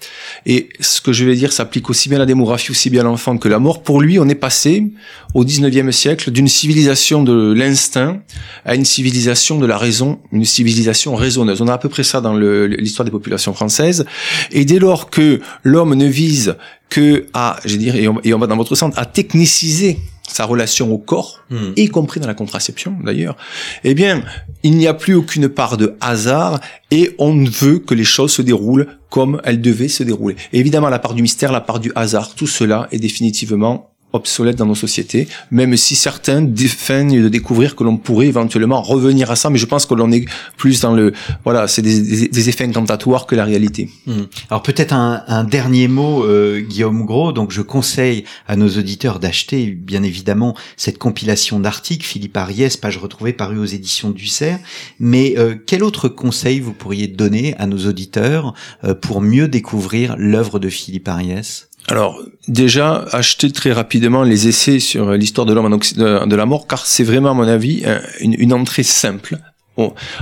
Et 0.44 0.68
ce 0.80 1.00
que 1.00 1.14
je 1.14 1.24
vais 1.24 1.34
dire 1.34 1.52
s'applique 1.52 1.88
aussi 1.88 2.10
bien 2.10 2.16
à 2.16 2.20
la 2.20 2.26
démographie, 2.26 2.70
aussi 2.70 2.90
bien 2.90 3.00
à 3.00 3.04
l'enfant 3.04 3.38
que 3.38 3.48
la 3.48 3.58
mort. 3.58 3.82
Pour 3.82 4.02
lui, 4.02 4.18
on 4.18 4.28
est 4.28 4.34
passé 4.34 4.84
au 5.32 5.44
19e 5.44 5.90
siècle 5.90 6.30
d'une 6.30 6.48
civilisation 6.48 7.22
de 7.22 7.54
l'instinct 7.54 8.20
à 8.66 8.74
une 8.74 8.84
civilisation 8.84 9.58
de 9.58 9.66
la 9.66 9.78
raison, 9.78 10.20
une 10.32 10.44
civilisation 10.44 11.16
raisonneuse. 11.16 11.62
On 11.62 11.68
a 11.68 11.74
à 11.74 11.78
peu 11.78 11.88
près 11.88 12.04
ça 12.04 12.20
dans 12.20 12.36
l'histoire 12.36 13.04
des 13.04 13.10
populations 13.10 13.54
françaises. 13.54 14.04
Et 14.52 14.66
dès 14.66 14.78
lors 14.78 15.08
que 15.08 15.40
l'homme 15.64 15.94
ne 15.94 16.06
vise 16.06 16.56
que 16.90 17.26
à, 17.32 17.58
je 17.64 17.76
dirais, 17.76 18.02
et 18.02 18.08
on, 18.08 18.20
et 18.22 18.32
on 18.34 18.38
va 18.38 18.46
dans 18.46 18.56
votre 18.56 18.74
sens, 18.74 18.92
à 18.96 19.06
techniciser 19.06 19.98
sa 20.28 20.44
relation 20.44 20.92
au 20.92 20.98
corps, 20.98 21.44
hmm. 21.50 21.72
y 21.76 21.88
compris 21.88 22.20
dans 22.20 22.26
la 22.26 22.34
contraception 22.34 22.96
d'ailleurs, 23.02 23.36
eh 23.84 23.94
bien, 23.94 24.22
il 24.62 24.76
n'y 24.76 24.86
a 24.86 24.94
plus 24.94 25.14
aucune 25.14 25.48
part 25.48 25.76
de 25.76 25.96
hasard 26.00 26.60
et 26.90 27.14
on 27.18 27.44
veut 27.44 27.78
que 27.78 27.94
les 27.94 28.04
choses 28.04 28.32
se 28.32 28.42
déroulent 28.42 28.86
comme 29.10 29.40
elles 29.44 29.60
devaient 29.60 29.88
se 29.88 30.02
dérouler. 30.02 30.36
évidemment, 30.52 30.88
la 30.88 30.98
part 30.98 31.14
du 31.14 31.22
mystère, 31.22 31.52
la 31.52 31.60
part 31.60 31.80
du 31.80 31.92
hasard, 31.94 32.34
tout 32.34 32.46
cela 32.46 32.88
est 32.92 32.98
définitivement 32.98 33.90
obsolète 34.16 34.56
dans 34.56 34.66
nos 34.66 34.74
sociétés, 34.74 35.28
même 35.50 35.76
si 35.76 35.94
certains 35.94 36.42
défeignent 36.42 37.22
de 37.22 37.28
découvrir 37.28 37.76
que 37.76 37.84
l'on 37.84 37.96
pourrait 37.96 38.26
éventuellement 38.26 38.82
revenir 38.82 39.30
à 39.30 39.36
ça, 39.36 39.50
mais 39.50 39.58
je 39.58 39.66
pense 39.66 39.86
que 39.86 39.94
l'on 39.94 40.10
est 40.10 40.24
plus 40.56 40.80
dans 40.80 40.92
le, 40.92 41.12
voilà, 41.44 41.68
c'est 41.68 41.82
des, 41.82 42.48
effets 42.48 42.64
incantatoires 42.64 43.26
que 43.26 43.34
la 43.34 43.44
réalité. 43.44 43.90
Hmm. 44.06 44.24
Alors 44.50 44.62
peut-être 44.62 44.92
un, 44.92 45.44
dernier 45.44 45.88
mot, 45.88 46.24
euh, 46.24 46.60
Guillaume 46.60 47.04
Gros. 47.04 47.32
Donc 47.32 47.50
je 47.50 47.62
conseille 47.62 48.24
à 48.46 48.56
nos 48.56 48.68
auditeurs 48.68 49.18
d'acheter, 49.18 49.66
bien 49.66 50.02
évidemment, 50.02 50.56
cette 50.76 50.98
compilation 50.98 51.60
d'articles, 51.60 52.06
Philippe 52.06 52.36
Ariès, 52.36 52.76
page 52.76 52.98
retrouvée 52.98 53.32
parue 53.32 53.58
aux 53.58 53.64
éditions 53.64 54.10
du 54.10 54.26
Cerf. 54.26 54.58
Mais 55.00 55.34
euh, 55.38 55.54
quel 55.66 55.82
autre 55.82 56.08
conseil 56.08 56.60
vous 56.60 56.72
pourriez 56.72 57.08
donner 57.08 57.54
à 57.58 57.66
nos 57.66 57.86
auditeurs 57.86 58.54
euh, 58.84 58.94
pour 58.94 59.20
mieux 59.20 59.48
découvrir 59.48 60.16
l'œuvre 60.18 60.58
de 60.58 60.68
Philippe 60.68 61.08
Ariès? 61.08 61.65
Alors 61.88 62.20
déjà, 62.48 63.04
acheter 63.12 63.52
très 63.52 63.72
rapidement 63.72 64.22
les 64.22 64.48
essais 64.48 64.80
sur 64.80 65.12
l'histoire 65.12 65.46
de 65.46 65.52
l'homme 65.52 65.78
de 65.78 66.36
la 66.36 66.46
mort, 66.46 66.66
car 66.66 66.84
c'est 66.84 67.04
vraiment 67.04 67.30
à 67.30 67.34
mon 67.34 67.46
avis 67.46 67.84
une, 68.20 68.52
entrée 68.52 68.82
simple. 68.82 69.38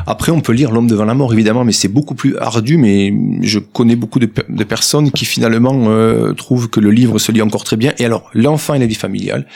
Après, 0.06 0.32
on 0.32 0.40
peut 0.40 0.52
lire 0.52 0.72
L'homme 0.72 0.88
devant 0.88 1.04
la 1.04 1.14
mort, 1.14 1.32
évidemment, 1.32 1.64
mais 1.64 1.72
c'est 1.72 1.88
beaucoup 1.88 2.14
plus 2.14 2.36
ardu. 2.38 2.76
Mais 2.76 3.14
je 3.42 3.58
connais 3.58 3.96
beaucoup 3.96 4.18
de, 4.18 4.26
personnes 4.64 5.10
qui 5.10 5.24
finalement 5.24 5.88
euh, 5.88 6.32
trouvent 6.32 6.68
que 6.68 6.80
le 6.80 6.90
livre 6.90 7.18
se 7.18 7.32
lit 7.32 7.42
encore 7.42 7.64
très 7.64 7.76
bien. 7.76 7.92
Et 7.98 8.04
alors, 8.04 8.30
l'enfant 8.34 8.74
et 8.74 8.78
la 8.78 8.86
vie 8.86 8.94
familiale, 8.94 9.46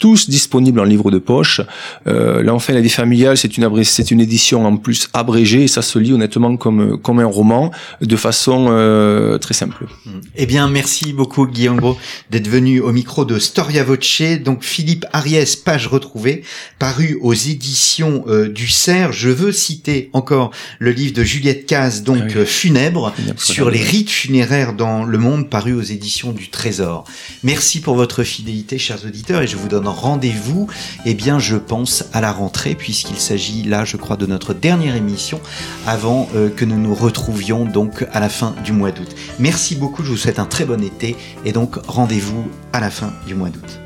tous 0.00 0.28
disponibles 0.28 0.80
en 0.80 0.84
livre 0.84 1.12
de 1.12 1.18
poche. 1.18 1.60
Euh, 2.08 2.42
L'enfant 2.42 2.72
et 2.72 2.74
la 2.74 2.80
vie 2.80 2.88
familiale, 2.88 3.36
c'est 3.36 3.56
une 3.56 3.84
c'est 3.84 4.10
une 4.10 4.20
édition 4.20 4.66
en 4.66 4.76
plus 4.76 5.08
abrégée 5.12 5.64
et 5.64 5.68
ça 5.68 5.82
se 5.82 5.98
lit 5.98 6.12
honnêtement 6.12 6.56
comme 6.56 6.98
comme 6.98 7.20
un 7.20 7.26
roman 7.26 7.70
de 8.00 8.16
façon 8.16 8.68
euh, 8.70 9.38
très 9.38 9.54
simple. 9.54 9.86
Eh 10.34 10.46
bien, 10.46 10.68
merci 10.68 11.12
beaucoup 11.12 11.46
Guillaume 11.46 11.76
Gros 11.76 11.98
d'être 12.30 12.48
venu 12.48 12.80
au 12.80 12.92
micro 12.92 13.24
de 13.24 13.38
Storia 13.38 13.84
Voce. 13.84 14.22
Donc 14.42 14.64
Philippe 14.64 15.04
Ariès, 15.12 15.54
page 15.56 15.86
retrouvée, 15.86 16.42
paru 16.78 17.18
aux 17.20 17.34
éditions 17.34 18.24
euh, 18.26 18.48
du 18.48 18.68
Cerf. 18.68 19.12
Je 19.12 19.28
veux 19.28 19.52
citer 19.52 20.08
encore 20.14 20.50
le 20.78 20.92
livre 20.92 21.12
de 21.12 21.22
Juliette 21.22 21.66
Caz, 21.66 22.02
donc 22.02 22.34
ah 22.34 22.44
Funèbre, 22.46 23.12
sur 23.36 23.70
les 23.70 23.82
rites 23.82 24.10
funéraires 24.10 24.72
dans 24.72 25.04
le 25.04 25.18
monde, 25.18 25.50
paru 25.50 25.74
aux 25.74 25.82
éditions 25.82 26.32
du 26.32 26.48
Trésor. 26.48 27.04
Merci 27.42 27.80
pour 27.80 27.94
votre 27.94 28.22
fidélité, 28.22 28.78
chers 28.78 29.04
auditeurs, 29.04 29.42
et 29.42 29.46
je 29.46 29.56
vous 29.56 29.68
donne 29.68 29.86
rendez-vous, 29.90 30.68
eh 31.04 31.14
bien, 31.14 31.38
je 31.38 31.56
pense 31.56 32.04
à 32.12 32.20
la 32.20 32.32
rentrée, 32.32 32.74
puisqu'il 32.74 33.16
s'agit 33.16 33.62
là, 33.62 33.84
je 33.84 33.96
crois, 33.96 34.16
de 34.16 34.26
notre 34.26 34.54
dernière 34.54 34.96
émission 34.96 35.40
avant 35.86 36.28
euh, 36.34 36.50
que 36.50 36.64
nous 36.64 36.78
nous 36.78 36.94
retrouvions 36.94 37.64
donc 37.64 38.06
à 38.12 38.20
la 38.20 38.28
fin 38.28 38.54
du 38.64 38.72
mois 38.72 38.90
d'août. 38.90 39.14
Merci 39.38 39.76
beaucoup, 39.76 40.04
je 40.04 40.10
vous 40.10 40.16
souhaite 40.16 40.38
un 40.38 40.46
très 40.46 40.64
bon 40.64 40.82
été 40.82 41.16
et 41.44 41.52
donc 41.52 41.76
rendez-vous 41.86 42.48
à 42.72 42.80
la 42.80 42.90
fin 42.90 43.12
du 43.26 43.34
mois 43.34 43.50
d'août. 43.50 43.79